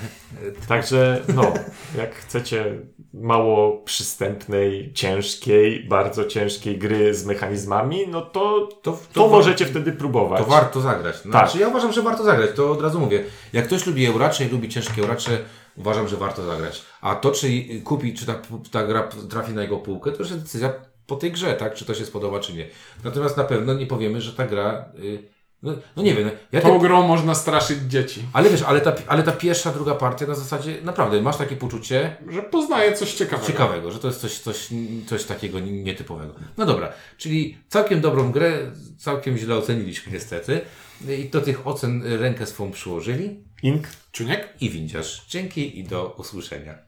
Także 0.68 1.22
no, 1.36 1.54
jak 1.98 2.16
chcecie 2.16 2.80
mało 3.14 3.78
przystępnej, 3.78 4.94
ciężkiej, 4.94 5.88
bardzo 5.88 6.26
ciężkiej 6.26 6.78
gry 6.78 7.16
z 7.16 7.26
mechanizmami, 7.26 8.08
no 8.08 8.22
to 8.22 8.68
To, 8.84 8.92
to, 8.92 8.98
to, 9.14 9.28
możecie 9.28 9.66
wtedy 9.66 9.92
próbować. 9.92 10.44
To 10.44 10.50
warto 10.50 10.82
zagrać. 10.82 11.16
Tak. 11.16 11.32
Znaczy, 11.32 11.60
ja 11.60 11.68
uważam, 11.68 11.94
że 11.94 12.02
warto 12.02 12.24
zagrać, 12.24 12.50
to 12.56 12.72
od 12.72 12.82
razu 12.82 13.00
mówię. 13.00 13.24
Jak 13.54 13.66
ktoś 13.66 13.86
lubi 13.86 14.06
euracze 14.06 14.46
i 14.46 14.50
lubi 14.50 14.70
ciężkie 14.70 15.02
euracze, 15.02 15.40
uważam, 15.78 16.08
że 16.08 16.18
warto 16.18 16.46
zagrać. 16.46 16.82
A 17.02 17.16
to, 17.16 17.32
czy 17.32 17.48
kupi, 17.84 18.14
czy 18.14 18.26
ta, 18.26 18.36
ta 18.72 18.84
gra 18.88 19.10
trafi 19.30 19.54
na 19.54 19.62
jego 19.62 19.78
półkę, 19.78 20.12
to 20.12 20.20
już 20.20 20.30
jest 20.30 20.42
decyzja 20.42 20.74
po 21.08 21.16
tej 21.16 21.32
grze, 21.32 21.54
tak? 21.54 21.74
Czy 21.74 21.86
to 21.86 21.94
się 21.94 22.06
spodoba, 22.06 22.40
czy 22.40 22.54
nie. 22.54 22.68
Natomiast 23.04 23.38
na 23.38 23.44
pewno 23.44 23.74
nie 23.74 23.88
powiemy, 23.88 24.22
że 24.22 24.34
ta 24.34 24.48
gra... 24.48 24.86
Y, 25.04 25.34
no, 25.64 25.74
no 25.96 26.04
nie 26.04 26.16
wiem, 26.16 26.32
ja 26.52 26.62
Tą 26.62 26.80
te, 26.80 26.88
grą 26.88 27.08
można 27.08 27.36
straszyć 27.36 27.80
dzieci. 27.88 28.22
ale 28.34 28.50
wiesz, 28.50 28.62
ale 28.62 28.82
ta, 28.82 28.94
ale 29.08 29.24
ta 29.24 29.32
pierwsza, 29.32 29.72
druga 29.72 29.96
partia 29.96 30.28
na 30.28 30.36
zasadzie, 30.36 30.78
naprawdę, 30.84 31.22
masz 31.22 31.38
takie 31.38 31.56
poczucie, 31.56 32.18
Że 32.30 32.42
poznaje 32.44 32.94
coś 32.94 33.14
ciekawego. 33.14 33.48
ciekawego, 33.48 33.92
że 33.92 34.00
to 34.00 34.08
jest 34.08 34.22
coś, 34.22 34.40
coś, 34.40 34.70
coś 35.08 35.24
takiego 35.24 35.60
nietypowego. 35.60 36.34
No 36.58 36.66
dobra, 36.66 36.92
czyli 37.18 37.58
całkiem 37.68 38.02
dobrą 38.02 38.32
grę, 38.32 38.72
całkiem 38.98 39.38
źle 39.38 39.56
oceniliśmy 39.56 40.12
niestety. 40.14 40.62
I 41.10 41.30
do 41.30 41.42
tych 41.42 41.68
ocen 41.68 42.04
rękę 42.20 42.46
swą 42.46 42.72
przyłożyli. 42.72 43.44
Ink 43.64 43.88
Czuniek? 44.12 44.54
I 44.62 44.70
windziarz. 44.70 45.26
Dzięki 45.28 45.80
i 45.80 45.84
do 45.84 46.16
usłyszenia. 46.18 46.80